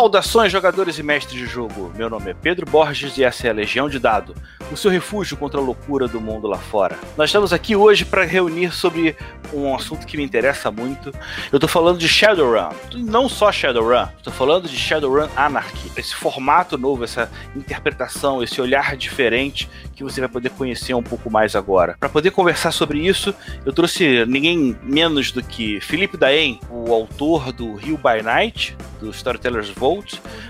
Saudações, 0.00 0.50
jogadores 0.50 0.98
e 0.98 1.02
mestres 1.02 1.38
de 1.38 1.44
jogo. 1.44 1.92
Meu 1.94 2.08
nome 2.08 2.30
é 2.30 2.34
Pedro 2.34 2.64
Borges 2.64 3.18
e 3.18 3.22
essa 3.22 3.46
é 3.46 3.50
a 3.50 3.52
Legião 3.52 3.86
de 3.86 3.98
Dado, 3.98 4.34
o 4.72 4.76
seu 4.76 4.90
refúgio 4.90 5.36
contra 5.36 5.60
a 5.60 5.62
loucura 5.62 6.08
do 6.08 6.18
mundo 6.18 6.48
lá 6.48 6.56
fora. 6.56 6.98
Nós 7.18 7.28
estamos 7.28 7.52
aqui 7.52 7.76
hoje 7.76 8.06
para 8.06 8.24
reunir 8.24 8.72
sobre 8.72 9.14
um 9.52 9.74
assunto 9.74 10.06
que 10.06 10.16
me 10.16 10.22
interessa 10.22 10.70
muito. 10.70 11.10
Eu 11.52 11.58
estou 11.58 11.68
falando 11.68 11.98
de 11.98 12.08
Shadowrun. 12.08 12.70
Não 12.94 13.28
só 13.28 13.52
Shadowrun, 13.52 14.06
estou 14.16 14.32
falando 14.32 14.66
de 14.66 14.74
Shadowrun 14.74 15.28
Anarchy. 15.36 15.92
Esse 15.94 16.14
formato 16.14 16.78
novo, 16.78 17.04
essa 17.04 17.30
interpretação, 17.54 18.42
esse 18.42 18.58
olhar 18.58 18.96
diferente 18.96 19.68
que 19.94 20.02
você 20.02 20.18
vai 20.18 20.30
poder 20.30 20.48
conhecer 20.50 20.94
um 20.94 21.02
pouco 21.02 21.30
mais 21.30 21.54
agora. 21.54 21.94
Para 22.00 22.08
poder 22.08 22.30
conversar 22.30 22.72
sobre 22.72 23.06
isso, 23.06 23.34
eu 23.66 23.72
trouxe 23.72 24.24
ninguém 24.24 24.74
menos 24.82 25.30
do 25.30 25.42
que 25.42 25.78
Felipe 25.82 26.16
Daen, 26.16 26.58
o 26.70 26.90
autor 26.90 27.52
do 27.52 27.74
Rio 27.74 27.98
by 27.98 28.22
Night, 28.22 28.74
do 28.98 29.10
Storytellers 29.10 29.68
Vault, 29.70 29.89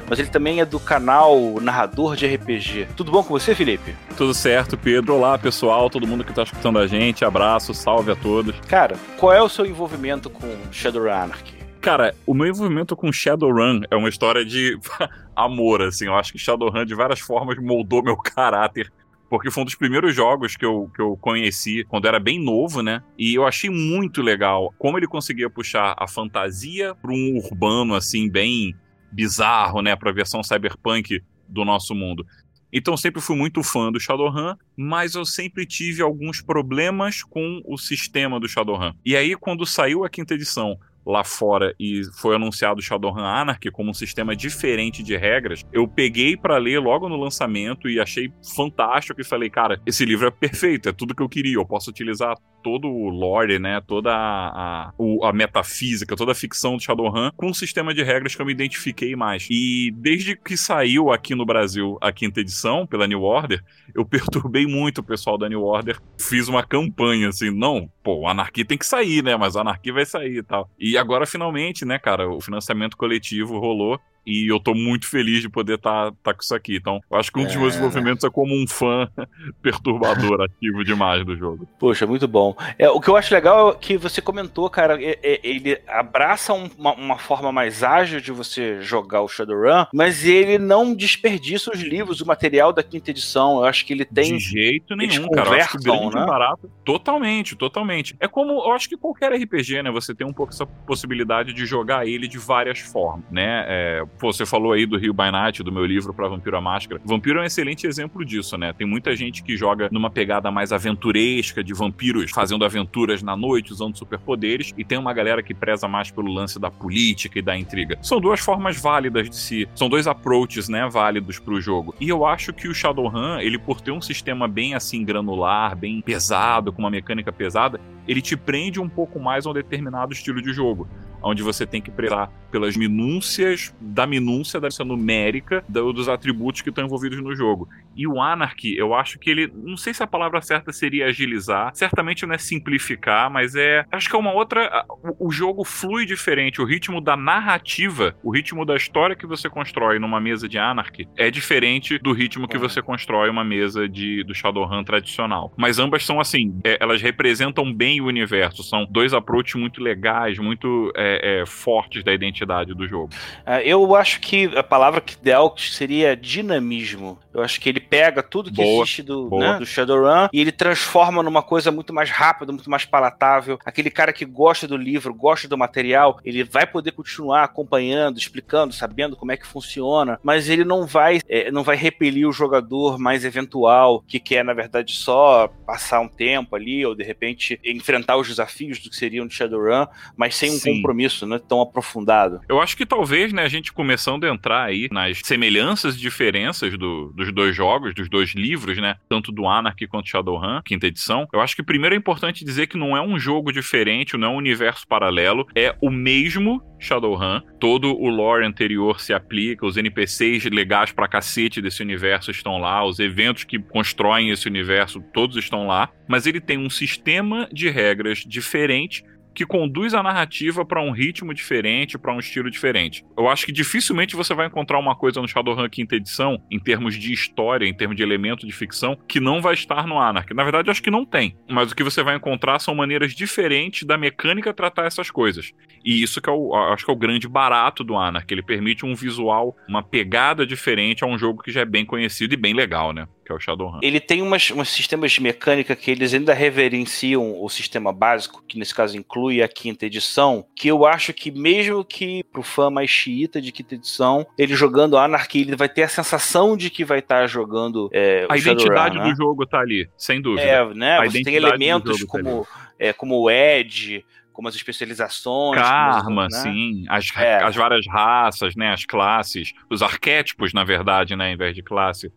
mas 0.08 0.18
ele 0.18 0.28
também 0.28 0.60
é 0.60 0.64
do 0.64 0.78
canal 0.78 1.60
Narrador 1.60 2.16
de 2.16 2.26
RPG. 2.26 2.88
Tudo 2.96 3.10
bom 3.10 3.22
com 3.22 3.30
você, 3.30 3.54
Felipe? 3.54 3.94
Tudo 4.16 4.34
certo, 4.34 4.76
Pedro. 4.76 5.14
Olá, 5.14 5.38
pessoal, 5.38 5.88
todo 5.88 6.06
mundo 6.06 6.24
que 6.24 6.30
está 6.30 6.42
escutando 6.42 6.78
a 6.78 6.86
gente. 6.86 7.24
Abraço, 7.24 7.72
salve 7.72 8.12
a 8.12 8.16
todos. 8.16 8.54
Cara, 8.68 8.96
qual 9.16 9.32
é 9.32 9.40
o 9.40 9.48
seu 9.48 9.64
envolvimento 9.64 10.28
com 10.28 10.46
Shadowrun 10.70 11.12
Anarchy? 11.12 11.54
Cara, 11.80 12.14
o 12.26 12.34
meu 12.34 12.46
envolvimento 12.46 12.94
com 12.94 13.10
Shadowrun 13.10 13.80
é 13.90 13.96
uma 13.96 14.08
história 14.08 14.44
de 14.44 14.78
amor, 15.34 15.80
assim. 15.82 16.06
Eu 16.06 16.14
acho 16.14 16.32
que 16.32 16.38
Shadowrun, 16.38 16.84
de 16.84 16.94
várias 16.94 17.20
formas, 17.20 17.56
moldou 17.58 18.02
meu 18.02 18.16
caráter 18.16 18.92
porque 19.30 19.48
foi 19.48 19.62
um 19.62 19.64
dos 19.64 19.76
primeiros 19.76 20.12
jogos 20.12 20.56
que 20.56 20.64
eu, 20.64 20.90
que 20.94 21.00
eu 21.00 21.16
conheci 21.16 21.84
quando 21.84 22.08
era 22.08 22.18
bem 22.18 22.42
novo, 22.42 22.82
né? 22.82 23.00
E 23.16 23.32
eu 23.32 23.46
achei 23.46 23.70
muito 23.70 24.20
legal 24.20 24.74
como 24.76 24.98
ele 24.98 25.06
conseguia 25.06 25.48
puxar 25.48 25.94
a 25.96 26.08
fantasia 26.08 26.96
para 26.96 27.12
um 27.12 27.36
urbano, 27.36 27.94
assim, 27.94 28.28
bem 28.28 28.74
bizarro, 29.12 29.82
né? 29.82 29.96
Para 29.96 30.10
a 30.10 30.14
versão 30.14 30.42
cyberpunk 30.42 31.22
do 31.48 31.64
nosso 31.64 31.94
mundo. 31.94 32.26
Então 32.72 32.96
sempre 32.96 33.20
fui 33.20 33.36
muito 33.36 33.62
fã 33.62 33.90
do 33.90 33.98
Shadowrun, 33.98 34.54
mas 34.76 35.14
eu 35.14 35.24
sempre 35.24 35.66
tive 35.66 36.02
alguns 36.02 36.40
problemas 36.40 37.22
com 37.22 37.60
o 37.64 37.76
sistema 37.76 38.38
do 38.38 38.48
Shadowrun. 38.48 38.92
E 39.04 39.16
aí, 39.16 39.34
quando 39.34 39.66
saiu 39.66 40.04
a 40.04 40.08
quinta 40.08 40.34
edição, 40.34 40.78
lá 41.10 41.24
fora 41.24 41.74
e 41.78 42.02
foi 42.18 42.36
anunciado 42.36 42.80
Shadowrun 42.80 43.24
Anarchy 43.24 43.70
como 43.70 43.90
um 43.90 43.94
sistema 43.94 44.34
diferente 44.34 45.02
de 45.02 45.16
regras, 45.16 45.64
eu 45.72 45.86
peguei 45.86 46.36
para 46.36 46.56
ler 46.56 46.78
logo 46.78 47.08
no 47.08 47.16
lançamento 47.16 47.88
e 47.88 48.00
achei 48.00 48.32
fantástico 48.54 49.20
e 49.20 49.24
falei, 49.24 49.50
cara, 49.50 49.80
esse 49.84 50.04
livro 50.04 50.28
é 50.28 50.30
perfeito, 50.30 50.88
é 50.88 50.92
tudo 50.92 51.14
que 51.14 51.22
eu 51.22 51.28
queria, 51.28 51.54
eu 51.54 51.66
posso 51.66 51.90
utilizar 51.90 52.36
todo 52.62 52.88
o 52.88 53.08
lore, 53.08 53.58
né, 53.58 53.80
toda 53.86 54.12
a, 54.12 54.88
a, 54.88 55.28
a 55.28 55.32
metafísica, 55.32 56.16
toda 56.16 56.32
a 56.32 56.34
ficção 56.34 56.76
do 56.76 56.82
Shadowrun 56.82 57.30
com 57.36 57.46
um 57.48 57.54
sistema 57.54 57.92
de 57.94 58.02
regras 58.02 58.34
que 58.34 58.42
eu 58.42 58.46
me 58.46 58.52
identifiquei 58.52 59.16
mais. 59.16 59.46
E 59.50 59.90
desde 59.96 60.36
que 60.36 60.56
saiu 60.56 61.10
aqui 61.10 61.34
no 61.34 61.44
Brasil 61.44 61.98
a 62.00 62.12
quinta 62.12 62.40
edição 62.40 62.86
pela 62.86 63.06
New 63.06 63.22
Order, 63.22 63.62
eu 63.94 64.04
perturbei 64.06 64.66
muito 64.66 64.98
o 64.98 65.04
pessoal 65.04 65.36
da 65.38 65.48
New 65.48 65.62
Order, 65.62 65.98
fiz 66.18 66.48
uma 66.48 66.62
campanha 66.62 67.28
assim, 67.28 67.50
não, 67.50 67.90
pô, 68.02 68.26
Anarquia 68.26 68.64
tem 68.64 68.78
que 68.78 68.86
sair, 68.86 69.22
né, 69.22 69.36
mas 69.36 69.56
Anarquia 69.56 69.92
vai 69.92 70.06
sair 70.06 70.38
e 70.38 70.42
tal. 70.42 70.70
E 70.78 70.96
agora 71.00 71.26
finalmente, 71.26 71.84
né, 71.84 71.98
cara, 71.98 72.28
o 72.28 72.40
financiamento 72.40 72.96
coletivo 72.96 73.58
rolou 73.58 74.00
e 74.26 74.50
eu 74.50 74.60
tô 74.60 74.74
muito 74.74 75.06
feliz 75.06 75.40
de 75.40 75.48
poder 75.48 75.74
estar 75.74 76.10
tá, 76.10 76.16
tá 76.22 76.34
com 76.34 76.42
isso 76.42 76.54
aqui. 76.54 76.76
Então, 76.76 77.00
eu 77.10 77.18
acho 77.18 77.32
que 77.32 77.38
um 77.38 77.44
dos 77.44 77.56
meus 77.56 77.74
é. 77.74 77.78
desenvolvimentos 77.78 78.24
é 78.24 78.30
como 78.30 78.54
um 78.54 78.66
fã 78.66 79.08
perturbador 79.62 80.42
ativo 80.42 80.84
demais 80.84 81.24
do 81.24 81.36
jogo. 81.36 81.68
Poxa, 81.78 82.06
muito 82.06 82.28
bom. 82.28 82.54
É, 82.78 82.88
o 82.88 83.00
que 83.00 83.08
eu 83.08 83.16
acho 83.16 83.34
legal 83.34 83.70
é 83.70 83.74
que 83.74 83.96
você 83.96 84.20
comentou, 84.20 84.68
cara, 84.70 85.02
é, 85.02 85.18
é, 85.22 85.40
ele 85.42 85.80
abraça 85.86 86.52
um, 86.52 86.68
uma, 86.78 86.94
uma, 86.94 87.18
forma 87.18 87.52
mais 87.52 87.82
ágil 87.82 88.20
de 88.20 88.32
você 88.32 88.80
jogar 88.82 89.22
o 89.22 89.28
Shadowrun, 89.28 89.86
mas 89.92 90.24
ele 90.24 90.58
não 90.58 90.94
desperdiça 90.94 91.70
os 91.72 91.80
livros, 91.80 92.20
o 92.20 92.26
material 92.26 92.72
da 92.72 92.82
quinta 92.82 93.10
edição. 93.10 93.58
Eu 93.58 93.64
acho 93.64 93.84
que 93.84 93.92
ele 93.92 94.04
tem. 94.04 94.36
De 94.36 94.38
jeito 94.38 94.94
nenhum, 94.96 95.28
cara. 95.30 95.48
Eu 95.48 95.54
acho 95.54 95.78
que 95.78 95.84
grande 95.84 96.16
né? 96.16 96.26
barato. 96.26 96.70
Totalmente, 96.84 97.56
totalmente. 97.56 98.16
É 98.20 98.28
como, 98.28 98.52
eu 98.52 98.72
acho 98.72 98.88
que 98.88 98.96
qualquer 98.96 99.32
RPG, 99.32 99.82
né? 99.82 99.90
Você 99.90 100.14
tem 100.14 100.26
um 100.26 100.32
pouco 100.32 100.52
essa 100.52 100.66
possibilidade 100.66 101.52
de 101.52 101.66
jogar 101.66 102.06
ele 102.06 102.26
de 102.26 102.38
várias 102.38 102.78
formas, 102.78 103.24
né? 103.30 103.64
É, 103.68 104.04
Você 104.18 104.44
falou 104.44 104.72
aí 104.72 104.86
do 104.86 104.98
Rio 104.98 105.12
by 105.12 105.30
Night, 105.30 105.62
do 105.62 105.72
meu 105.72 105.84
livro 105.84 106.12
para 106.12 106.28
Vampiro 106.28 106.56
a 106.56 106.60
Máscara. 106.60 107.00
Vampiro 107.04 107.38
é 107.38 107.42
um 107.42 107.44
excelente 107.44 107.86
exemplo 107.86 108.24
disso, 108.24 108.56
né? 108.58 108.72
Tem 108.72 108.86
muita 108.86 109.14
gente 109.16 109.42
que 109.42 109.56
joga 109.56 109.88
numa 109.90 110.10
pegada 110.10 110.50
mais 110.50 110.72
aventuresca, 110.72 111.64
de 111.64 111.72
vampiros 111.72 112.30
fazendo 112.30 112.64
aventuras 112.64 113.22
na 113.22 113.36
noite, 113.36 113.72
usando 113.72 113.96
superpoderes, 113.96 114.74
e 114.76 114.84
tem 114.84 114.98
uma 114.98 115.12
galera 115.12 115.42
que 115.42 115.54
preza 115.54 115.88
mais 115.88 116.10
pelo 116.10 116.32
lance 116.32 116.58
da 116.58 116.70
política 116.70 117.38
e 117.38 117.42
da 117.42 117.56
intriga. 117.56 117.98
São 118.02 118.20
duas 118.20 118.40
formas 118.40 118.80
válidas 118.80 119.30
de 119.30 119.36
se. 119.36 119.68
São 119.74 119.88
dois 119.88 120.06
approaches, 120.06 120.68
né, 120.68 120.88
válidos 120.88 121.38
pro 121.38 121.60
jogo. 121.60 121.94
E 122.00 122.08
eu 122.08 122.24
acho 122.26 122.52
que 122.52 122.68
o 122.68 122.74
Shadowrun, 122.74 123.38
ele 123.38 123.58
por 123.58 123.80
ter 123.80 123.90
um 123.90 124.00
sistema 124.00 124.46
bem 124.46 124.74
assim 124.74 125.04
granular, 125.04 125.76
bem 125.76 126.00
pesado, 126.00 126.72
com 126.72 126.82
uma 126.82 126.90
mecânica 126.90 127.32
pesada, 127.32 127.80
ele 128.06 128.20
te 128.20 128.36
prende 128.36 128.80
um 128.80 128.88
pouco 128.88 129.20
mais 129.20 129.46
a 129.46 129.50
um 129.50 129.52
determinado 129.52 130.12
estilo 130.12 130.42
de 130.42 130.52
jogo 130.52 130.88
onde 131.22 131.42
você 131.42 131.66
tem 131.66 131.80
que 131.80 131.90
prezar 131.90 132.30
pelas 132.50 132.76
minúcias 132.76 133.74
da 133.80 134.06
minúcia 134.06 134.60
da 134.60 134.68
numérica 134.84 135.64
dos 135.68 136.08
atributos 136.08 136.62
que 136.62 136.68
estão 136.68 136.84
envolvidos 136.84 137.22
no 137.22 137.34
jogo. 137.34 137.68
E 137.96 138.06
o 138.06 138.20
Anarchy, 138.20 138.76
eu 138.76 138.94
acho 138.94 139.18
que 139.18 139.30
ele, 139.30 139.52
não 139.54 139.76
sei 139.76 139.92
se 139.92 140.02
a 140.02 140.06
palavra 140.06 140.40
certa 140.40 140.72
seria 140.72 141.06
agilizar, 141.06 141.70
certamente 141.74 142.24
não 142.26 142.34
é 142.34 142.38
simplificar, 142.38 143.30
mas 143.30 143.54
é, 143.54 143.84
acho 143.90 144.08
que 144.08 144.16
é 144.16 144.18
uma 144.18 144.32
outra, 144.32 144.84
o, 145.18 145.28
o 145.28 145.30
jogo 145.30 145.64
flui 145.64 146.06
diferente, 146.06 146.60
o 146.60 146.64
ritmo 146.64 147.00
da 147.00 147.16
narrativa, 147.16 148.14
o 148.22 148.30
ritmo 148.30 148.64
da 148.64 148.76
história 148.76 149.16
que 149.16 149.26
você 149.26 149.48
constrói 149.48 149.98
numa 149.98 150.20
mesa 150.20 150.48
de 150.48 150.58
Anarchy 150.58 151.08
é 151.16 151.30
diferente 151.30 151.98
do 151.98 152.12
ritmo 152.12 152.48
que 152.48 152.58
você 152.58 152.80
constrói 152.80 153.28
uma 153.28 153.44
mesa 153.44 153.88
de 153.88 154.24
do 154.24 154.34
Shadowrun 154.34 154.84
tradicional. 154.84 155.52
Mas 155.56 155.78
ambas 155.78 156.04
são 156.04 156.20
assim, 156.20 156.58
é, 156.64 156.78
elas 156.80 157.02
representam 157.02 157.72
bem 157.72 158.00
o 158.00 158.06
universo, 158.06 158.62
são 158.62 158.86
dois 158.88 159.12
approaches 159.12 159.54
muito 159.54 159.82
legais, 159.82 160.38
muito 160.38 160.92
é, 160.96 161.09
é, 161.10 161.40
é, 161.40 161.46
fortes 161.46 162.04
da 162.04 162.12
identidade 162.12 162.74
do 162.74 162.86
jogo. 162.86 163.10
É, 163.44 163.66
eu 163.66 163.94
acho 163.94 164.20
que 164.20 164.46
a 164.56 164.62
palavra 164.62 165.02
ideal 165.20 165.54
seria 165.58 166.16
dinamismo. 166.16 167.18
Eu 167.32 167.42
acho 167.42 167.60
que 167.60 167.68
ele 167.68 167.80
pega 167.80 168.22
tudo 168.22 168.50
que 168.50 168.56
boa, 168.56 168.82
existe 168.82 169.02
do, 169.02 169.30
né, 169.38 169.58
do 169.58 169.66
Shadowrun 169.66 170.28
e 170.32 170.40
ele 170.40 170.52
transforma 170.52 171.22
numa 171.22 171.42
coisa 171.42 171.70
muito 171.70 171.92
mais 171.92 172.10
rápida, 172.10 172.52
muito 172.52 172.68
mais 172.68 172.84
palatável. 172.84 173.58
Aquele 173.64 173.90
cara 173.90 174.12
que 174.12 174.24
gosta 174.24 174.66
do 174.66 174.76
livro, 174.76 175.14
gosta 175.14 175.46
do 175.46 175.56
material, 175.56 176.18
ele 176.24 176.42
vai 176.42 176.66
poder 176.66 176.92
continuar 176.92 177.44
acompanhando, 177.44 178.18
explicando, 178.18 178.72
sabendo 178.72 179.16
como 179.16 179.32
é 179.32 179.36
que 179.36 179.46
funciona, 179.46 180.18
mas 180.22 180.48
ele 180.48 180.64
não 180.64 180.86
vai, 180.86 181.20
é, 181.28 181.50
não 181.50 181.62
vai 181.62 181.76
repelir 181.76 182.28
o 182.28 182.32
jogador 182.32 182.98
mais 182.98 183.24
eventual 183.24 184.02
que 184.06 184.18
quer, 184.18 184.44
na 184.44 184.52
verdade, 184.52 184.92
só 184.92 185.48
passar 185.66 186.00
um 186.00 186.08
tempo 186.08 186.56
ali 186.56 186.84
ou 186.84 186.94
de 186.94 187.04
repente 187.04 187.60
enfrentar 187.64 188.16
os 188.16 188.28
desafios 188.28 188.78
do 188.80 188.90
que 188.90 188.96
seriam 188.96 189.26
de 189.26 189.34
Shadowrun, 189.34 189.86
mas 190.16 190.34
sem 190.34 190.50
um 190.50 190.58
Sim. 190.58 190.76
compromisso 190.76 190.99
compromisso 191.00 191.26
né, 191.26 191.40
tão 191.48 191.60
aprofundado. 191.60 192.40
Eu 192.48 192.60
acho 192.60 192.76
que 192.76 192.84
talvez, 192.84 193.32
né, 193.32 193.42
a 193.42 193.48
gente 193.48 193.72
começando 193.72 194.24
a 194.24 194.28
entrar 194.28 194.64
aí 194.64 194.88
nas 194.92 195.20
semelhanças 195.24 195.94
e 195.96 195.98
diferenças 195.98 196.76
do, 196.76 197.12
dos 197.14 197.32
dois 197.32 197.56
jogos, 197.56 197.94
dos 197.94 198.08
dois 198.08 198.34
livros, 198.34 198.76
né, 198.78 198.96
tanto 199.08 199.32
do 199.32 199.46
Anarchy 199.46 199.86
quanto 199.86 200.08
Shadowrun, 200.08 200.60
quinta 200.64 200.86
edição, 200.86 201.26
eu 201.32 201.40
acho 201.40 201.56
que 201.56 201.62
primeiro 201.62 201.94
é 201.94 201.98
importante 201.98 202.44
dizer 202.44 202.66
que 202.66 202.76
não 202.76 202.96
é 202.96 203.00
um 203.00 203.18
jogo 203.18 203.52
diferente, 203.52 204.16
não 204.16 204.28
é 204.28 204.30
um 204.30 204.36
universo 204.36 204.86
paralelo, 204.86 205.46
é 205.54 205.74
o 205.80 205.90
mesmo 205.90 206.62
Shadowrun. 206.78 207.40
Todo 207.58 207.94
o 207.94 208.08
lore 208.08 208.44
anterior 208.44 209.00
se 209.00 209.12
aplica, 209.12 209.66
os 209.66 209.76
NPCs 209.76 210.44
legais 210.44 210.92
pra 210.92 211.08
cacete 211.08 211.60
desse 211.60 211.82
universo 211.82 212.30
estão 212.30 212.58
lá, 212.58 212.84
os 212.84 212.98
eventos 212.98 213.44
que 213.44 213.58
constroem 213.58 214.30
esse 214.30 214.48
universo, 214.48 215.00
todos 215.12 215.36
estão 215.36 215.66
lá, 215.66 215.90
mas 216.08 216.26
ele 216.26 216.40
tem 216.40 216.58
um 216.58 216.70
sistema 216.70 217.48
de 217.52 217.68
regras 217.68 218.18
diferente 218.26 219.04
que 219.40 219.46
conduz 219.46 219.94
a 219.94 220.02
narrativa 220.02 220.66
para 220.66 220.82
um 220.82 220.90
ritmo 220.90 221.32
diferente, 221.32 221.96
para 221.96 222.12
um 222.12 222.18
estilo 222.18 222.50
diferente. 222.50 223.06
Eu 223.16 223.26
acho 223.26 223.46
que 223.46 223.52
dificilmente 223.52 224.14
você 224.14 224.34
vai 224.34 224.46
encontrar 224.46 224.78
uma 224.78 224.94
coisa 224.94 225.18
no 225.18 225.26
Shadowrun 225.26 225.66
quinta 225.70 225.96
edição, 225.96 226.42
em 226.50 226.58
termos 226.58 226.94
de 226.94 227.10
história, 227.10 227.66
em 227.66 227.72
termos 227.72 227.96
de 227.96 228.02
elemento 228.02 228.46
de 228.46 228.52
ficção, 228.52 228.98
que 229.08 229.18
não 229.18 229.40
vai 229.40 229.54
estar 229.54 229.86
no 229.86 229.98
Anarchy. 229.98 230.34
Na 230.34 230.44
verdade, 230.44 230.68
acho 230.68 230.82
que 230.82 230.90
não 230.90 231.06
tem. 231.06 231.38
Mas 231.48 231.72
o 231.72 231.74
que 231.74 231.82
você 231.82 232.02
vai 232.02 232.16
encontrar 232.16 232.58
são 232.58 232.74
maneiras 232.74 233.14
diferentes 233.14 233.86
da 233.86 233.96
mecânica 233.96 234.52
tratar 234.52 234.84
essas 234.84 235.10
coisas. 235.10 235.54
E 235.82 236.02
isso 236.02 236.20
que 236.20 236.28
é 236.28 236.32
o, 236.32 236.54
acho 236.54 236.84
que 236.84 236.90
é 236.90 236.94
o 236.94 236.98
grande 236.98 237.26
barato 237.26 237.82
do 237.82 237.96
Anarchy. 237.96 238.34
Ele 238.34 238.42
permite 238.42 238.84
um 238.84 238.94
visual, 238.94 239.56
uma 239.66 239.82
pegada 239.82 240.46
diferente 240.46 241.02
a 241.02 241.06
um 241.06 241.16
jogo 241.16 241.42
que 241.42 241.50
já 241.50 241.62
é 241.62 241.64
bem 241.64 241.86
conhecido 241.86 242.34
e 242.34 242.36
bem 242.36 242.52
legal, 242.52 242.92
né? 242.92 243.08
Que 243.30 243.32
é 243.32 243.36
o 243.36 243.40
Shadowrun. 243.40 243.78
Ele 243.82 244.00
tem 244.00 244.22
umas, 244.22 244.50
umas 244.50 244.68
sistemas 244.68 245.12
de 245.12 245.22
mecânica 245.22 245.76
que 245.76 245.90
eles 245.90 246.12
ainda 246.12 246.34
reverenciam 246.34 247.40
o 247.40 247.48
sistema 247.48 247.92
básico, 247.92 248.42
que 248.46 248.58
nesse 248.58 248.74
caso 248.74 248.96
inclui 248.96 249.42
a 249.42 249.48
quinta 249.48 249.86
edição, 249.86 250.44
que 250.54 250.68
eu 250.68 250.84
acho 250.84 251.12
que 251.12 251.30
mesmo 251.30 251.84
que 251.84 252.24
pro 252.24 252.42
fã 252.42 252.70
mais 252.70 252.90
xiita 252.90 253.40
de 253.40 253.52
quinta 253.52 253.76
edição, 253.76 254.26
ele 254.36 254.54
jogando 254.54 254.96
Anarchy, 254.96 255.42
ele 255.42 255.56
vai 255.56 255.68
ter 255.68 255.82
a 255.82 255.88
sensação 255.88 256.56
de 256.56 256.70
que 256.70 256.84
vai 256.84 256.98
estar 256.98 257.20
tá 257.20 257.26
jogando 257.26 257.88
é, 257.92 258.26
A 258.28 258.36
identidade 258.36 258.98
né? 258.98 259.04
do 259.04 259.16
jogo 259.16 259.46
tá 259.46 259.60
ali, 259.60 259.88
sem 259.96 260.20
dúvida. 260.20 260.42
É, 260.42 260.74
né? 260.74 260.98
A 260.98 261.04
Você 261.04 261.22
tem 261.22 261.34
elementos 261.34 262.00
tá 262.00 262.06
como, 262.06 262.44
tá 262.44 262.70
é, 262.78 262.92
como 262.92 263.20
o 263.20 263.30
Edge, 263.30 264.04
como 264.32 264.48
as 264.48 264.54
especializações. 264.54 265.60
Karma, 265.60 266.28
né? 266.28 266.38
sim. 266.38 266.84
As, 266.88 267.08
é. 267.16 267.42
as 267.42 267.54
várias 267.54 267.86
raças, 267.86 268.56
né? 268.56 268.72
As 268.72 268.86
classes, 268.86 269.52
os 269.68 269.82
arquétipos, 269.82 270.54
na 270.54 270.64
verdade, 270.64 271.14
né? 271.14 271.32
Em 271.32 271.36
vez 271.36 271.54
de 271.54 271.62
classe. 271.62 272.10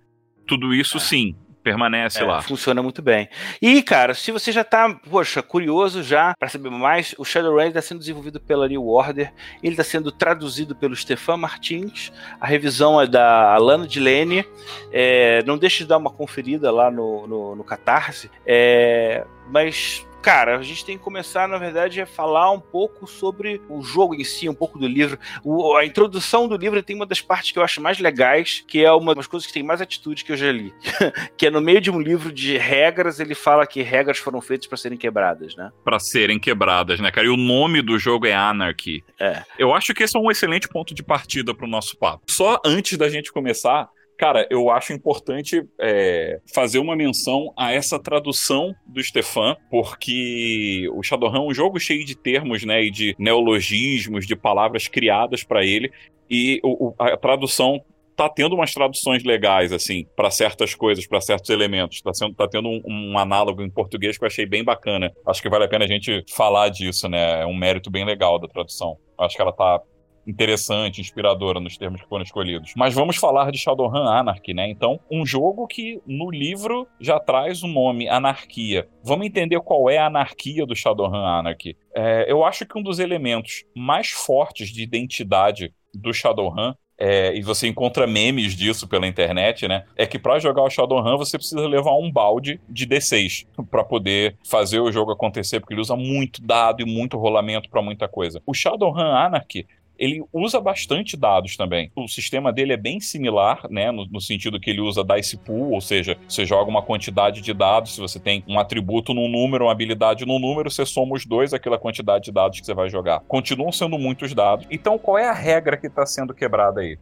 Tudo 0.45 0.73
isso, 0.73 0.97
é. 0.97 0.99
sim, 0.99 1.35
permanece 1.63 2.21
é, 2.21 2.25
lá. 2.25 2.41
Funciona 2.41 2.83
muito 2.83 3.01
bem. 3.01 3.29
E, 3.61 3.81
cara, 3.81 4.13
se 4.13 4.31
você 4.31 4.51
já 4.51 4.63
tá, 4.63 4.93
poxa, 5.09 5.41
curioso 5.41 6.03
já 6.03 6.33
para 6.37 6.49
saber 6.49 6.69
mais, 6.69 7.15
o 7.17 7.23
Shadowrun 7.23 7.67
está 7.67 7.81
sendo 7.81 7.99
desenvolvido 7.99 8.39
pela 8.39 8.67
New 8.67 8.85
Order, 8.87 9.33
ele 9.63 9.73
está 9.73 9.83
sendo 9.83 10.11
traduzido 10.11 10.75
pelo 10.75 10.95
Stefan 10.95 11.37
Martins, 11.37 12.11
a 12.39 12.45
revisão 12.45 12.99
é 12.99 13.07
da 13.07 13.53
Alana 13.53 13.87
Dilene. 13.87 14.45
É, 14.91 15.41
não 15.45 15.57
deixe 15.57 15.79
de 15.79 15.89
dar 15.89 15.97
uma 15.97 16.11
conferida 16.11 16.69
lá 16.69 16.91
no, 16.91 17.25
no, 17.25 17.55
no 17.55 17.63
Catarse. 17.63 18.29
É, 18.45 19.25
mas 19.49 20.05
cara, 20.23 20.57
a 20.57 20.61
gente 20.63 20.85
tem 20.85 20.97
que 20.97 21.03
começar, 21.03 21.49
na 21.49 21.57
verdade, 21.57 21.99
a 21.99 22.05
falar 22.05 22.49
um 22.49 22.59
pouco 22.59 23.05
sobre 23.05 23.61
o 23.67 23.81
jogo 23.81 24.15
em 24.15 24.23
si, 24.23 24.47
um 24.47 24.53
pouco 24.53 24.79
do 24.79 24.87
livro. 24.87 25.19
O, 25.43 25.75
a 25.75 25.85
introdução 25.85 26.47
do 26.47 26.55
livro 26.55 26.81
tem 26.81 26.95
uma 26.95 27.05
das 27.05 27.19
partes 27.19 27.51
que 27.51 27.59
eu 27.59 27.63
acho 27.63 27.81
mais 27.81 27.99
legais, 27.99 28.63
que 28.65 28.83
é 28.83 28.91
uma 28.93 29.13
das 29.13 29.27
coisas 29.27 29.45
que 29.45 29.53
tem 29.53 29.61
mais 29.61 29.81
atitude 29.81 30.23
que 30.23 30.31
eu 30.31 30.37
já 30.37 30.49
li. 30.49 30.73
que 31.35 31.47
é 31.47 31.51
no 31.51 31.59
meio 31.59 31.81
de 31.81 31.91
um 31.91 31.99
livro 31.99 32.31
de 32.31 32.57
regras, 32.57 33.19
ele 33.19 33.35
fala 33.35 33.67
que 33.67 33.81
regras 33.81 34.17
foram 34.17 34.39
feitas 34.39 34.65
para 34.65 34.77
serem 34.77 34.97
quebradas, 34.97 35.57
né? 35.57 35.71
Para 35.83 35.99
serem 35.99 36.39
quebradas, 36.39 37.01
né, 37.01 37.11
cara? 37.11 37.27
E 37.27 37.29
o 37.29 37.35
nome 37.35 37.81
do 37.81 37.99
jogo 37.99 38.25
é 38.25 38.33
Anarchy. 38.33 39.03
É. 39.19 39.43
Eu 39.59 39.73
acho 39.73 39.93
que 39.93 40.03
esse 40.03 40.15
é 40.15 40.19
um 40.19 40.31
excelente 40.31 40.69
ponto 40.69 40.95
de 40.95 41.03
partida 41.03 41.53
para 41.53 41.65
o 41.65 41.69
nosso 41.69 41.97
papo. 41.97 42.23
Só 42.29 42.61
antes 42.65 42.97
da 42.97 43.09
gente 43.09 43.29
começar, 43.29 43.89
Cara, 44.23 44.47
eu 44.49 44.69
acho 44.69 44.93
importante 44.93 45.67
é, 45.77 46.39
fazer 46.55 46.79
uma 46.79 46.95
menção 46.95 47.51
a 47.57 47.73
essa 47.73 47.99
tradução 47.99 48.73
do 48.87 49.03
Stefan, 49.03 49.57
porque 49.69 50.87
o 50.93 51.03
Shadowrun 51.03 51.35
é 51.35 51.41
um 51.49 51.53
jogo 51.53 51.77
cheio 51.77 52.05
de 52.05 52.15
termos, 52.15 52.63
né, 52.63 52.85
e 52.85 52.89
de 52.89 53.13
neologismos, 53.19 54.25
de 54.25 54.33
palavras 54.33 54.87
criadas 54.87 55.43
para 55.43 55.65
ele, 55.65 55.91
e 56.29 56.61
o, 56.63 56.93
a 56.97 57.17
tradução 57.17 57.83
tá 58.15 58.29
tendo 58.29 58.55
umas 58.55 58.73
traduções 58.73 59.25
legais, 59.25 59.73
assim, 59.73 60.05
para 60.15 60.31
certas 60.31 60.73
coisas, 60.73 61.05
para 61.05 61.19
certos 61.19 61.49
elementos. 61.49 62.01
Tá, 62.01 62.13
sendo, 62.13 62.33
tá 62.33 62.47
tendo 62.47 62.69
um, 62.69 62.81
um, 62.85 63.17
análogo 63.17 63.61
em 63.61 63.69
português 63.69 64.17
que 64.17 64.23
eu 64.23 64.27
achei 64.27 64.45
bem 64.45 64.63
bacana. 64.63 65.11
Acho 65.27 65.41
que 65.41 65.49
vale 65.49 65.65
a 65.65 65.67
pena 65.67 65.83
a 65.83 65.87
gente 65.87 66.23
falar 66.33 66.69
disso, 66.69 67.09
né? 67.09 67.41
É 67.41 67.45
um 67.45 67.53
mérito 67.53 67.91
bem 67.91 68.05
legal 68.05 68.39
da 68.39 68.47
tradução. 68.47 68.97
Acho 69.17 69.35
que 69.35 69.41
ela 69.41 69.51
tá 69.51 69.81
interessante, 70.25 71.01
inspiradora 71.01 71.59
nos 71.59 71.77
termos 71.77 72.01
que 72.01 72.07
foram 72.07 72.23
escolhidos. 72.23 72.73
Mas 72.75 72.93
vamos 72.93 73.17
falar 73.17 73.51
de 73.51 73.57
Shadowrun 73.57 74.07
Anarchy, 74.07 74.53
né? 74.53 74.69
Então, 74.69 74.99
um 75.11 75.25
jogo 75.25 75.67
que 75.67 76.01
no 76.05 76.31
livro 76.31 76.87
já 76.99 77.19
traz 77.19 77.63
o 77.63 77.67
nome 77.67 78.07
Anarquia. 78.07 78.87
Vamos 79.03 79.25
entender 79.25 79.59
qual 79.61 79.89
é 79.89 79.97
a 79.97 80.07
anarquia 80.07 80.65
do 80.65 80.75
Shadowrun 80.75 81.25
Anarchy. 81.25 81.77
É, 81.95 82.25
eu 82.31 82.43
acho 82.43 82.65
que 82.65 82.77
um 82.77 82.83
dos 82.83 82.99
elementos 82.99 83.63
mais 83.75 84.09
fortes 84.09 84.69
de 84.69 84.81
identidade 84.81 85.73
do 85.93 86.13
Shadowrun 86.13 86.73
é, 86.97 87.35
e 87.35 87.41
você 87.41 87.67
encontra 87.67 88.05
memes 88.05 88.55
disso 88.55 88.87
pela 88.87 89.07
internet, 89.07 89.67
né? 89.67 89.83
É 89.95 90.05
que 90.05 90.19
para 90.19 90.39
jogar 90.39 90.63
o 90.63 90.69
Shadowrun 90.69 91.17
você 91.17 91.37
precisa 91.37 91.67
levar 91.67 91.97
um 91.97 92.11
balde 92.11 92.61
de 92.69 92.87
D6 92.87 93.47
para 93.69 93.83
poder 93.83 94.37
fazer 94.43 94.79
o 94.79 94.91
jogo 94.91 95.11
acontecer, 95.11 95.59
porque 95.59 95.73
ele 95.73 95.81
usa 95.81 95.95
muito 95.95 96.41
dado 96.41 96.81
e 96.81 96.85
muito 96.85 97.17
rolamento 97.17 97.69
para 97.69 97.81
muita 97.81 98.07
coisa. 98.07 98.41
O 98.45 98.53
Shadowrun 98.53 99.01
Anarchy 99.01 99.67
ele 100.03 100.21
usa 100.33 100.59
bastante 100.59 101.15
dados 101.15 101.55
também. 101.55 101.89
O 101.95 102.07
sistema 102.09 102.51
dele 102.51 102.73
é 102.73 102.77
bem 102.77 102.99
similar, 102.99 103.65
né, 103.69 103.89
no, 103.89 104.05
no, 104.05 104.19
sentido 104.19 104.59
que 104.59 104.69
ele 104.69 104.81
usa 104.81 105.03
dice 105.03 105.37
pool, 105.37 105.71
ou 105.71 105.79
seja, 105.79 106.17
você 106.27 106.45
joga 106.45 106.69
uma 106.69 106.81
quantidade 106.81 107.41
de 107.41 107.53
dados, 107.53 107.95
se 107.95 108.01
você 108.01 108.19
tem 108.19 108.43
um 108.47 108.59
atributo 108.59 109.13
num 109.13 109.29
número, 109.29 109.65
uma 109.65 109.71
habilidade 109.71 110.25
num 110.25 110.39
número, 110.39 110.69
você 110.69 110.85
soma 110.85 111.15
os 111.15 111.25
dois, 111.25 111.53
aquela 111.53 111.77
quantidade 111.77 112.25
de 112.25 112.31
dados 112.33 112.59
que 112.59 112.65
você 112.65 112.73
vai 112.73 112.89
jogar. 112.89 113.21
Continuam 113.21 113.71
sendo 113.71 113.97
muitos 113.97 114.33
dados. 114.33 114.67
Então, 114.69 114.97
qual 114.97 115.17
é 115.17 115.29
a 115.29 115.33
regra 115.33 115.77
que 115.77 115.87
está 115.87 116.05
sendo 116.05 116.33
quebrada 116.33 116.81
aí? 116.81 116.97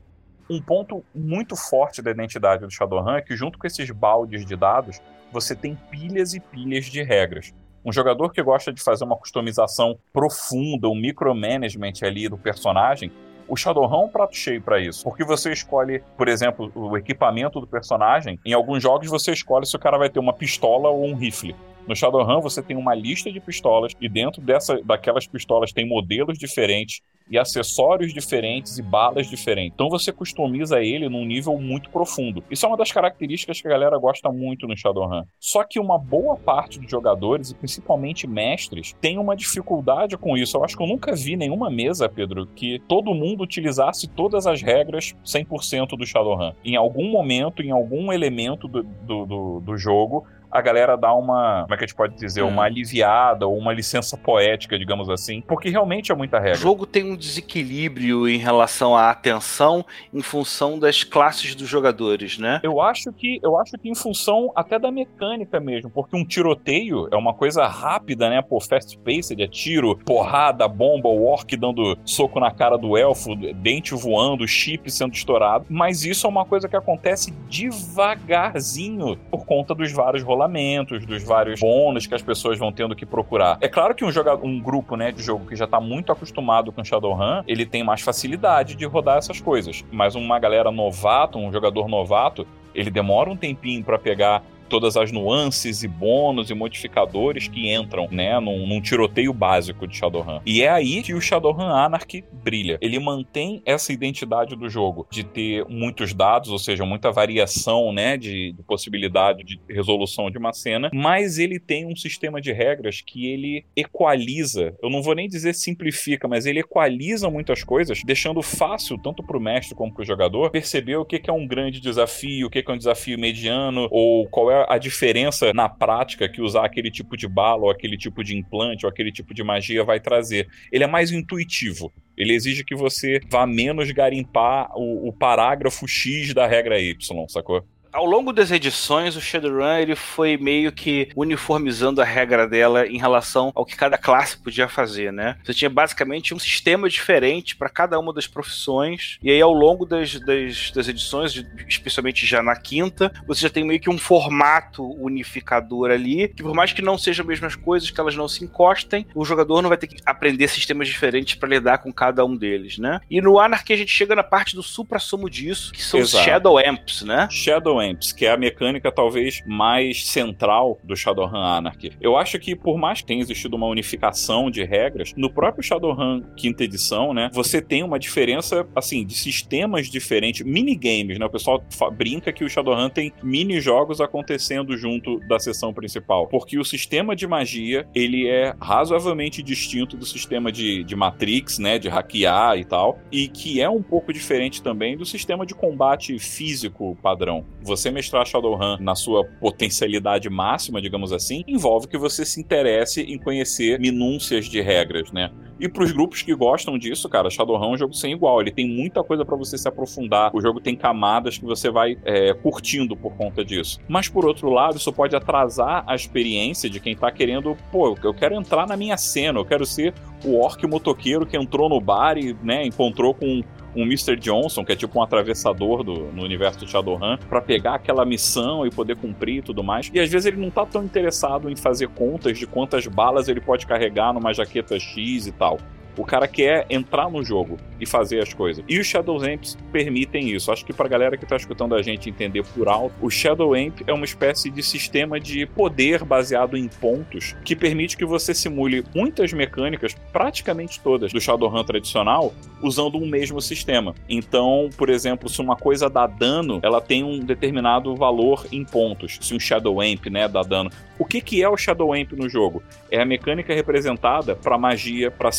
Um 0.48 0.62
ponto 0.62 1.04
muito 1.16 1.56
forte 1.56 2.02
da 2.02 2.12
identidade 2.12 2.64
do 2.64 2.70
Shadowrun 2.70 3.16
é 3.16 3.22
que, 3.22 3.36
junto 3.36 3.58
com 3.58 3.66
esses 3.66 3.90
baldes 3.90 4.46
de 4.46 4.56
dados, 4.56 5.02
você 5.32 5.56
tem 5.56 5.76
pilhas 5.90 6.34
e 6.34 6.40
pilhas 6.40 6.86
de 6.86 7.02
regras. 7.02 7.54
Um 7.84 7.92
jogador 7.92 8.32
que 8.32 8.42
gosta 8.44 8.72
de 8.72 8.82
fazer 8.82 9.04
uma 9.04 9.16
customização 9.16 9.98
profunda, 10.14 10.88
um 10.88 10.96
micromanagement 10.96 11.94
ali 12.04 12.30
do 12.30 12.38
personagem, 12.38 13.12
o 13.48 13.56
Shadowrun 13.58 14.04
é 14.04 14.06
um 14.06 14.08
prato 14.08 14.36
cheio 14.36 14.62
para 14.62 14.80
isso. 14.80 15.04
Porque 15.04 15.26
você 15.26 15.52
escolhe, 15.52 16.02
por 16.16 16.28
exemplo, 16.30 16.72
o 16.74 16.96
equipamento 16.96 17.60
do 17.60 17.68
personagem. 17.68 18.40
Em 18.46 18.54
alguns 18.54 18.82
jogos 18.82 19.10
você 19.10 19.34
escolhe 19.34 19.66
se 19.66 19.76
o 19.76 19.80
cara 19.80 19.98
vai 19.98 20.10
ter 20.10 20.20
uma 20.20 20.32
pistola 20.32 20.90
ou 20.90 21.06
um 21.06 21.16
rifle. 21.16 21.56
No 21.88 21.96
Shadowrun 21.96 22.40
você 22.40 22.62
tem 22.62 22.78
uma 22.78 22.96
lista 22.96 23.32
de 23.32 23.40
pistolas 23.40 23.94
e 24.00 24.08
dentro 24.08 24.42
dessa, 24.42 24.80
daquelas 24.84 25.28
pistolas 25.28 25.74
tem 25.74 25.86
modelos 25.86 26.38
diferentes 26.38 27.02
e 27.30 27.38
acessórios 27.38 28.14
diferentes 28.14 28.78
e 28.78 28.82
balas 28.82 29.28
diferentes. 29.28 29.74
Então 29.74 29.90
você 29.90 30.12
customiza 30.12 30.82
ele 30.82 31.10
num 31.10 31.26
nível 31.26 31.58
muito 31.60 31.90
profundo. 31.90 32.44
Isso 32.50 32.66
é 32.66 32.70
uma 32.70 32.78
das 32.78 32.92
características 32.92 33.62
que 33.62 33.68
a 33.68 33.72
galera 33.72 33.98
gosta 33.98 34.32
muito 34.32 34.68
no 34.68 34.76
Shadowrun. 34.76 35.24
Só 35.40 35.64
que 35.64 35.80
uma 35.80 35.98
boa 35.98 36.36
parte 36.36 36.80
dos 36.80 36.90
jogadores, 36.90 37.52
e 37.52 37.56
principalmente 37.56 38.28
mestres, 38.28 38.96
tem 39.00 39.18
uma 39.18 39.36
dificuldade 39.36 40.18
com 40.18 40.38
isso. 40.38 40.58
Eu 40.58 40.64
acho 40.64 40.76
que 40.76 40.84
eu 40.84 40.88
nunca 40.88 41.16
vi 41.16 41.36
nenhuma 41.36 41.70
mesa, 41.70 42.10
Pedro, 42.10 42.48
que 42.48 42.80
todo 42.88 43.14
mundo 43.14 43.44
utilizasse 43.44 44.08
todas 44.08 44.46
as 44.46 44.62
regras 44.62 45.16
100% 45.26 45.98
do 45.98 46.06
Shadowrun. 46.06 46.54
Em 46.64 46.76
algum 46.76 47.10
momento, 47.10 47.62
em 47.62 47.72
algum 47.72 48.12
elemento 48.12 48.68
do, 48.68 48.84
do, 48.84 49.26
do, 49.26 49.60
do 49.62 49.78
jogo, 49.78 50.26
a 50.52 50.62
galera 50.62 50.98
dá 50.98 51.14
uma, 51.14 51.64
como 51.64 51.74
é 51.74 51.78
que 51.78 51.84
a 51.86 51.88
gente 51.88 51.96
pode 51.96 52.16
dizer, 52.16 52.42
uma 52.42 52.64
hum. 52.64 52.66
aliviada 52.66 53.48
ou 53.48 53.58
uma 53.58 53.74
licença 53.74 54.18
poética, 54.18 54.78
digamos 54.78 55.10
assim, 55.10 55.42
porque 55.48 55.70
realmente 55.70 56.12
é 56.12 56.16
muita 56.16 56.38
regra. 56.38 56.58
O 56.58 56.62
jogo 56.62 56.86
tem 56.86 57.10
um 57.10 57.16
desequilíbrio 57.16 58.28
em 58.28 58.38
relação 58.38 58.96
à 58.96 59.10
atenção 59.10 59.86
em 60.14 60.22
função 60.22 60.78
das 60.78 61.04
classes 61.04 61.56
dos 61.56 61.68
jogadores, 61.68 62.38
né? 62.38 62.60
Eu 62.64 62.82
acho 62.82 63.14
que 63.14 63.40
eu 63.42 63.58
acho 63.58 63.78
que 63.78 63.90
em 63.90 63.96
função 63.96 64.52
até 64.56 64.78
da 64.78 64.92
mecânica 64.92 65.60
mesmo, 65.60 65.90
porque 65.90 66.16
um 66.18 66.26
tiroteio 66.26 67.08
é 67.12 67.16
uma 67.16 67.34
coisa 67.34 67.66
rápida, 67.68 68.30
né? 68.30 68.42
Pô, 68.42 68.60
fast 68.60 68.98
paced, 69.00 69.42
é 69.42 69.48
tiro, 69.48 69.98
porrada, 69.98 70.68
bomba, 70.68 71.08
o 71.08 71.26
orc 71.26 71.56
dando 71.56 71.98
soco 72.04 72.40
na 72.40 72.52
cara 72.52 72.78
do 72.78 72.98
elfo, 72.98 73.36
dente 73.36 73.94
voando, 73.96 74.48
chip 74.48 74.92
sendo 74.92 75.14
estourado, 75.14 75.66
mas 75.70 76.04
isso 76.04 76.28
é 76.28 76.30
uma 76.30 76.46
coisa 76.46 76.68
que 76.68 76.76
acontece 76.76 77.32
devagarzinho 77.48 79.16
por 79.30 79.46
conta 79.46 79.74
dos 79.74 79.92
vários 79.92 80.24
rolamentos 80.24 80.41
rolamentos, 80.42 81.06
dos 81.06 81.24
vários 81.24 81.60
bônus 81.60 82.08
que 82.08 82.16
as 82.16 82.22
pessoas 82.22 82.58
vão 82.58 82.72
tendo 82.72 82.96
que 82.96 83.06
procurar. 83.06 83.58
É 83.62 83.68
claro 83.68 83.94
que 83.94 84.04
um, 84.04 84.12
jogador, 84.12 84.44
um 84.46 84.60
grupo 84.60 84.96
né, 84.96 85.12
de 85.12 85.22
jogo 85.22 85.46
que 85.46 85.56
já 85.56 85.66
está 85.66 85.80
muito 85.80 86.12
acostumado 86.12 86.72
com 86.72 86.84
Shadowrun, 86.84 87.44
ele 87.48 87.66
tem 87.66 87.84
mais 87.84 88.02
facilidade 88.02 88.76
de 88.76 88.86
rodar 88.86 89.18
essas 89.18 89.40
coisas. 89.40 89.86
Mas 89.92 90.16
uma 90.16 90.40
galera 90.40 90.72
novato, 90.72 91.38
um 91.38 91.52
jogador 91.52 91.88
novato, 91.88 92.48
ele 92.74 92.90
demora 92.90 93.30
um 93.30 93.38
tempinho 93.38 93.84
para 93.84 94.00
pegar 94.00 94.44
todas 94.72 94.96
as 94.96 95.12
nuances 95.12 95.84
e 95.84 95.88
bônus 95.88 96.50
e 96.50 96.54
modificadores 96.54 97.50
que 97.50 97.74
entram, 97.74 98.08
né, 98.10 98.40
num, 98.40 98.66
num, 98.66 98.80
tiroteio 98.80 99.34
básico 99.34 99.86
de 99.86 99.98
Shadowrun. 99.98 100.40
E 100.46 100.64
é 100.64 100.70
aí 100.70 101.04
que 101.04 101.14
o 101.14 101.20
Shadowrun 101.20 101.68
Anarchy 101.68 102.24
brilha. 102.32 102.78
Ele 102.82 102.98
mantém 102.98 103.62
essa 103.66 103.92
identidade 103.92 104.56
do 104.56 104.70
jogo 104.70 105.06
de 105.12 105.26
ter 105.26 105.66
muitos 105.68 106.14
dados, 106.14 106.50
ou 106.50 106.58
seja, 106.58 106.86
muita 106.86 107.12
variação, 107.12 107.92
né, 107.92 108.16
de, 108.16 108.54
de 108.54 108.64
possibilidade 108.64 109.44
de 109.44 109.60
resolução 109.70 110.32
de 110.32 110.38
uma 110.38 110.54
cena, 110.54 110.90
mas 110.94 111.38
ele 111.38 111.60
tem 111.60 111.86
um 111.86 111.96
sistema 111.96 112.40
de 112.40 112.54
regras 112.54 113.02
que 113.02 113.28
ele 113.28 113.66
equaliza, 113.76 114.74
eu 114.82 114.90
não 114.90 115.04
vou 115.04 115.14
nem 115.14 115.28
dizer 115.28 115.54
simplifica, 115.54 116.30
mas 116.30 116.46
ele 116.46 116.62
equaliza 116.62 117.30
muitas 117.30 117.62
coisas, 117.62 118.02
deixando 118.06 118.42
fácil 118.42 118.98
tanto 118.98 119.22
para 119.22 119.38
o 119.38 119.42
mestre 119.42 119.76
como 119.76 119.94
para 119.94 120.02
o 120.02 120.06
jogador 120.06 120.50
perceber 120.50 120.96
o 120.96 121.06
que 121.06 121.22
é 121.30 121.34
um 121.34 121.46
grande 121.46 121.82
desafio, 121.82 122.48
o 122.48 122.50
que 122.50 122.64
é 122.66 122.72
um 122.72 122.78
desafio 122.78 123.20
mediano 123.20 123.90
ou 123.92 124.28
qual 124.30 124.50
é 124.50 124.61
a 124.70 124.78
diferença 124.78 125.54
na 125.54 125.68
prática 125.68 126.28
que 126.30 126.42
usar 126.42 126.66
aquele 126.66 126.92
tipo 126.92 127.16
de 127.16 127.28
bala, 127.28 127.64
ou 127.64 127.72
aquele 127.72 127.98
tipo 127.98 128.24
de 128.24 128.36
implante, 128.36 128.86
ou 128.86 128.90
aquele 128.90 129.12
tipo 129.12 129.34
de 129.34 129.44
magia 129.44 129.84
vai 129.84 130.00
trazer. 130.00 130.48
Ele 130.72 130.84
é 130.84 130.88
mais 130.88 131.12
intuitivo. 131.12 131.92
Ele 132.18 132.34
exige 132.34 132.64
que 132.64 132.76
você 132.76 133.20
vá 133.30 133.46
menos 133.46 133.92
garimpar 133.92 134.70
o, 134.76 135.08
o 135.08 135.14
parágrafo 135.14 135.88
X 135.88 136.34
da 136.34 136.46
regra 136.46 136.80
Y, 136.80 136.96
sacou? 137.28 137.66
Ao 137.94 138.06
longo 138.06 138.32
das 138.32 138.52
edições, 138.52 139.18
o 139.18 139.22
Shadowrun 139.22 139.78
ele 139.78 139.96
foi 139.96 140.38
meio 140.38 140.72
que 140.72 141.10
uniformizando 141.14 142.02
a 142.02 142.06
regra 142.06 142.48
dela 142.48 142.88
em 142.88 142.98
relação 142.98 143.52
ao 143.54 143.66
que 143.66 143.76
cada 143.76 143.98
classe 143.98 144.38
podia 144.38 144.70
fazer, 144.70 145.12
né? 145.12 145.38
Você 145.44 145.54
tinha 145.54 145.70
basicamente 145.70 146.34
um 146.34 146.40
sistema 146.40 146.90
diferente 146.90 147.56
para 147.56 147.68
cada 147.68 148.00
uma 148.00 148.14
das 148.14 148.28
profissões, 148.28 149.18
e 149.22 149.30
aí 149.30 149.42
ao 149.42 149.52
longo 149.52 149.86
das, 149.86 150.20
das, 150.22 150.72
das 150.72 150.88
edições, 150.88 151.44
especialmente 151.68 152.26
já 152.26 152.42
na 152.42 152.56
quinta, 152.56 153.12
você 153.28 153.42
já 153.42 153.50
tem 153.50 153.66
meio 153.66 153.80
que 153.80 153.90
um 153.90 153.98
formato 153.98 154.90
unificador 155.04 155.92
ali, 155.92 156.30
que 156.30 156.44
por 156.44 156.54
mais 156.54 156.72
que 156.72 156.82
não 156.82 156.98
sejam 156.98 157.24
as 157.24 157.28
mesmas 157.28 157.56
coisas, 157.56 157.92
que 157.92 158.00
elas 158.00 158.16
não 158.16 158.28
se 158.28 158.44
encostem, 158.44 159.06
o 159.14 159.26
jogador 159.26 159.62
não 159.62 159.70
vai 159.70 159.78
ter 159.78 159.88
que 159.88 160.02
aprender 160.06 160.48
sistemas 160.48 160.88
diferentes 160.88 161.36
para 161.36 161.50
lidar 161.50 161.80
com 161.80 161.92
cada 161.92 162.24
um 162.24 162.38
deles, 162.38 162.78
né? 162.78 163.02
E 163.10 163.20
no 163.20 163.38
Anarchy 163.38 163.74
a 163.74 163.78
gente 163.78 163.92
chega 163.92 164.16
na 164.16 164.24
parte 164.24 164.56
do 164.56 164.64
supra-sumo 164.64 165.30
disso, 165.30 165.74
que 165.74 165.84
são 165.84 166.00
Exato. 166.00 166.18
os 166.18 166.24
Shadow 166.24 166.58
Amps, 166.58 167.02
né? 167.02 167.28
Shadow 167.30 167.81
Amps, 167.82 168.12
que 168.12 168.26
é 168.26 168.32
a 168.32 168.38
mecânica 168.38 168.92
talvez 168.92 169.42
mais 169.46 170.08
central 170.08 170.80
do 170.84 170.96
Shadowrun 170.96 171.38
Anarchy. 171.38 171.92
Eu 172.00 172.18
acho 172.18 172.40
que 172.40 172.56
por 172.56 172.78
mais 172.78 173.02
que 173.02 173.08
tenha 173.08 173.22
existido 173.22 173.56
uma 173.56 173.68
unificação 173.68 174.50
de 174.50 174.64
regras, 174.64 175.14
no 175.16 175.30
próprio 175.30 175.64
Shadowrun 175.64 176.22
quinta 176.36 176.64
edição, 176.64 177.14
né, 177.14 177.30
você 177.34 177.62
tem 177.62 177.84
uma 177.84 178.00
diferença, 178.00 178.68
assim, 178.76 179.06
de 179.06 179.16
sistemas 179.16 179.90
diferentes, 179.90 180.46
minigames, 180.46 181.18
né? 181.20 181.26
O 181.26 181.30
pessoal 181.30 181.64
brinca 181.94 182.32
que 182.32 182.44
o 182.44 182.50
Shadowrun 182.50 182.90
tem 182.90 183.12
mini-jogos 183.24 184.02
acontecendo 184.02 184.78
junto 184.78 185.20
da 185.28 185.40
sessão 185.40 185.74
principal, 185.74 186.28
porque 186.28 186.58
o 186.58 186.64
sistema 186.64 187.16
de 187.16 187.28
magia, 187.28 187.88
ele 187.94 188.28
é 188.28 188.54
razoavelmente 188.60 189.42
distinto 189.42 189.98
do 189.98 190.06
sistema 190.06 190.52
de, 190.52 190.84
de 190.84 190.96
Matrix, 190.96 191.60
né, 191.60 191.80
de 191.80 191.90
hackear 191.90 192.58
e 192.58 192.66
tal, 192.66 193.00
e 193.12 193.28
que 193.28 193.62
é 193.62 193.70
um 193.70 193.82
pouco 193.82 194.14
diferente 194.14 194.62
também 194.62 194.98
do 194.98 195.06
sistema 195.06 195.46
de 195.46 195.54
combate 195.54 196.18
físico 196.20 196.98
padrão. 197.02 197.46
Você 197.72 197.90
mestrar 197.90 198.28
Shadowrun 198.28 198.76
na 198.82 198.96
sua 198.96 199.24
potencialidade 199.24 200.30
máxima, 200.30 200.82
digamos 200.82 201.14
assim, 201.14 201.42
envolve 201.48 201.88
que 201.88 201.98
você 201.98 202.26
se 202.26 202.38
interesse 202.38 203.02
em 203.02 203.18
conhecer 203.18 203.80
minúcias 203.80 204.48
de 204.48 204.60
regras, 204.60 205.10
né? 205.14 205.32
E 205.58 205.70
para 205.70 205.84
os 205.84 205.94
grupos 205.94 206.22
que 206.22 206.36
gostam 206.36 206.78
disso, 206.78 207.08
cara, 207.08 207.30
Shadowrun 207.30 207.64
é 207.64 207.70
um 207.70 207.78
jogo 207.78 207.94
sem 207.94 208.12
igual. 208.12 208.42
Ele 208.42 208.52
tem 208.52 208.68
muita 208.68 209.02
coisa 209.06 209.24
para 209.24 209.38
você 209.38 209.58
se 209.58 209.70
aprofundar. 209.70 210.36
O 210.36 210.42
jogo 210.42 210.60
tem 210.60 210.76
camadas 210.76 211.38
que 211.38 211.46
você 211.46 211.72
vai 211.72 211.98
é, 212.04 212.34
curtindo 212.34 212.94
por 212.98 213.14
conta 213.16 213.46
disso. 213.46 213.80
Mas 213.88 214.10
por 214.10 214.26
outro 214.26 214.50
lado, 214.50 214.76
isso 214.76 214.92
pode 214.92 215.16
atrasar 215.16 215.86
a 215.88 215.96
experiência 215.96 216.70
de 216.70 216.82
quem 216.82 216.94
tá 216.94 217.10
querendo, 217.10 217.56
pô, 217.72 217.96
eu 218.04 218.14
quero 218.14 218.36
entrar 218.36 218.68
na 218.68 218.76
minha 218.76 218.98
cena, 218.98 219.40
eu 219.40 219.46
quero 219.46 219.66
ser 219.66 219.94
o 220.26 220.38
orc 220.38 220.62
motoqueiro 220.68 221.26
que 221.26 221.38
entrou 221.38 221.70
no 221.70 221.80
bar 221.80 222.18
e, 222.18 222.36
né, 222.44 222.66
encontrou 222.66 223.14
com 223.14 223.42
um 223.76 223.84
Mr. 223.84 224.16
Johnson, 224.16 224.64
que 224.64 224.72
é 224.72 224.76
tipo 224.76 225.00
um 225.00 225.02
atravessador 225.02 225.84
do, 225.84 226.12
no 226.12 226.24
universo 226.24 226.60
do 226.60 226.68
Shadowrun, 226.68 227.18
para 227.30 227.42
pegar 227.42 227.76
aquela 227.76 228.06
missão 228.06 228.66
e 228.66 228.70
poder 228.70 228.96
cumprir 228.96 229.38
e 229.38 229.42
tudo 229.42 229.64
mais. 229.64 229.90
E 229.94 230.00
às 230.00 230.10
vezes 230.10 230.26
ele 230.26 230.38
não 230.38 230.50
tá 230.50 230.66
tão 230.66 230.84
interessado 230.84 231.50
em 231.50 231.56
fazer 231.56 231.88
contas 231.90 232.38
de 232.38 232.46
quantas 232.46 232.86
balas 232.88 233.28
ele 233.28 233.42
pode 233.42 233.66
carregar 233.66 234.14
numa 234.14 234.34
jaqueta 234.34 234.80
X 234.80 235.28
e 235.28 235.32
tal. 235.32 235.60
O 236.02 236.04
cara 236.04 236.28
quer 236.28 236.66
entrar 236.68 237.12
no 237.12 237.24
jogo 237.24 237.60
e 237.80 237.86
fazer 237.86 238.24
as 238.24 238.34
coisas. 238.34 238.66
E 238.68 238.80
os 238.80 238.88
Shadow 238.88 239.22
Amps 239.22 239.56
permitem 239.72 240.32
isso. 240.32 240.52
Acho 240.52 240.66
que 240.66 240.74
pra 240.74 240.88
galera 240.88 241.16
que 241.16 241.28
tá 241.28 241.36
escutando 241.36 241.76
a 241.76 241.82
gente 241.84 242.10
entender 242.10 242.44
por 242.56 242.68
alto, 242.68 242.96
o 243.00 243.08
Shadow 243.08 243.54
Amp 243.54 243.82
é 243.86 243.94
uma 243.94 244.04
espécie 244.04 244.50
de 244.50 244.64
sistema 244.64 245.20
de 245.20 245.46
poder 245.46 246.04
baseado 246.04 246.58
em 246.58 246.68
pontos 246.68 247.36
que 247.46 247.56
permite 247.56 247.96
que 247.96 248.04
você 248.04 248.34
simule 248.34 248.84
muitas 248.96 249.32
mecânicas, 249.32 249.96
praticamente 250.12 250.80
todas, 250.80 251.14
do 251.14 251.22
Shadowrun 251.22 251.64
tradicional, 251.64 252.34
usando 252.64 252.98
um 252.98 253.06
mesmo 253.06 253.40
sistema. 253.40 253.94
Então, 254.10 254.72
por 254.76 254.90
exemplo, 254.90 255.30
se 255.30 255.40
uma 255.40 255.56
coisa 255.56 255.88
dá 255.88 256.08
dano, 256.08 256.60
ela 256.64 256.82
tem 256.82 257.04
um 257.04 257.20
determinado 257.20 257.96
valor 257.96 258.48
em 258.52 258.66
pontos. 258.66 259.20
Se 259.22 259.36
um 259.36 259.40
Shadow 259.40 259.80
Amp, 259.80 260.08
né, 260.08 260.28
dá 260.28 260.42
dano. 260.42 260.72
O 260.98 261.06
que, 261.06 261.22
que 261.22 261.44
é 261.44 261.50
o 261.50 261.58
Shadow 261.58 261.94
Amp 261.94 262.12
no 262.14 262.30
jogo? 262.30 262.64
É 262.90 263.02
a 263.02 263.06
mecânica 263.06 263.54
representada 263.54 264.36
para 264.36 264.58
magia, 264.58 265.10
para 265.10 265.32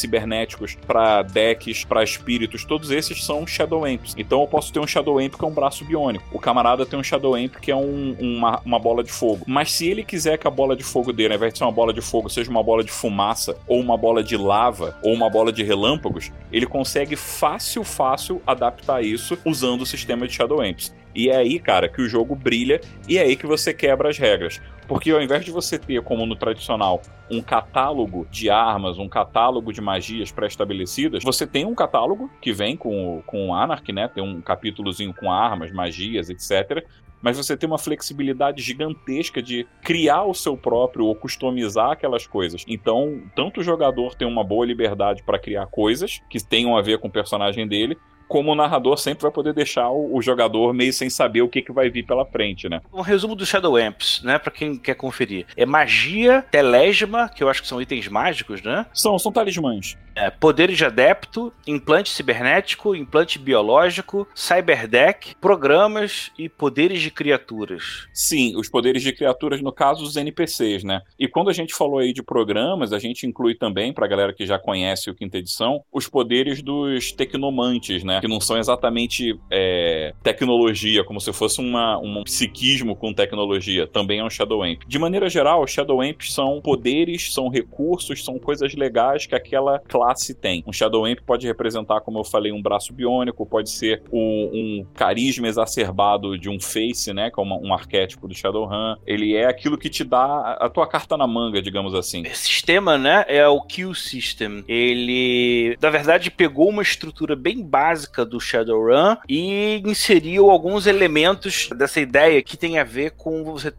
cibernéticos, 0.53 0.77
para 0.87 1.23
decks, 1.23 1.85
para 1.85 2.03
espíritos. 2.03 2.65
Todos 2.65 2.91
esses 2.91 3.25
são 3.25 3.47
Shadow 3.47 3.85
Amps. 3.85 4.15
Então 4.17 4.41
eu 4.41 4.47
posso 4.47 4.73
ter 4.73 4.81
um 4.81 4.87
Shadow 4.87 5.19
Amp 5.19 5.35
que 5.35 5.45
é 5.45 5.49
um 5.49 5.53
braço 5.53 5.85
biônico. 5.85 6.25
O 6.33 6.39
camarada 6.39 6.85
tem 6.85 6.99
um 6.99 7.03
Shadow 7.03 7.35
Amp 7.35 7.57
que 7.57 7.71
é 7.71 7.77
um, 7.77 8.17
uma, 8.19 8.61
uma 8.65 8.79
bola 8.79 9.03
de 9.03 9.13
fogo. 9.13 9.45
Mas 9.47 9.73
se 9.73 9.89
ele 9.89 10.05
quiser 10.05 10.39
que 10.39 10.47
a 10.47 10.51
bola 10.51 10.77
de 10.77 10.85
fogo 10.85 11.13
dele, 11.13 11.35
ao 11.35 11.37
invés 11.37 11.53
de 11.53 11.59
ser 11.59 11.65
uma 11.65 11.73
bola 11.73 11.93
de 11.93 12.01
fogo, 12.01 12.29
seja 12.29 12.51
uma 12.51 12.63
bola 12.63 12.85
de 12.85 12.91
fumaça, 12.91 13.57
ou 13.67 13.81
uma 13.81 13.97
bola 13.97 14.23
de 14.23 14.37
lava, 14.37 14.99
ou 15.03 15.13
uma 15.13 15.31
bola 15.31 15.53
de 15.53 15.63
relâmpagos, 15.63 16.31
ele 16.53 16.67
consegue 16.67 17.17
fácil, 17.17 17.85
fácil 17.85 18.43
adaptar 18.47 19.03
isso 19.03 19.39
usando 19.45 19.83
o 19.83 19.87
sistema 19.87 20.27
de 20.27 20.35
Shadow 20.35 20.61
Amps. 20.61 20.95
E 21.15 21.29
é 21.29 21.37
aí, 21.37 21.59
cara, 21.59 21.89
que 21.89 22.01
o 22.01 22.09
jogo 22.09 22.35
brilha 22.35 22.81
e 23.07 23.19
é 23.19 23.23
aí 23.23 23.37
que 23.37 23.47
você 23.47 23.75
quebra 23.75 24.09
as 24.09 24.19
regras. 24.19 24.61
Porque 24.93 25.11
ao 25.11 25.23
invés 25.23 25.43
de 25.43 25.51
você 25.51 25.79
ter, 25.79 26.03
como 26.03 26.27
no 26.27 26.37
tradicional, 26.37 27.01
um 27.31 27.41
catálogo 27.41 28.27
de 28.31 28.51
armas, 28.51 28.99
um 28.99 29.09
catálogo 29.09 29.73
de 29.73 29.81
magias 29.81 30.31
pré-estabelecidas, 30.31 31.25
você 31.25 31.47
tem 31.47 31.65
um 31.65 31.75
catálogo 31.75 32.31
que 32.43 32.53
vem 32.53 32.77
com, 32.77 33.17
o, 33.17 33.23
com 33.23 33.49
o 33.49 33.55
Anarchy, 33.55 33.91
né? 33.91 34.07
Tem 34.07 34.23
um 34.23 34.43
capítulozinho 34.43 35.15
com 35.15 35.33
armas, 35.33 35.73
magias, 35.73 36.29
etc 36.29 36.87
mas 37.23 37.37
você 37.37 37.57
tem 37.57 37.69
uma 37.69 37.79
flexibilidade 37.79 38.61
gigantesca 38.61 39.41
de 39.41 39.65
criar 39.81 40.25
o 40.25 40.35
seu 40.35 40.57
próprio 40.57 41.07
ou 41.07 41.15
customizar 41.15 41.93
aquelas 41.93 42.27
coisas. 42.27 42.65
Então, 42.67 43.23
tanto 43.37 43.61
o 43.61 43.63
jogador 43.63 44.17
tem 44.17 44.27
uma 44.27 44.43
boa 44.43 44.67
liberdade 44.67 45.23
para 45.23 45.39
criar 45.39 45.67
coisas 45.67 46.21
que 46.29 46.45
tenham 46.45 46.77
a 46.77 46.83
ver 46.83 46.99
com 46.99 47.07
o 47.07 47.13
personagem 47.13 47.69
dele, 47.69 47.97
como 48.29 48.53
o 48.53 48.55
narrador 48.55 48.97
sempre 48.97 49.23
vai 49.23 49.31
poder 49.31 49.53
deixar 49.53 49.89
o, 49.91 50.17
o, 50.17 50.23
jogador 50.23 50.73
meio 50.73 50.93
sem 50.93 51.11
saber 51.11 51.43
o 51.43 51.49
que, 51.49 51.63
que 51.63 51.73
vai 51.73 51.91
vir 51.91 52.05
pela 52.05 52.25
frente, 52.25 52.69
né? 52.69 52.81
Um 52.93 53.01
resumo 53.01 53.35
do 53.35 53.45
Shadow 53.45 53.77
Amps, 53.77 54.23
né? 54.23 54.39
Pra 54.39 54.51
quem 54.51 54.77
quer 54.77 54.95
conferir. 54.95 55.47
É 55.57 55.67
magia, 55.67 56.45
telésma, 56.51 57.29
que 57.29 57.43
eu 57.43 57.49
acho 57.49 57.63
que 57.63 57.69
são 57.69 57.81
itens 57.81 58.09
mágicos, 58.09 58.63
né? 58.63 58.87
São, 58.93 59.19
são 59.19 59.33
talismãs. 59.33 59.97
É, 60.23 60.31
poderes 60.31 60.77
de 60.77 60.85
adepto, 60.85 61.53
implante 61.67 62.11
cibernético, 62.11 62.95
implante 62.95 63.41
biológico, 63.41 64.27
cyberdeck, 64.33 65.35
programas 65.41 66.31
e 66.39 66.49
poderes 66.49 67.01
de 67.01 67.11
criaturas. 67.11 68.07
Sim, 68.15 68.57
os 68.57 68.69
poderes 68.69 69.03
de 69.03 69.13
criaturas, 69.13 69.61
no 69.61 69.73
caso, 69.73 70.05
os 70.05 70.17
NPCs, 70.17 70.85
né? 70.85 71.01
E 71.19 71.27
quando 71.27 71.51
a 71.51 71.53
gente 71.53 71.75
falou 71.75 71.99
aí 71.99 72.13
de 72.13 72.23
programas, 72.23 72.93
a 72.93 73.01
gente 73.01 73.27
inclui 73.27 73.57
também, 73.57 73.93
pra 73.93 74.07
galera 74.07 74.33
que 74.33 74.47
já 74.47 74.61
conhece 74.61 75.11
o 75.11 75.15
quinta 75.15 75.39
edição, 75.39 75.83
os 75.93 76.07
poderes 76.07 76.63
dos 76.63 77.11
tecnomantes, 77.11 78.05
né? 78.05 78.21
Que 78.21 78.29
não 78.29 78.41
são 78.41 78.57
exatamente 78.57 79.37
é, 79.51 80.15
tecnologia, 80.23 81.03
como 81.03 81.21
se 81.21 81.33
fosse 81.33 81.61
uma, 81.61 81.99
um 81.99 82.23
psiquismo 82.23 82.95
com 82.95 83.13
tecnologia. 83.13 83.89
Também 83.89 84.21
é 84.21 84.25
um 84.25 84.31
Shadow 84.31 84.63
Amp. 84.63 84.83
De 84.87 85.01
maneira 85.01 85.29
geral, 85.29 85.67
Shadow 85.67 86.01
Amps 86.01 86.33
são 86.33 86.61
poderes, 86.61 87.35
são 87.35 87.49
recursos, 87.49 88.25
são 88.25 88.39
coisas 88.39 88.73
legais 88.75 89.27
que 89.27 89.35
aquela 89.35 89.81
classe 89.81 90.12
classe 90.13 90.35
tem. 90.35 90.63
Um 90.67 90.73
Shadow 90.73 91.09
Imp 91.09 91.21
pode 91.21 91.47
representar, 91.47 92.01
como 92.01 92.19
eu 92.19 92.25
falei, 92.25 92.53
um 92.53 92.63
braço 92.63 92.93
biônico, 92.93 93.47
pode 93.47 93.71
ser 93.71 94.03
um, 94.13 94.51
um 94.53 94.87
carisma 94.95 95.49
exacerbado 95.49 96.39
de 96.39 96.49
um 96.49 96.61
face, 96.61 97.13
né? 97.13 97.31
Como 97.31 97.55
é 97.55 97.59
um 97.59 97.73
arquétipo 97.73 98.29
do 98.29 98.35
Shadowrun. 98.35 98.97
Ele 99.07 99.35
é 99.35 99.47
aquilo 99.47 99.79
que 99.79 99.89
te 99.89 100.05
dá 100.05 100.57
a 100.61 100.69
tua 100.69 100.87
carta 100.87 101.17
na 101.17 101.27
manga, 101.27 101.63
digamos 101.63 101.95
assim. 101.95 102.23
Esse 102.27 102.49
sistema, 102.49 102.99
né, 102.99 103.25
é 103.27 103.47
o 103.47 103.61
Kill 103.63 103.95
System. 103.95 104.65
Ele, 104.69 105.77
na 105.81 105.91
verdade, 105.91 106.31
pegou 106.31 106.69
uma 106.69 106.83
estrutura 106.83 107.35
bem 107.35 107.63
básica 107.63 108.25
do 108.25 108.39
Shadowrun 108.39 109.17
e 109.29 109.83
inseriu 109.85 110.51
alguns 110.51 110.87
elementos 110.87 111.69
dessa 111.77 112.01
ideia 112.01 112.43
que 112.43 112.57
tem 112.57 112.79
a 112.79 112.85
ver 112.85 113.13
com 113.13 113.43
você. 113.45 113.73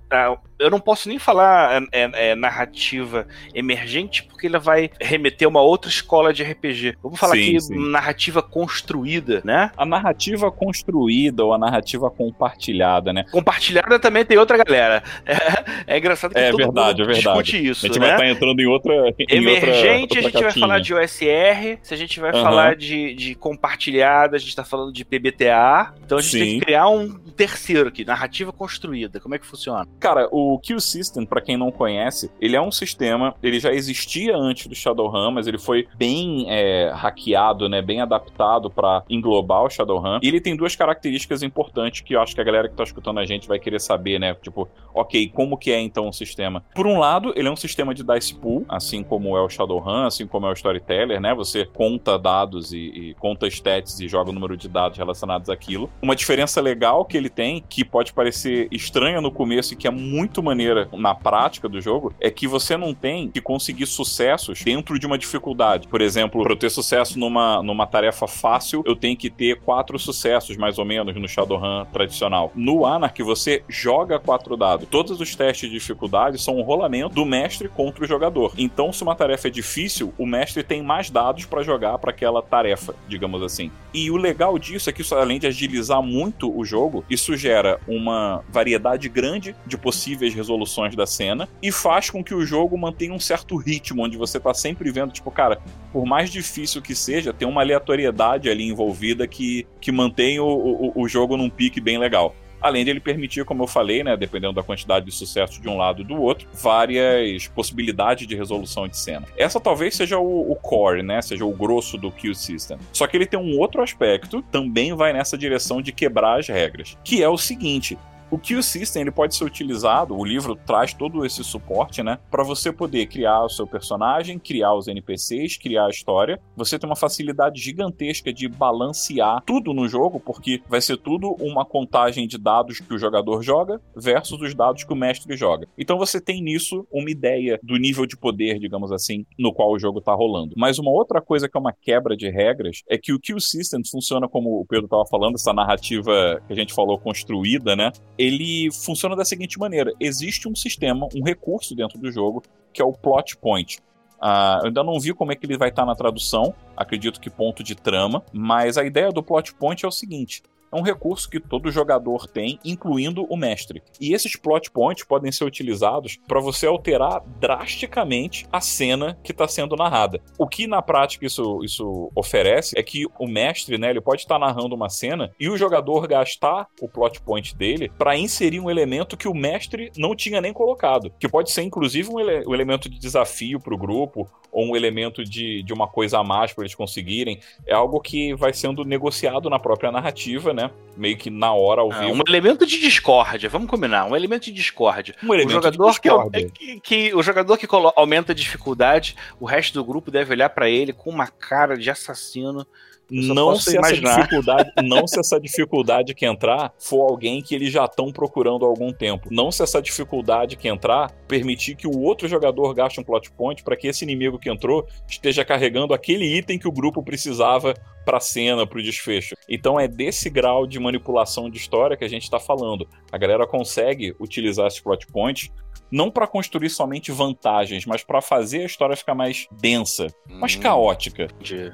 Eu 0.63 0.70
não 0.70 0.79
posso 0.79 1.10
nem 1.10 1.20
falar 1.20 1.84
é, 1.91 2.03
é, 2.03 2.29
é 2.29 2.36
narrativa 2.36 3.27
emergente, 3.53 4.24
porque 4.24 4.48
ele 4.48 4.58
vai 4.58 4.89
remeter 5.00 5.46
a 5.46 5.50
uma 5.50 5.62
outra 5.62 5.89
escola 5.89 6.34
de 6.34 6.43
RPG. 6.43 6.98
Vamos 7.03 7.20
falar 7.20 7.36
sim, 7.36 7.50
aqui 7.50 7.62
sim. 7.62 7.91
narrativa 7.91 8.41
construída, 8.41 9.41
né? 9.43 9.72
A 9.75 9.86
narrativa 9.86 10.51
construída 10.51 11.43
ou 11.43 11.53
a 11.53 11.58
narrativa 11.58 12.10
compartilhada, 12.10 13.12
né? 13.12 13.25
Compartilhada 13.32 14.00
também 14.00 14.25
tem 14.25 14.38
outra 14.38 14.58
galera. 14.63 15.03
É, 15.25 15.96
é 15.96 15.98
engraçado 15.98 16.34
que 16.34 16.39
é, 16.39 16.51
todo 16.51 16.58
verdade, 16.58 17.01
mundo 17.01 17.12
é 17.12 17.13
verdade. 17.13 17.43
discute 17.43 17.70
isso. 17.70 17.86
A 17.86 17.88
gente 17.88 18.00
né? 18.00 18.08
vai 18.08 18.15
estar 18.15 18.29
entrando 18.29 18.60
em 18.60 18.65
outra. 18.65 18.93
Em 19.20 19.25
Emergente, 19.29 19.74
outra, 19.74 20.00
outra 20.01 20.20
a 20.20 20.22
gente 20.22 20.41
vai 20.43 20.51
falar 20.51 20.79
de 20.79 20.93
OSR, 20.93 21.79
se 21.82 21.93
a 21.93 21.98
gente 21.98 22.20
vai 22.20 22.34
uhum. 22.34 22.41
falar 22.41 22.75
de, 22.75 23.13
de 23.13 23.36
compartilhada, 23.36 24.36
a 24.36 24.39
gente 24.39 24.50
está 24.50 24.63
falando 24.63 24.93
de 24.93 25.03
PBTA. 25.03 25.93
Então 26.05 26.17
a 26.17 26.22
gente 26.22 26.32
sim. 26.32 26.39
tem 26.39 26.60
que 26.60 26.65
criar 26.65 26.88
um 26.88 27.13
terceiro 27.36 27.89
aqui, 27.89 28.05
narrativa 28.05 28.51
construída. 28.51 29.20
Como 29.20 29.36
é 29.36 29.39
que 29.39 29.46
funciona? 29.46 29.88
Cara, 30.00 30.27
o 30.32 30.52
O 30.53 30.60
Kill 30.60 30.79
System, 30.79 31.25
para 31.25 31.41
quem 31.41 31.57
não 31.57 31.72
conhece, 31.72 32.29
ele 32.39 32.55
é 32.55 32.62
um 32.62 32.72
sistema, 32.72 33.33
ele 33.41 33.60
já 33.60 33.74
existia 33.74 34.38
antes 34.38 34.67
do 34.67 34.75
Shadowrun, 34.75 35.31
mas 35.31 35.48
ele 35.48 35.57
foi 35.57 35.88
bem 35.95 36.45
é, 36.48 36.91
hackeado, 36.93 37.67
né, 37.67 37.81
bem 37.81 38.01
adaptado 38.01 38.69
para 38.69 39.03
englobar 39.10 39.63
o 39.63 39.69
Shadowrun. 39.69 40.19
E 40.22 40.27
ele 40.27 40.39
tem 40.39 40.55
duas 40.55 40.75
características 40.75 41.41
importantes 41.41 42.01
que 42.01 42.15
eu 42.15 42.22
acho 42.22 42.36
que 42.36 42.41
a 42.41 42.43
galera 42.43 42.69
que 42.69 42.75
tá 42.75 42.83
escutando 42.83 43.19
a 43.19 43.25
gente 43.25 43.48
vai 43.48 43.57
querer 43.57 43.81
saber, 43.81 44.19
né? 44.19 44.36
Tipo, 44.36 44.69
ok, 44.93 45.27
como 45.29 45.57
que 45.57 45.72
é 45.72 45.79
então 45.81 46.07
o 46.07 46.13
sistema? 46.13 46.63
Por 46.75 46.86
um 46.86 47.00
lado, 47.00 47.33
ele 47.36 47.48
é 47.48 47.51
um 47.51 47.55
sistema 47.55 47.91
de 47.91 48.03
dice 48.03 48.36
pool, 48.36 48.63
assim 48.69 49.01
como 49.01 49.36
é 49.36 49.41
o 49.41 49.50
Shadowrun, 49.50 50.05
assim 50.05 50.27
como 50.27 50.45
é 50.45 50.50
o 50.51 50.53
Storyteller, 50.53 51.19
né? 51.19 51.33
Você 51.33 51.65
conta 51.65 52.19
dados 52.19 52.72
e, 52.72 52.77
e 52.77 53.13
conta 53.15 53.48
stats 53.48 54.00
e 54.00 54.07
joga 54.07 54.29
o 54.29 54.33
número 54.33 54.55
de 54.55 54.69
dados 54.69 55.00
relacionados 55.00 55.50
àquilo. 55.50 55.89
Uma 56.00 56.15
diferença 56.15 56.62
legal 56.62 57.03
que 57.05 57.17
ele 57.17 57.29
tem, 57.29 57.63
que 57.67 57.83
pode 57.83 58.13
parecer 58.13 58.67
estranha 58.72 59.19
no 59.19 59.31
começo 59.31 59.74
e 59.74 59.75
que 59.75 59.88
é 59.88 59.91
muito 59.91 60.32
maneira 60.41 60.87
na 60.93 61.13
prática 61.13 61.67
do 61.69 61.81
jogo, 61.81 62.13
é 62.19 62.29
que 62.29 62.47
você 62.47 62.77
não 62.77 62.93
tem 62.93 63.29
que 63.29 63.41
conseguir 63.41 63.85
sucessos 63.85 64.63
dentro 64.63 64.97
de 64.97 65.05
uma 65.05 65.17
dificuldade. 65.17 65.87
Por 65.87 66.01
exemplo, 66.01 66.41
para 66.43 66.53
eu 66.53 66.57
ter 66.57 66.69
sucesso 66.69 67.19
numa, 67.19 67.61
numa 67.61 67.85
tarefa 67.85 68.27
fácil, 68.27 68.83
eu 68.85 68.95
tenho 68.95 69.17
que 69.17 69.29
ter 69.29 69.59
quatro 69.59 69.97
sucessos, 69.99 70.57
mais 70.57 70.77
ou 70.77 70.85
menos, 70.85 71.15
no 71.15 71.27
Shadowrun 71.27 71.85
tradicional. 71.91 72.51
No 72.55 72.85
Anarch, 72.85 73.21
você 73.23 73.63
joga 73.67 74.19
quatro 74.19 74.55
dados. 74.55 74.87
Todos 74.89 75.19
os 75.19 75.35
testes 75.35 75.69
de 75.69 75.77
dificuldade 75.77 76.39
são 76.39 76.57
um 76.57 76.61
rolamento 76.61 77.15
do 77.15 77.25
mestre 77.25 77.67
contra 77.67 78.03
o 78.03 78.07
jogador. 78.07 78.53
Então, 78.57 78.93
se 78.93 79.03
uma 79.03 79.15
tarefa 79.15 79.47
é 79.47 79.51
difícil, 79.51 80.13
o 80.17 80.25
mestre 80.25 80.63
tem 80.63 80.81
mais 80.81 81.09
dados 81.09 81.45
para 81.45 81.63
jogar 81.63 81.97
para 81.97 82.11
aquela 82.11 82.41
tarefa, 82.41 82.95
digamos 83.07 83.41
assim. 83.41 83.71
E 83.93 84.09
o 84.09 84.17
legal 84.17 84.57
disso 84.57 84.89
é 84.89 84.93
que 84.93 85.01
isso, 85.01 85.15
além 85.15 85.39
de 85.39 85.47
agilizar 85.47 86.01
muito 86.01 86.55
o 86.55 86.63
jogo, 86.63 87.03
isso 87.09 87.35
gera 87.35 87.79
uma 87.87 88.43
variedade 88.49 89.09
grande 89.09 89.55
de 89.65 89.77
possíveis 89.77 90.22
resoluções 90.31 90.95
da 90.95 91.07
cena 91.07 91.49
e 91.61 91.71
faz 91.71 92.11
com 92.11 92.23
que 92.23 92.35
o 92.35 92.45
jogo 92.45 92.77
mantenha 92.77 93.13
um 93.13 93.19
certo 93.19 93.57
ritmo, 93.57 94.03
onde 94.03 94.15
você 94.15 94.39
tá 94.39 94.53
sempre 94.53 94.91
vendo, 94.91 95.11
tipo, 95.11 95.31
cara, 95.31 95.59
por 95.91 96.05
mais 96.05 96.29
difícil 96.29 96.83
que 96.83 96.93
seja, 96.93 97.33
tem 97.33 97.47
uma 97.47 97.61
aleatoriedade 97.61 98.47
ali 98.47 98.67
envolvida 98.67 99.27
que, 99.27 99.65
que 99.81 99.91
mantém 99.91 100.39
o, 100.39 100.45
o, 100.45 101.01
o 101.01 101.07
jogo 101.07 101.35
num 101.35 101.49
pique 101.49 101.81
bem 101.81 101.97
legal 101.97 102.35
além 102.63 102.85
de 102.85 102.89
ele 102.89 103.01
permitir, 103.01 103.43
como 103.43 103.61
eu 103.61 103.67
falei, 103.67 104.05
né, 104.05 104.15
dependendo 104.15 104.53
da 104.53 104.63
quantidade 104.63 105.05
de 105.05 105.11
sucesso 105.11 105.61
de 105.61 105.67
um 105.67 105.75
lado 105.75 106.01
e 106.01 106.05
do 106.05 106.15
outro, 106.15 106.47
várias 106.53 107.45
possibilidades 107.49 108.25
de 108.25 108.35
resolução 108.35 108.87
de 108.87 108.97
cena. 108.97 109.27
Essa 109.37 109.59
talvez 109.59 109.95
seja 109.95 110.17
o, 110.17 110.49
o, 110.49 110.55
core, 110.55 111.03
né, 111.03 111.21
seja 111.21 111.43
o 111.43 111.51
grosso 111.51 111.97
do 111.97 112.09
Kill 112.09 112.33
System. 112.33 112.77
Só 112.93 113.05
que 113.05 113.17
ele 113.17 113.25
tem 113.25 113.37
um 113.37 113.59
outro 113.59 113.83
aspecto, 113.83 114.41
também 114.43 114.95
vai 114.95 115.11
nessa 115.11 115.37
direção 115.37 115.81
de 115.81 115.91
quebrar 115.91 116.39
as 116.39 116.47
regras, 116.47 116.97
que 117.03 117.21
é 117.21 117.27
o 117.27 117.37
seguinte: 117.37 117.97
o 118.33 118.39
Kill 118.39 118.63
System 118.63 119.03
ele 119.03 119.11
pode 119.11 119.35
ser 119.35 119.43
utilizado, 119.43 120.17
o 120.17 120.25
livro 120.25 120.55
traz 120.55 120.91
todo 120.91 121.23
esse 121.23 121.43
suporte, 121.43 122.01
né, 122.01 122.17
para 122.31 122.43
você 122.43 122.73
poder 122.73 123.05
criar 123.05 123.43
o 123.43 123.49
seu 123.49 123.67
personagem, 123.67 124.39
criar 124.39 124.73
os 124.73 124.87
NPCs, 124.87 125.55
criar 125.57 125.85
a 125.85 125.89
história. 125.91 126.41
Você 126.55 126.79
tem 126.79 126.89
uma 126.89 126.95
facilidade 126.95 127.61
gigantesca 127.61 128.33
de 128.33 128.47
balancear 128.47 129.43
tudo 129.45 129.71
no 129.71 129.87
jogo, 129.87 130.19
porque 130.19 130.63
vai 130.67 130.81
ser 130.81 130.97
tudo 130.97 131.35
uma 131.39 131.63
contagem 131.63 132.27
de 132.27 132.39
dados 132.39 132.79
que 132.79 132.91
o 132.91 132.97
jogador 132.97 133.43
joga 133.43 133.79
versus 133.95 134.41
os 134.41 134.55
dados 134.55 134.83
que 134.83 134.93
o 134.93 134.95
mestre 134.95 135.37
joga. 135.37 135.67
Então 135.77 135.99
você 135.99 136.19
tem 136.19 136.41
nisso 136.41 136.87
uma 136.91 137.11
ideia 137.11 137.59
do 137.61 137.77
nível 137.77 138.07
de 138.07 138.17
poder, 138.17 138.57
digamos 138.57 138.91
assim, 138.91 139.27
no 139.37 139.53
qual 139.53 139.71
o 139.71 139.77
jogo 139.77 139.99
está 139.99 140.13
rolando. 140.13 140.55
Mas 140.57 140.79
uma 140.79 140.89
outra 140.89 141.21
coisa 141.21 141.47
que 141.47 141.55
é 141.55 141.59
uma 141.59 141.73
quebra 141.73 142.17
de 142.17 142.31
regras 142.31 142.81
é 142.89 142.97
que 142.97 143.13
o 143.13 143.19
Kill 143.19 143.39
System 143.39 143.81
funciona 143.85 144.27
como 144.27 144.59
o 144.59 144.65
Pedro 144.65 144.85
estava 144.85 145.05
falando, 145.05 145.35
essa 145.35 145.53
narrativa 145.53 146.41
que 146.47 146.53
a 146.53 146.55
gente 146.55 146.73
falou 146.73 146.97
construída, 146.97 147.75
né? 147.75 147.91
Ele 148.23 148.71
funciona 148.71 149.15
da 149.15 149.25
seguinte 149.25 149.59
maneira: 149.59 149.93
existe 149.99 150.47
um 150.47 150.55
sistema, 150.55 151.07
um 151.15 151.23
recurso 151.23 151.75
dentro 151.75 151.99
do 151.99 152.11
jogo 152.11 152.43
que 152.71 152.81
é 152.81 152.85
o 152.85 152.93
plot 152.93 153.37
point. 153.37 153.79
Uh, 154.21 154.61
eu 154.61 154.65
ainda 154.67 154.83
não 154.83 154.99
vi 154.99 155.13
como 155.13 155.33
é 155.33 155.35
que 155.35 155.45
ele 155.45 155.57
vai 155.57 155.67
estar 155.67 155.85
na 155.85 155.93
tradução, 155.93 156.55
acredito 156.77 157.19
que 157.19 157.29
ponto 157.29 157.61
de 157.61 157.75
trama, 157.75 158.23
mas 158.31 158.77
a 158.77 158.85
ideia 158.85 159.11
do 159.11 159.21
plot 159.21 159.53
point 159.55 159.83
é 159.83 159.87
o 159.87 159.91
seguinte: 159.91 160.41
é 160.73 160.75
um 160.75 160.81
recurso 160.81 161.29
que 161.29 161.39
todo 161.39 161.71
jogador 161.71 162.27
tem, 162.27 162.59
incluindo 162.65 163.25
o 163.29 163.37
mestre. 163.37 163.83
E 164.01 164.13
esses 164.13 164.35
plot 164.35 164.71
points 164.71 165.03
podem 165.03 165.31
ser 165.31 165.45
utilizados 165.45 166.17
para 166.27 166.39
você 166.39 166.65
alterar 166.65 167.21
drasticamente 167.39 168.47
a 168.51 168.59
cena 168.59 169.17
que 169.23 169.31
está 169.31 169.47
sendo 169.47 169.75
narrada. 169.75 170.19
O 170.37 170.47
que 170.47 170.65
na 170.65 170.81
prática 170.81 171.25
isso, 171.25 171.63
isso 171.63 172.11
oferece 172.15 172.77
é 172.77 172.81
que 172.81 173.05
o 173.19 173.27
mestre, 173.27 173.77
né, 173.77 173.91
ele 173.91 174.01
pode 174.01 174.21
estar 174.21 174.39
narrando 174.39 174.75
uma 174.75 174.89
cena 174.89 175.31
e 175.39 175.47
o 175.47 175.57
jogador 175.57 176.07
gastar 176.07 176.67
o 176.81 176.89
plot 176.89 177.21
point 177.21 177.55
dele 177.55 177.91
para 177.97 178.17
inserir 178.17 178.59
um 178.59 178.69
elemento 178.69 179.15
que 179.15 179.27
o 179.27 179.33
mestre 179.33 179.91
não 179.95 180.15
tinha 180.15 180.41
nem 180.41 180.51
colocado, 180.51 181.11
que 181.19 181.29
pode 181.29 181.51
ser 181.51 181.61
inclusive 181.61 182.09
um, 182.09 182.19
ele 182.19 182.43
um 182.47 182.53
elemento 182.53 182.89
de 182.89 182.97
desafio 182.97 183.59
para 183.59 183.73
o 183.73 183.77
grupo 183.77 184.27
ou 184.51 184.65
um 184.65 184.75
elemento 184.75 185.23
de, 185.23 185.63
de 185.63 185.73
uma 185.73 185.87
coisa 185.87 186.19
a 186.19 186.23
mais 186.23 186.53
para 186.53 186.63
eles 186.63 186.75
conseguirem. 186.75 187.39
É 187.65 187.73
algo 187.73 187.99
que 187.99 188.33
vai 188.35 188.53
sendo 188.53 188.85
negociado 188.85 189.49
na 189.49 189.59
própria 189.59 189.91
narrativa, 189.91 190.53
né? 190.53 190.62
Né? 190.67 190.72
Meio 190.96 191.17
que 191.17 191.29
na 191.29 191.51
hora 191.53 191.82
ao 191.82 191.91
ah, 191.91 192.00
vivo. 192.00 192.13
Um 192.13 192.24
elemento 192.27 192.65
de 192.65 192.79
discórdia, 192.79 193.50
vamos 193.50 193.70
combinar, 193.70 194.05
um 194.05 194.15
elemento 194.15 194.46
de 194.46 194.51
discórdia. 194.51 195.15
Um 195.24 195.34
elemento 195.34 195.50
o 195.50 195.53
jogador 195.53 195.86
de 195.86 195.91
discórdia. 195.91 196.50
Que, 196.50 196.51
que, 196.51 196.79
que, 196.79 197.15
o 197.15 197.24
jogador 197.24 197.58
que 197.58 197.67
aumenta 197.96 198.32
a 198.32 198.36
dificuldade, 198.36 199.15
o 199.39 199.46
resto 199.46 199.74
do 199.74 199.84
grupo 199.84 200.12
deve 200.12 200.34
olhar 200.34 200.50
para 200.50 200.70
ele 200.70 200.93
com 200.93 201.10
uma 201.10 201.27
cara 201.27 201.75
de 201.75 201.89
assassino 201.89 202.65
não 203.13 203.56
se 203.56 203.78
essa 203.78 203.93
dificuldade, 203.93 204.71
não 204.84 205.08
se 205.08 205.19
essa 205.19 205.39
dificuldade 205.39 206.15
que 206.15 206.26
entrar 206.26 206.73
for 206.80 207.08
alguém 207.08 207.41
que 207.43 207.54
eles 207.54 207.71
já 207.71 207.86
estão 207.86 208.12
procurando 208.12 208.65
há 208.65 208.67
algum 208.67 208.91
tempo. 208.91 209.30
Não 209.30 209.52
se 209.52 209.62
essa 209.62 209.82
dificuldade 209.82 210.56
que 210.56 210.67
entrar 210.67 211.12
permitir 211.28 211.76
que 211.76 211.88
o 211.88 211.99
outro 212.02 212.28
jogador 212.28 212.73
gaste 212.73 212.99
um 212.99 213.04
plot 213.04 213.32
point 213.32 213.63
para 213.63 213.76
que 213.76 213.88
esse 213.88 214.04
inimigo 214.04 214.39
que 214.39 214.49
entrou 214.49 214.88
esteja 215.08 215.45
carregando 215.45 215.93
aquele 215.93 216.26
item 216.26 216.58
que 216.58 216.67
o 216.67 216.71
grupo 216.71 217.04
precisava 217.04 217.76
para 218.04 218.17
a 218.17 218.21
cena, 218.21 218.65
para 218.65 218.80
o 218.80 218.84
desfecho. 218.84 219.36
Então 219.47 219.80
é 219.80 219.88
desse 219.88 220.30
grau 220.30 220.65
de 220.65 220.80
manipulação 220.80 221.49
de 221.49 221.58
história 221.58 221.95
que 221.95 222.04
a 222.04 222.10
gente 222.10 222.23
está 222.23 222.39
falando. 222.39 222.88
A 223.12 223.17
galera 223.17 223.45
consegue 223.45 224.15
utilizar 224.19 224.67
esses 224.67 224.80
plot 224.80 225.06
points 225.08 225.49
não 225.93 226.10
para 226.10 226.25
construir 226.25 226.71
somente 226.71 227.12
vantagens, 227.12 227.86
mas 227.86 228.03
para 228.03 228.19
fazer 228.19 228.62
a 228.62 228.65
história 228.65 228.95
ficar 228.95 229.13
mais 229.13 229.47
densa, 229.62 230.08
mais 230.27 230.56
hum, 230.56 230.60
caótica, 230.60 231.27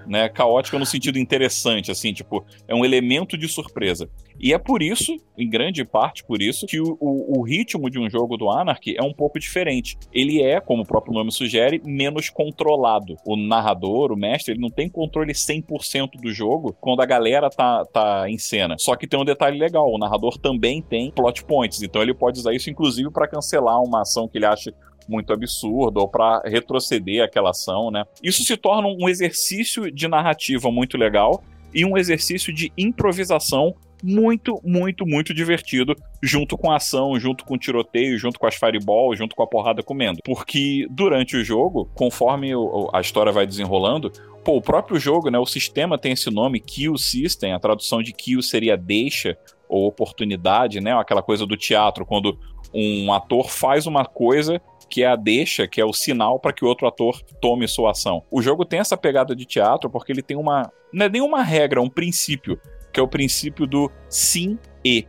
né? 0.05 0.27
Caótica 0.27 0.77
no 0.77 0.85
sentido 0.85 1.17
interessante, 1.17 1.89
assim, 1.89 2.11
tipo, 2.11 2.45
é 2.67 2.75
um 2.75 2.83
elemento 2.83 3.37
de 3.37 3.47
surpresa. 3.47 4.09
E 4.37 4.53
é 4.53 4.57
por 4.57 4.81
isso, 4.81 5.15
em 5.37 5.49
grande 5.49 5.85
parte 5.85 6.23
por 6.25 6.41
isso, 6.41 6.65
que 6.65 6.81
o, 6.81 6.97
o, 6.99 7.39
o, 7.39 7.41
ritmo 7.43 7.89
de 7.89 7.97
um 7.97 8.09
jogo 8.09 8.35
do 8.35 8.49
Anarchy 8.49 8.95
é 8.97 9.03
um 9.03 9.13
pouco 9.13 9.39
diferente. 9.39 9.97
Ele 10.13 10.41
é, 10.41 10.59
como 10.59 10.83
o 10.83 10.85
próprio 10.85 11.13
nome 11.13 11.31
sugere, 11.31 11.81
menos 11.85 12.29
controlado. 12.29 13.15
O 13.25 13.37
narrador, 13.37 14.11
o 14.11 14.17
mestre, 14.17 14.53
ele 14.53 14.61
não 14.61 14.69
tem 14.69 14.89
controle 14.89 15.33
100% 15.33 16.11
do 16.21 16.31
jogo 16.31 16.75
quando 16.79 17.01
a 17.01 17.05
galera 17.05 17.49
tá, 17.49 17.85
tá 17.85 18.29
em 18.29 18.37
cena. 18.37 18.75
Só 18.79 18.95
que 18.95 19.07
tem 19.07 19.19
um 19.19 19.25
detalhe 19.25 19.57
legal, 19.57 19.89
o 19.89 19.97
narrador 19.97 20.37
também 20.37 20.81
tem 20.81 21.11
plot 21.11 21.43
points, 21.43 21.81
então 21.81 22.01
ele 22.01 22.13
pode 22.13 22.39
usar 22.39 22.53
isso 22.53 22.69
inclusive 22.69 23.09
para 23.11 23.27
cancelar 23.27 23.81
uma 23.81 24.05
ação 24.09 24.27
que 24.27 24.37
ele 24.37 24.45
acha 24.45 24.73
muito 25.07 25.33
absurdo 25.33 25.99
ou 25.99 26.07
para 26.07 26.41
retroceder 26.45 27.23
aquela 27.23 27.49
ação, 27.49 27.89
né? 27.89 28.03
Isso 28.21 28.43
se 28.43 28.55
torna 28.55 28.87
um 28.87 29.09
exercício 29.09 29.91
de 29.91 30.07
narrativa 30.07 30.71
muito 30.71 30.97
legal 30.97 31.43
e 31.73 31.83
um 31.83 31.97
exercício 31.97 32.53
de 32.53 32.71
improvisação 32.77 33.75
muito, 34.01 34.61
muito, 34.63 35.05
muito 35.05 35.33
divertido, 35.33 35.95
junto 36.23 36.57
com 36.57 36.71
a 36.71 36.77
ação, 36.77 37.19
junto 37.19 37.43
com 37.43 37.55
o 37.55 37.57
tiroteio, 37.57 38.17
junto 38.17 38.39
com 38.39 38.47
as 38.47 38.55
fireballs, 38.55 39.17
junto 39.17 39.35
com 39.35 39.43
a 39.43 39.47
porrada 39.47 39.83
comendo. 39.83 40.19
Porque 40.23 40.87
durante 40.89 41.35
o 41.35 41.43
jogo, 41.43 41.89
conforme 41.93 42.51
a 42.93 43.01
história 43.01 43.31
vai 43.31 43.45
desenrolando, 43.45 44.11
pô, 44.43 44.55
o 44.55 44.61
próprio 44.61 44.99
jogo, 44.99 45.29
né, 45.29 45.37
o 45.37 45.45
sistema 45.45 45.97
tem 45.97 46.13
esse 46.13 46.29
nome, 46.29 46.59
Kill 46.59 46.97
System, 46.97 47.53
a 47.53 47.59
tradução 47.59 48.01
de 48.01 48.13
kill 48.13 48.41
seria 48.41 48.77
deixa 48.77 49.37
ou 49.67 49.85
oportunidade, 49.87 50.79
né, 50.79 50.93
aquela 50.93 51.21
coisa 51.21 51.45
do 51.45 51.57
teatro, 51.57 52.05
quando 52.05 52.39
um 52.73 53.11
ator 53.11 53.49
faz 53.49 53.85
uma 53.87 54.05
coisa 54.05 54.61
que 54.89 55.03
é 55.03 55.07
a 55.07 55.15
deixa, 55.15 55.67
que 55.67 55.79
é 55.79 55.85
o 55.85 55.93
sinal 55.93 56.39
para 56.39 56.51
que 56.51 56.65
o 56.65 56.67
outro 56.67 56.87
ator 56.87 57.21
tome 57.39 57.67
sua 57.67 57.91
ação. 57.91 58.23
O 58.31 58.41
jogo 58.41 58.65
tem 58.65 58.79
essa 58.79 58.97
pegada 58.97 59.35
de 59.35 59.45
teatro 59.45 59.89
porque 59.89 60.11
ele 60.11 60.23
tem 60.23 60.35
uma. 60.35 60.71
Não 60.91 61.05
é 61.05 61.09
nenhuma 61.09 61.43
regra, 61.43 61.79
é 61.79 61.83
um 61.83 61.89
princípio 61.89 62.59
que 62.91 62.99
é 62.99 63.03
o 63.03 63.07
princípio 63.07 63.67
do 63.67 63.91
sim 64.09 64.57
e. 64.83 65.05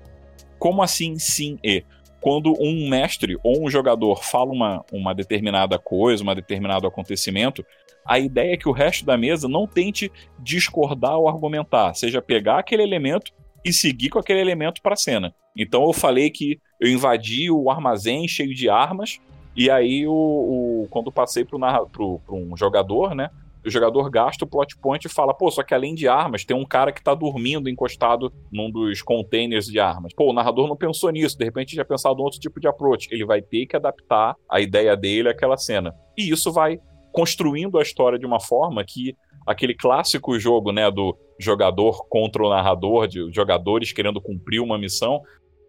Como 0.59 0.83
assim 0.83 1.18
sim 1.18 1.59
e? 1.64 1.83
Quando 2.20 2.53
um 2.61 2.88
mestre 2.88 3.38
ou 3.42 3.64
um 3.64 3.70
jogador 3.70 4.23
fala 4.23 4.53
uma, 4.53 4.85
uma 4.92 5.14
determinada 5.14 5.79
coisa, 5.79 6.23
um 6.23 6.35
determinado 6.35 6.87
acontecimento, 6.87 7.64
a 8.05 8.18
ideia 8.18 8.53
é 8.53 8.57
que 8.59 8.68
o 8.68 8.73
resto 8.73 9.07
da 9.07 9.16
mesa 9.16 9.49
não 9.49 9.66
tente 9.66 10.12
discordar 10.38 11.16
ou 11.16 11.29
argumentar, 11.29 11.94
seja 11.94 12.20
pegar 12.20 12.59
aquele 12.59 12.83
elemento 12.83 13.33
e 13.64 13.73
seguir 13.73 14.09
com 14.09 14.18
aquele 14.18 14.40
elemento 14.40 14.81
para 14.83 14.94
a 14.94 14.96
cena. 14.96 15.35
Então 15.57 15.85
eu 15.85 15.92
falei 15.92 16.31
que 16.31 16.61
eu 16.81 16.88
invadi 16.88 17.51
o 17.51 17.70
armazém 17.70 18.27
cheio 18.27 18.55
de 18.55 18.68
armas, 18.68 19.18
e 19.57 19.70
aí 19.70 20.07
o, 20.07 20.12
o 20.12 20.88
quando 20.90 21.12
passei 21.12 21.44
para 21.44 21.57
um 21.57 22.57
jogador, 22.57 23.14
né? 23.14 23.31
o 23.64 23.70
jogador 23.70 24.09
gasta 24.11 24.44
o 24.44 24.49
plot 24.49 24.77
point 24.79 25.05
e 25.05 25.09
fala, 25.11 25.35
pô, 25.35 25.51
só 25.51 25.62
que 25.62 25.75
além 25.75 25.94
de 25.94 26.09
armas, 26.09 26.44
tem 26.44 26.57
um 26.57 26.64
cara 26.64 26.92
que 26.92 27.03
tá 27.03 27.14
dormindo 27.14 27.68
encostado 27.68 28.33
num 28.51 28.70
dos 28.70 29.03
containers 29.03 29.66
de 29.66 29.79
armas. 29.79 30.14
Pô, 30.14 30.31
o 30.31 30.33
narrador 30.33 30.66
não 30.66 30.77
pensou 30.77 31.11
nisso, 31.11 31.37
de 31.37 31.44
repente 31.44 31.77
já 31.77 31.85
pensado 31.85 32.20
em 32.20 32.23
outro 32.23 32.40
tipo 32.40 32.59
de 32.59 32.66
approach. 32.66 33.09
Ele 33.11 33.25
vai 33.25 33.42
ter 33.42 33.66
que 33.66 33.77
adaptar 33.77 34.35
a 34.49 34.61
ideia 34.61 34.96
dele 34.96 35.29
àquela 35.29 35.57
cena. 35.57 35.94
E 36.16 36.31
isso 36.31 36.53
vai 36.53 36.81
construindo 37.12 37.79
a 37.79 37.83
história 37.83 38.18
de 38.18 38.27
uma 38.27 38.40
forma 38.40 38.85
que 38.85 39.16
aquele 39.46 39.74
clássico 39.74 40.38
jogo, 40.38 40.72
né, 40.72 40.90
do 40.90 41.16
jogador 41.38 42.07
contra 42.09 42.42
o 42.42 42.50
narrador, 42.50 43.07
de 43.07 43.31
jogadores 43.33 43.92
querendo 43.92 44.20
cumprir 44.20 44.61
uma 44.61 44.79
missão, 44.79 45.22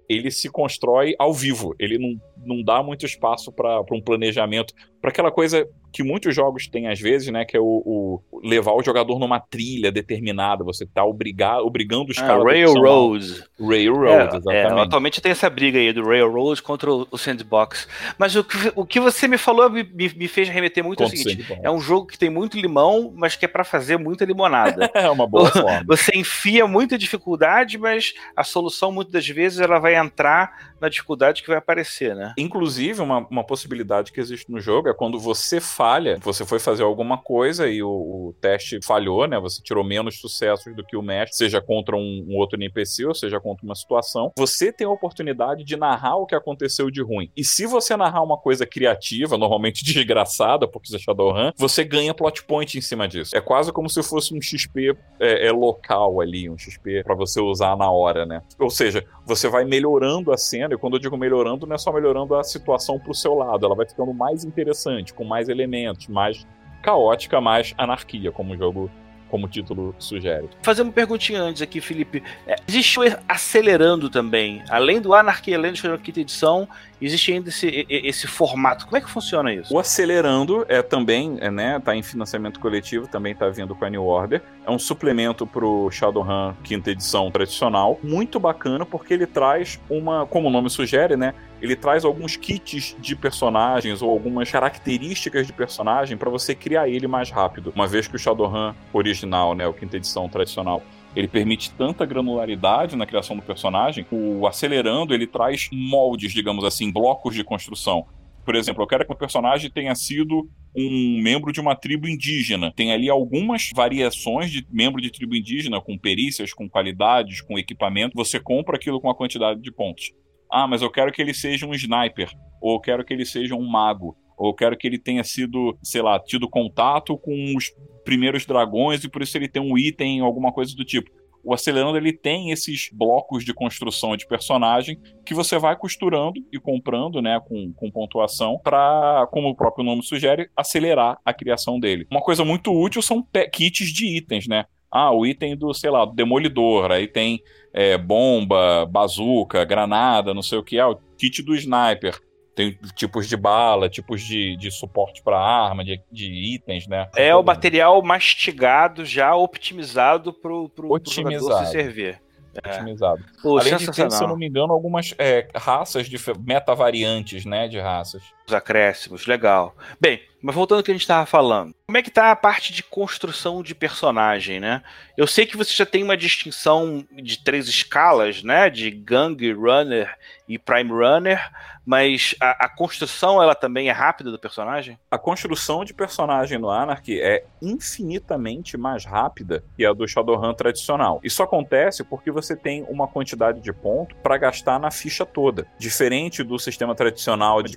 ele 0.10 0.30
se 0.30 0.50
constrói 0.50 1.16
ao 1.18 1.34
vivo. 1.34 1.74
Ele 1.80 1.98
não, 1.98 2.22
não 2.56 2.64
dá 2.64 2.84
muito 2.84 3.06
espaço 3.06 3.52
para 3.52 3.82
um 3.92 4.02
planejamento, 4.02 4.74
para 5.02 5.10
aquela 5.10 5.32
coisa 5.32 5.68
que 5.92 6.04
muitos 6.04 6.34
jogos 6.34 6.68
têm 6.68 6.88
às 6.88 7.00
vezes, 7.00 7.28
né, 7.30 7.44
que 7.44 7.58
é 7.58 7.60
o, 7.60 8.22
o 8.32 8.40
levar 8.44 8.72
o 8.74 8.82
jogador 8.84 9.20
numa 9.20 9.40
trilha 9.40 9.92
determinada, 9.92 10.64
você 10.64 10.86
tá 10.86 11.04
obrigado, 11.04 11.66
obrigando 11.66 12.12
os 12.12 12.18
Ah, 12.18 12.28
caras... 12.28 12.44
Railroad. 12.46 13.44
Railroad, 13.60 14.12
É, 14.36 14.38
exatamente. 14.38 14.80
é, 14.80 14.82
atualmente 14.84 15.22
tem 15.22 15.32
essa 15.32 15.50
briga 15.50 15.78
aí 15.80 15.92
do 15.92 16.04
Railroad 16.04 16.62
contra 16.62 16.92
o 16.92 17.02
o 17.12 17.18
Sandbox. 17.18 17.88
Mas 18.18 18.36
o 18.36 18.44
que, 18.44 18.72
o 18.76 18.86
que 18.86 19.00
você 19.00 19.28
me 19.28 19.38
falou 19.38 19.70
me, 19.70 19.84
me- 19.94 20.28
fez 20.28 20.48
remeter 20.48 20.84
muito 20.84 21.02
ao 21.04 21.10
Contra 21.10 21.20
o 21.20 21.24
seguinte: 21.24 21.42
Sandbox. 21.48 21.66
é 21.66 21.70
um 21.72 21.80
jogo 21.82 22.08
que 22.08 22.18
tem 22.18 22.30
muito 22.30 22.58
limão, 22.58 23.12
mas 23.16 23.36
que 23.36 23.44
é 23.44 23.48
pra 23.48 23.64
fazer 23.64 23.98
muita 23.98 24.24
limonada. 24.24 24.90
É 25.02 25.10
uma 25.10 25.28
boa 25.28 25.50
forma. 25.50 25.84
Você 25.88 26.12
enfia 26.16 26.66
muita 26.68 26.98
dificuldade, 26.98 27.78
mas 27.78 28.14
a 28.36 28.44
solução 28.44 28.92
muitas 28.92 29.12
das 29.14 29.28
vezes 29.28 29.60
ela 29.60 29.80
vai 29.80 29.96
entrar 29.96 30.72
na 30.80 30.88
dificuldade 30.90 31.42
que 31.42 31.48
vai 31.50 31.58
aparecer, 31.58 32.16
né? 32.16 32.34
Inclusive, 32.38 33.02
uma, 33.02 33.20
uma 33.30 33.44
possibilidade 33.44 34.12
que 34.12 34.20
existe 34.20 34.50
no 34.52 34.60
jogo 34.60 34.90
é 34.92 34.94
quando 34.94 35.20
você 35.20 35.60
falha, 35.60 36.18
você 36.22 36.46
foi 36.46 36.60
fazer 36.60 36.84
alguma 36.84 37.18
coisa 37.18 37.68
e 37.68 37.82
o, 37.82 37.90
o 37.90 38.36
teste 38.40 38.80
falhou, 38.84 39.28
né? 39.28 39.40
Você 39.40 39.62
tirou 39.62 39.84
menos 39.84 40.20
sucessos 40.20 40.76
do 40.76 40.84
que 40.84 40.96
o 40.96 41.02
mestre, 41.02 41.38
seja 41.38 41.62
contra 41.62 41.96
um, 41.96 42.26
um 42.28 42.36
outro 42.38 42.58
NPC 42.58 43.06
ou 43.06 43.16
seja 43.16 43.40
contra 43.40 43.66
uma 43.66 43.76
situação. 43.76 44.32
Você 44.38 44.72
tem 44.72 44.88
a 44.88 44.92
oportunidade 44.92 45.64
de 45.64 45.76
narrar 45.78 46.18
o 46.18 46.26
que 46.26 46.36
aconteceu 46.36 46.90
de 46.90 47.02
ruim. 47.02 47.32
E 47.36 47.44
se 47.44 47.66
você 47.66 47.96
narrar 47.96 48.22
uma 48.22 48.38
coisa 48.38 48.66
criativa, 48.66 49.38
normalmente 49.38 49.84
desgraçada, 49.86 50.68
porque 50.68 50.88
isso 50.88 50.96
é 50.96 51.00
Shadowrun, 51.00 51.52
você 51.58 51.84
ganha 51.84 52.14
plot 52.14 52.44
point 52.44 52.78
em 52.78 52.82
cima 52.82 53.08
disso. 53.08 53.36
É 53.36 53.42
quase 53.42 53.72
como 53.72 53.90
se 53.90 54.02
fosse 54.04 54.36
um 54.36 54.42
XP 54.42 54.96
é, 55.20 55.48
é 55.48 55.52
local 55.52 56.22
ali, 56.22 56.50
um 56.50 56.58
XP 56.58 57.04
pra 57.04 57.16
você 57.16 57.40
usar 57.40 57.76
na 57.78 57.90
hora, 57.92 58.26
né? 58.26 58.42
Ou 58.60 58.70
seja, 58.70 59.06
você 59.26 59.48
vai 59.48 59.66
melhorando 59.66 60.32
a 60.32 60.38
cena, 60.38 60.74
e 60.74 60.78
quando 60.78 60.96
eu 60.96 61.00
digo 61.00 61.18
melhorando, 61.18 61.66
não 61.66 61.76
é 61.76 61.78
só 61.78 61.92
melhorando 61.92 62.36
a 62.36 62.44
situação 62.44 63.00
pro 63.00 63.14
seu 63.14 63.34
lado, 63.34 63.66
ela 63.66 63.76
vai 63.76 63.88
ficando 63.88 64.14
mais 64.14 64.44
interessante, 64.44 64.81
com 65.14 65.24
mais 65.24 65.50
elementos, 65.50 66.08
mais 66.08 66.46
caótica, 66.82 67.40
mais 67.40 67.74
anarquia, 67.78 68.32
como 68.32 68.54
o 68.54 68.58
jogo, 68.58 68.92
como 69.30 69.46
o 69.46 69.50
título 69.50 69.96
sugere. 69.98 70.50
Fazer 70.62 70.82
uma 70.82 70.92
perguntinha 70.92 71.42
antes 71.42 71.62
aqui, 71.62 71.80
Felipe. 71.80 72.22
É, 72.46 72.56
existe 72.68 73.00
o 73.00 73.04
acelerando 73.28 74.10
também. 74.10 74.62
Além 74.70 75.00
do 75.00 75.14
Anarchy, 75.14 75.54
além 75.54 75.72
do 75.72 76.00
quinta 76.00 76.20
edição, 76.20 76.68
existe 77.02 77.32
ainda 77.32 77.50
esse, 77.50 77.86
esse 77.90 78.28
formato. 78.28 78.86
Como 78.86 78.98
é 78.98 79.02
que 79.02 79.10
funciona 79.10 79.54
isso? 79.54 79.74
O 79.74 79.80
Acelerando 79.80 80.66
é 80.68 80.82
também, 80.82 81.38
é, 81.40 81.50
né, 81.50 81.80
tá 81.80 81.96
em 81.96 82.04
financiamento 82.04 82.60
coletivo, 82.60 83.08
também 83.08 83.34
tá 83.34 83.48
vindo 83.48 83.74
com 83.74 83.86
a 83.86 83.90
New 83.90 84.06
Order. 84.06 84.42
É 84.66 84.70
um 84.70 84.78
suplemento 84.78 85.48
pro 85.48 85.90
Shadowrun 85.90 86.54
quinta 86.64 86.92
edição 86.92 87.32
tradicional, 87.32 88.00
muito 88.04 88.40
bacana 88.40 88.86
porque 88.86 89.14
ele 89.14 89.26
traz 89.26 89.80
uma, 89.90 90.26
como 90.26 90.50
o 90.50 90.52
nome 90.52 90.70
sugere, 90.70 91.16
né, 91.16 91.34
ele 91.62 91.76
traz 91.76 92.04
alguns 92.04 92.36
kits 92.36 92.96
de 93.00 93.16
personagens 93.16 94.02
ou 94.02 94.10
algumas 94.10 94.50
características 94.50 95.46
de 95.46 95.54
personagem 95.54 96.18
para 96.18 96.30
você 96.30 96.56
criar 96.56 96.90
ele 96.90 97.08
mais 97.08 97.30
rápido. 97.30 97.72
Uma 97.76 97.88
vez 97.88 98.08
que 98.08 98.16
o 98.16 98.20
Shadowrun 98.20 98.74
original, 98.92 99.54
né, 99.54 99.68
o 99.68 99.74
quinta 99.74 99.98
edição 99.98 100.28
tradicional, 100.28 100.82
ele 101.16 101.28
permite 101.28 101.72
tanta 101.74 102.06
granularidade 102.06 102.96
na 102.96 103.06
criação 103.06 103.36
do 103.36 103.42
personagem, 103.42 104.06
o 104.12 104.48
acelerando 104.48 105.14
ele 105.14 105.28
traz 105.28 105.70
moldes, 105.72 106.32
digamos 106.32 106.64
assim, 106.64 106.92
blocos 106.92 107.36
de 107.36 107.44
construção. 107.44 108.06
Por 108.44 108.56
exemplo, 108.56 108.82
eu 108.82 108.88
quero 108.88 109.06
que 109.06 109.14
o 109.14 109.16
personagem 109.16 109.70
tenha 109.70 109.94
sido 109.94 110.50
um 110.76 111.22
membro 111.22 111.52
de 111.52 111.60
uma 111.60 111.76
tribo 111.76 112.08
indígena. 112.08 112.72
Tem 112.76 112.92
ali 112.92 113.10
algumas 113.10 113.70
variações 113.76 114.50
de 114.50 114.66
membro 114.72 115.02
de 115.02 115.12
tribo 115.12 115.36
indígena, 115.36 115.80
com 115.80 115.98
perícias, 115.98 116.54
com 116.54 116.68
qualidades, 116.68 117.42
com 117.42 117.60
equipamento. 117.60 118.16
Você 118.16 118.40
compra 118.40 118.78
aquilo 118.78 119.00
com 119.00 119.10
a 119.10 119.16
quantidade 119.16 119.62
de 119.62 119.72
pontos. 119.72 120.12
Ah, 120.52 120.68
mas 120.68 120.82
eu 120.82 120.92
quero 120.92 121.12
que 121.12 121.22
ele 121.22 121.34
seja 121.34 121.66
um 121.66 121.74
sniper, 121.74 122.30
ou 122.62 122.76
eu 122.76 122.80
quero 122.80 123.06
que 123.06 123.14
ele 123.14 123.26
seja 123.26 123.56
um 123.56 123.66
mago, 123.66 124.18
ou 124.38 124.50
eu 124.50 124.54
quero 124.54 124.78
que 124.78 124.88
ele 124.88 125.00
tenha 125.00 125.24
sido, 125.24 125.78
sei 125.82 126.02
lá, 126.02 126.20
tido 126.20 126.50
contato 126.50 127.18
com 127.18 127.56
os 127.56 127.72
primeiros 128.04 128.46
dragões 128.46 129.04
e 129.04 129.10
por 129.10 129.22
isso 129.22 129.38
ele 129.38 129.48
tem 129.48 129.62
um 129.62 129.78
item, 129.78 130.20
alguma 130.20 130.52
coisa 130.52 130.76
do 130.76 130.84
tipo. 130.84 131.10
O 131.44 131.54
Acelerando 131.54 131.98
ele 131.98 132.14
tem 132.14 132.52
esses 132.52 132.90
blocos 132.94 133.44
de 133.44 133.54
construção 133.54 134.16
de 134.16 134.28
personagem 134.28 135.00
que 135.26 135.34
você 135.34 135.58
vai 135.58 135.76
costurando 135.76 136.40
e 136.52 136.60
comprando, 136.60 137.22
né, 137.22 137.40
com, 137.48 137.74
com 137.74 137.92
pontuação, 137.92 138.60
para, 138.64 139.28
como 139.32 139.50
o 139.50 139.56
próprio 139.56 139.84
nome 139.84 140.04
sugere, 140.04 140.50
acelerar 140.56 141.18
a 141.26 141.34
criação 141.34 141.80
dele. 141.80 142.06
Uma 142.12 142.22
coisa 142.22 142.46
muito 142.46 142.72
útil 142.72 143.02
são 143.02 143.26
kits 143.52 143.92
de 143.92 144.18
itens, 144.18 144.48
né? 144.48 144.66
Ah, 144.92 145.12
o 145.12 145.26
item 145.26 145.56
do, 145.56 145.74
sei 145.74 145.90
lá, 145.90 146.04
do 146.04 146.14
demolidor, 146.14 146.92
aí 146.92 147.08
tem 147.08 147.42
é, 147.74 147.98
bomba, 147.98 148.86
bazuca, 148.86 149.64
granada, 149.66 150.34
não 150.34 150.42
sei 150.42 150.58
o 150.58 150.64
que, 150.64 150.80
ah, 150.80 150.90
o 150.90 150.96
kit 151.18 151.42
do 151.42 151.56
sniper. 151.56 152.20
Tem 152.54 152.78
tipos 152.96 153.30
de 153.30 153.38
bala, 153.38 153.90
tipos 153.90 154.22
de, 154.22 154.58
de 154.58 154.70
suporte 154.72 155.24
para 155.24 155.40
arma, 155.40 155.86
de, 155.86 156.02
de 156.12 156.54
itens, 156.54 156.86
né? 156.86 157.08
É 157.16 157.34
o 157.34 157.42
material 157.42 158.02
mastigado, 158.04 159.06
já 159.06 159.34
optimizado 159.34 160.34
pro, 160.34 160.68
pro, 160.70 160.90
pro 160.90 161.12
jogador 161.12 161.38
Otimizado. 161.38 161.66
se 161.66 161.72
servir. 161.72 162.22
otimizado. 162.68 163.24
Pô, 163.42 163.58
Além 163.58 163.78
de 163.78 163.86
ter, 163.90 164.12
se 164.12 164.22
eu 164.24 164.28
não 164.28 164.36
me 164.36 164.48
engano, 164.50 164.74
algumas 164.74 165.16
é, 165.18 165.48
raças, 165.56 166.10
dif- 166.10 166.34
metavariantes, 166.46 167.46
né, 167.46 167.70
de 167.70 167.80
raças. 167.80 168.22
Os 168.52 168.54
acréscimos, 168.54 169.28
legal. 169.28 169.74
Bem, 169.98 170.20
mas 170.42 170.54
voltando 170.54 170.80
ao 170.80 170.84
que 170.84 170.92
a 170.92 170.94
gente 170.94 171.04
estava 171.04 171.26
falando. 171.26 171.74
Como 171.86 171.98
é 171.98 172.02
que 172.02 172.12
tá 172.12 172.32
a 172.32 172.36
parte 172.36 172.74
de 172.74 172.84
construção 172.84 173.64
de 173.64 173.74
personagem, 173.74 174.60
né? 174.60 174.82
Eu 175.16 175.26
sei 175.26 175.46
que 175.46 175.56
você 175.56 175.74
já 175.74 175.86
tem 175.86 176.04
uma 176.04 176.18
distinção 176.18 177.06
de 177.12 177.42
três 177.42 177.70
escalas, 177.70 178.44
né? 178.44 178.70
De 178.70 178.92
Gang, 178.92 179.54
Runner 179.54 180.14
e 180.50 180.60
Prime 180.60 180.90
Runner, 180.90 181.50
mas 181.86 182.36
a, 182.40 182.66
a 182.66 182.70
construção, 182.70 183.42
ela 183.42 183.56
também 183.56 183.90
é 183.90 183.92
rápida 183.92 184.32
do 184.32 184.40
personagem? 184.40 185.00
A 185.10 185.18
construção 185.18 185.84
de 185.84 185.94
personagem 185.94 186.58
no 186.58 186.70
Anarchy 186.70 187.20
é 187.22 187.46
infinitamente 187.62 188.78
mais 188.78 189.06
rápida 189.06 189.64
que 189.76 189.86
a 189.86 189.94
do 189.94 190.08
Shadowrun 190.08 190.54
tradicional. 190.54 191.20
Isso 191.24 191.42
acontece 191.42 192.04
porque 192.04 192.32
você 192.32 192.56
tem 192.56 192.84
uma 192.90 193.08
quantidade 193.08 193.62
de 193.62 193.74
ponto 193.74 194.16
para 194.18 194.38
gastar 194.38 194.80
na 194.80 194.92
ficha 194.92 195.26
toda. 195.26 195.68
Diferente 195.78 196.44
do 196.44 196.60
sistema 196.60 196.96
tradicional 196.96 197.62
de 197.64 197.76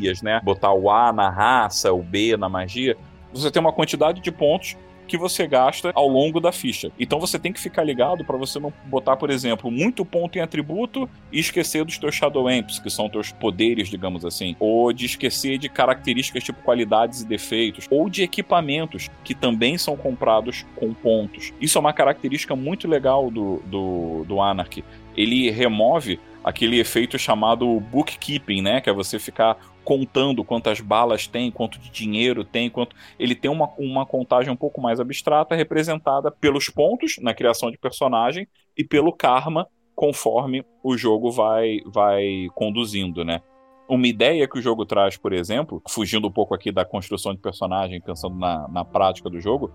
categorias, 0.00 0.22
né? 0.22 0.40
Botar 0.42 0.72
o 0.72 0.90
A 0.90 1.12
na 1.12 1.28
raça, 1.28 1.92
o 1.92 2.02
B 2.02 2.36
na 2.36 2.48
magia. 2.48 2.96
Você 3.32 3.50
tem 3.50 3.60
uma 3.60 3.72
quantidade 3.72 4.20
de 4.20 4.32
pontos 4.32 4.76
que 5.06 5.18
você 5.18 5.44
gasta 5.44 5.90
ao 5.92 6.06
longo 6.06 6.38
da 6.38 6.52
ficha. 6.52 6.92
Então 6.96 7.18
você 7.18 7.36
tem 7.36 7.52
que 7.52 7.58
ficar 7.58 7.82
ligado 7.82 8.24
para 8.24 8.36
você 8.36 8.60
não 8.60 8.72
botar, 8.84 9.16
por 9.16 9.28
exemplo, 9.28 9.68
muito 9.68 10.04
ponto 10.04 10.38
em 10.38 10.40
atributo 10.40 11.10
e 11.32 11.40
esquecer 11.40 11.84
dos 11.84 11.98
teus 11.98 12.14
Shadow 12.14 12.46
Amps, 12.46 12.78
que 12.78 12.88
são 12.88 13.08
teus 13.08 13.32
poderes, 13.32 13.88
digamos 13.88 14.24
assim, 14.24 14.54
ou 14.60 14.92
de 14.92 15.06
esquecer 15.06 15.58
de 15.58 15.68
características 15.68 16.44
tipo 16.44 16.62
qualidades 16.62 17.22
e 17.22 17.26
defeitos, 17.26 17.88
ou 17.90 18.08
de 18.08 18.22
equipamentos 18.22 19.10
que 19.24 19.34
também 19.34 19.76
são 19.76 19.96
comprados 19.96 20.64
com 20.76 20.94
pontos. 20.94 21.52
Isso 21.60 21.76
é 21.76 21.80
uma 21.80 21.92
característica 21.92 22.54
muito 22.54 22.86
legal 22.86 23.32
do, 23.32 23.60
do, 23.66 24.24
do 24.28 24.40
Anarchy. 24.40 24.84
Ele 25.16 25.50
remove 25.50 26.20
aquele 26.44 26.78
efeito 26.78 27.18
chamado 27.18 27.80
bookkeeping, 27.80 28.62
né? 28.62 28.80
Que 28.80 28.90
é 28.90 28.92
você 28.92 29.18
ficar 29.18 29.56
contando 29.84 30.44
quantas 30.44 30.80
balas 30.80 31.26
tem, 31.26 31.50
quanto 31.50 31.78
de 31.78 31.90
dinheiro 31.90 32.44
tem, 32.44 32.70
quanto. 32.70 32.94
Ele 33.18 33.34
tem 33.34 33.50
uma, 33.50 33.70
uma 33.78 34.06
contagem 34.06 34.52
um 34.52 34.56
pouco 34.56 34.80
mais 34.80 35.00
abstrata, 35.00 35.54
representada 35.54 36.30
pelos 36.30 36.68
pontos 36.68 37.16
na 37.20 37.34
criação 37.34 37.70
de 37.70 37.78
personagem 37.78 38.46
e 38.76 38.84
pelo 38.84 39.12
karma 39.12 39.66
conforme 39.94 40.64
o 40.82 40.96
jogo 40.96 41.30
vai, 41.30 41.80
vai 41.84 42.46
conduzindo, 42.54 43.24
né? 43.24 43.42
Uma 43.86 44.06
ideia 44.06 44.48
que 44.48 44.58
o 44.58 44.62
jogo 44.62 44.86
traz, 44.86 45.16
por 45.16 45.32
exemplo, 45.32 45.82
fugindo 45.88 46.28
um 46.28 46.32
pouco 46.32 46.54
aqui 46.54 46.70
da 46.70 46.84
construção 46.84 47.34
de 47.34 47.40
personagem, 47.40 48.00
pensando 48.00 48.38
na, 48.38 48.66
na 48.68 48.84
prática 48.84 49.28
do 49.28 49.40
jogo, 49.40 49.70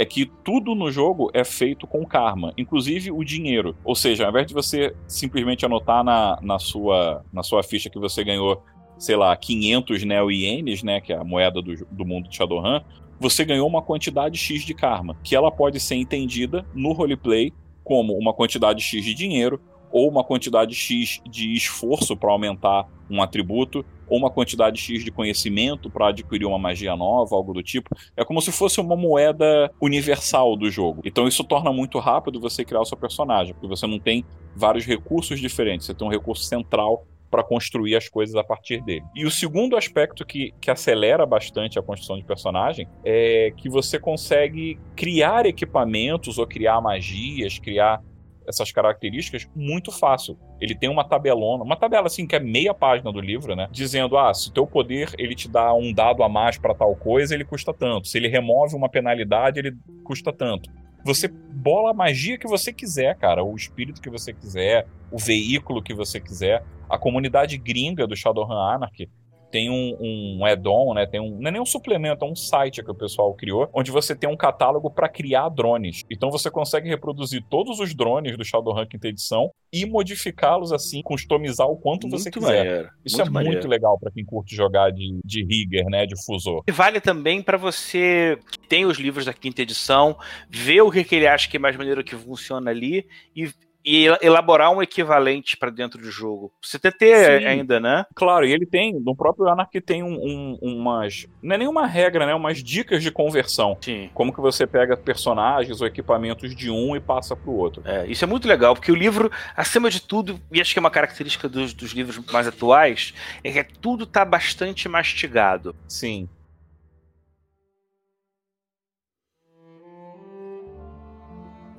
é 0.00 0.04
que 0.06 0.24
tudo 0.42 0.74
no 0.74 0.90
jogo 0.90 1.30
é 1.34 1.44
feito 1.44 1.86
com 1.86 2.06
karma, 2.06 2.54
inclusive 2.56 3.12
o 3.12 3.22
dinheiro. 3.22 3.76
Ou 3.84 3.94
seja, 3.94 4.24
ao 4.24 4.30
invés 4.30 4.46
de 4.46 4.54
você 4.54 4.96
simplesmente 5.06 5.66
anotar 5.66 6.02
na, 6.02 6.38
na, 6.40 6.58
sua, 6.58 7.22
na 7.30 7.42
sua 7.42 7.62
ficha 7.62 7.90
que 7.90 7.98
você 7.98 8.24
ganhou, 8.24 8.62
sei 8.98 9.14
lá, 9.14 9.36
500 9.36 10.02
neo-ienes, 10.04 10.82
né, 10.82 11.02
que 11.02 11.12
é 11.12 11.16
a 11.16 11.22
moeda 11.22 11.60
do, 11.60 11.86
do 11.90 12.06
mundo 12.06 12.30
de 12.30 12.36
Shadowrun, 12.36 12.80
você 13.18 13.44
ganhou 13.44 13.68
uma 13.68 13.82
quantidade 13.82 14.38
X 14.38 14.62
de 14.62 14.72
karma, 14.72 15.14
que 15.22 15.36
ela 15.36 15.50
pode 15.50 15.78
ser 15.78 15.96
entendida 15.96 16.64
no 16.74 16.92
roleplay 16.92 17.52
como 17.84 18.14
uma 18.14 18.32
quantidade 18.32 18.82
X 18.82 19.04
de 19.04 19.12
dinheiro 19.12 19.60
ou 19.92 20.08
uma 20.08 20.24
quantidade 20.24 20.74
X 20.74 21.20
de 21.28 21.52
esforço 21.52 22.16
para 22.16 22.30
aumentar 22.30 22.88
um 23.10 23.20
atributo, 23.20 23.84
ou 24.10 24.18
uma 24.18 24.30
quantidade 24.30 24.80
X 24.80 25.04
de 25.04 25.10
conhecimento 25.10 25.88
para 25.88 26.08
adquirir 26.08 26.44
uma 26.44 26.58
magia 26.58 26.96
nova, 26.96 27.34
algo 27.34 27.54
do 27.54 27.62
tipo. 27.62 27.96
É 28.16 28.24
como 28.24 28.42
se 28.42 28.50
fosse 28.50 28.80
uma 28.80 28.96
moeda 28.96 29.70
universal 29.80 30.56
do 30.56 30.68
jogo. 30.68 31.00
Então 31.04 31.28
isso 31.28 31.44
torna 31.44 31.72
muito 31.72 31.98
rápido 31.98 32.40
você 32.40 32.64
criar 32.64 32.80
o 32.80 32.84
seu 32.84 32.96
personagem, 32.96 33.54
porque 33.54 33.68
você 33.68 33.86
não 33.86 33.98
tem 33.98 34.24
vários 34.54 34.84
recursos 34.84 35.40
diferentes, 35.40 35.86
você 35.86 35.94
tem 35.94 36.06
um 36.06 36.10
recurso 36.10 36.42
central 36.42 37.06
para 37.30 37.44
construir 37.44 37.94
as 37.94 38.08
coisas 38.08 38.34
a 38.34 38.42
partir 38.42 38.82
dele. 38.82 39.04
E 39.14 39.24
o 39.24 39.30
segundo 39.30 39.76
aspecto 39.76 40.26
que, 40.26 40.52
que 40.60 40.70
acelera 40.70 41.24
bastante 41.24 41.78
a 41.78 41.82
construção 41.82 42.18
de 42.18 42.24
personagem 42.24 42.88
é 43.04 43.52
que 43.56 43.68
você 43.68 44.00
consegue 44.00 44.78
criar 44.96 45.46
equipamentos 45.46 46.38
ou 46.38 46.46
criar 46.46 46.80
magias, 46.80 47.58
criar 47.60 48.02
essas 48.50 48.70
características 48.70 49.48
muito 49.56 49.90
fácil. 49.90 50.38
Ele 50.60 50.74
tem 50.74 50.90
uma 50.90 51.04
tabelona, 51.04 51.64
uma 51.64 51.76
tabela 51.76 52.06
assim 52.06 52.26
que 52.26 52.36
é 52.36 52.40
meia 52.40 52.74
página 52.74 53.10
do 53.10 53.20
livro, 53.20 53.56
né? 53.56 53.68
Dizendo: 53.70 54.18
"Ah, 54.18 54.34
se 54.34 54.52
teu 54.52 54.66
poder 54.66 55.14
ele 55.18 55.34
te 55.34 55.48
dá 55.48 55.72
um 55.72 55.92
dado 55.92 56.22
a 56.22 56.28
mais 56.28 56.58
para 56.58 56.74
tal 56.74 56.94
coisa, 56.94 57.34
ele 57.34 57.44
custa 57.44 57.72
tanto. 57.72 58.08
Se 58.08 58.18
ele 58.18 58.28
remove 58.28 58.74
uma 58.74 58.88
penalidade, 58.88 59.58
ele 59.58 59.76
custa 60.04 60.32
tanto." 60.32 60.70
Você 61.04 61.28
bola 61.28 61.92
a 61.92 61.94
magia 61.94 62.36
que 62.36 62.46
você 62.46 62.72
quiser, 62.72 63.16
cara, 63.16 63.42
o 63.42 63.56
espírito 63.56 64.02
que 64.02 64.10
você 64.10 64.34
quiser, 64.34 64.86
o 65.10 65.18
veículo 65.18 65.82
que 65.82 65.94
você 65.94 66.20
quiser. 66.20 66.62
A 66.88 66.98
comunidade 66.98 67.56
gringa 67.56 68.06
do 68.06 68.14
Shadowrun 68.14 68.52
Anarchy 68.52 69.08
tem 69.50 69.70
um, 69.70 69.96
um 70.38 70.44
add-on, 70.44 70.94
né? 70.94 71.06
Tem 71.06 71.20
um, 71.20 71.38
não 71.38 71.48
é 71.48 71.52
nem 71.52 71.60
um 71.60 71.66
suplemento, 71.66 72.24
é 72.24 72.28
um 72.28 72.36
site 72.36 72.82
que 72.82 72.90
o 72.90 72.94
pessoal 72.94 73.34
criou, 73.34 73.68
onde 73.72 73.90
você 73.90 74.14
tem 74.14 74.28
um 74.28 74.36
catálogo 74.36 74.90
para 74.90 75.08
criar 75.08 75.48
drones. 75.48 76.04
Então 76.10 76.30
você 76.30 76.50
consegue 76.50 76.88
reproduzir 76.88 77.44
todos 77.48 77.80
os 77.80 77.94
drones 77.94 78.36
do 78.36 78.44
Shadowrun 78.44 78.86
quinta 78.86 79.08
edição 79.08 79.50
e 79.72 79.86
modificá-los 79.86 80.72
assim, 80.72 81.02
customizar 81.02 81.66
o 81.66 81.76
quanto 81.76 82.06
muito 82.06 82.22
você 82.22 82.30
quiser. 82.30 82.64
Maneiro, 82.64 82.90
Isso 83.04 83.16
muito 83.16 83.28
é 83.28 83.32
maneiro. 83.32 83.56
muito 83.56 83.68
legal 83.68 83.98
para 83.98 84.10
quem 84.10 84.24
curte 84.24 84.54
jogar 84.54 84.90
de, 84.90 85.20
de 85.24 85.44
rigger, 85.44 85.86
né? 85.86 86.06
De 86.06 86.14
fusor. 86.24 86.62
E 86.68 86.72
vale 86.72 87.00
também 87.00 87.42
para 87.42 87.56
você 87.56 88.38
que 88.50 88.58
tem 88.68 88.84
os 88.84 88.98
livros 88.98 89.24
da 89.24 89.32
quinta 89.32 89.62
edição, 89.62 90.16
ver 90.48 90.82
o 90.82 90.90
que, 90.90 91.04
que 91.04 91.14
ele 91.14 91.26
acha 91.26 91.48
que 91.48 91.56
é 91.56 91.60
mais 91.60 91.76
maneiro 91.76 92.04
que 92.04 92.16
funciona 92.16 92.70
ali 92.70 93.06
e 93.34 93.50
e 93.84 94.06
elaborar 94.20 94.70
um 94.70 94.82
equivalente 94.82 95.56
para 95.56 95.70
dentro 95.70 96.00
do 96.00 96.10
jogo. 96.10 96.52
Você 96.62 96.78
tem 96.78 96.90
ter 96.90 97.46
ainda, 97.46 97.80
né? 97.80 98.04
Claro, 98.14 98.46
e 98.46 98.52
ele 98.52 98.66
tem, 98.66 98.92
no 99.00 99.16
próprio 99.16 99.48
Anarchy 99.48 99.80
tem 99.80 100.02
um, 100.02 100.14
um, 100.14 100.58
umas. 100.60 101.26
Não 101.42 101.54
é 101.54 101.58
nenhuma 101.58 101.86
regra, 101.86 102.26
né? 102.26 102.34
Umas 102.34 102.62
dicas 102.62 103.02
de 103.02 103.10
conversão. 103.10 103.78
Sim. 103.80 104.10
Como 104.12 104.32
que 104.32 104.40
você 104.40 104.66
pega 104.66 104.96
personagens 104.96 105.80
ou 105.80 105.86
equipamentos 105.86 106.54
de 106.54 106.70
um 106.70 106.94
e 106.94 107.00
passa 107.00 107.34
para 107.34 107.50
o 107.50 107.56
outro. 107.56 107.82
É, 107.86 108.06
isso 108.06 108.24
é 108.24 108.28
muito 108.28 108.46
legal, 108.46 108.74
porque 108.74 108.92
o 108.92 108.94
livro, 108.94 109.30
acima 109.56 109.90
de 109.90 110.02
tudo, 110.02 110.40
e 110.52 110.60
acho 110.60 110.72
que 110.72 110.78
é 110.78 110.80
uma 110.80 110.90
característica 110.90 111.48
dos, 111.48 111.72
dos 111.72 111.92
livros 111.92 112.18
mais 112.32 112.46
atuais, 112.46 113.14
é 113.42 113.64
que 113.64 113.78
tudo 113.78 114.04
está 114.04 114.24
bastante 114.24 114.88
mastigado. 114.88 115.74
Sim. 115.88 116.28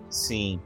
Sim 0.09 0.59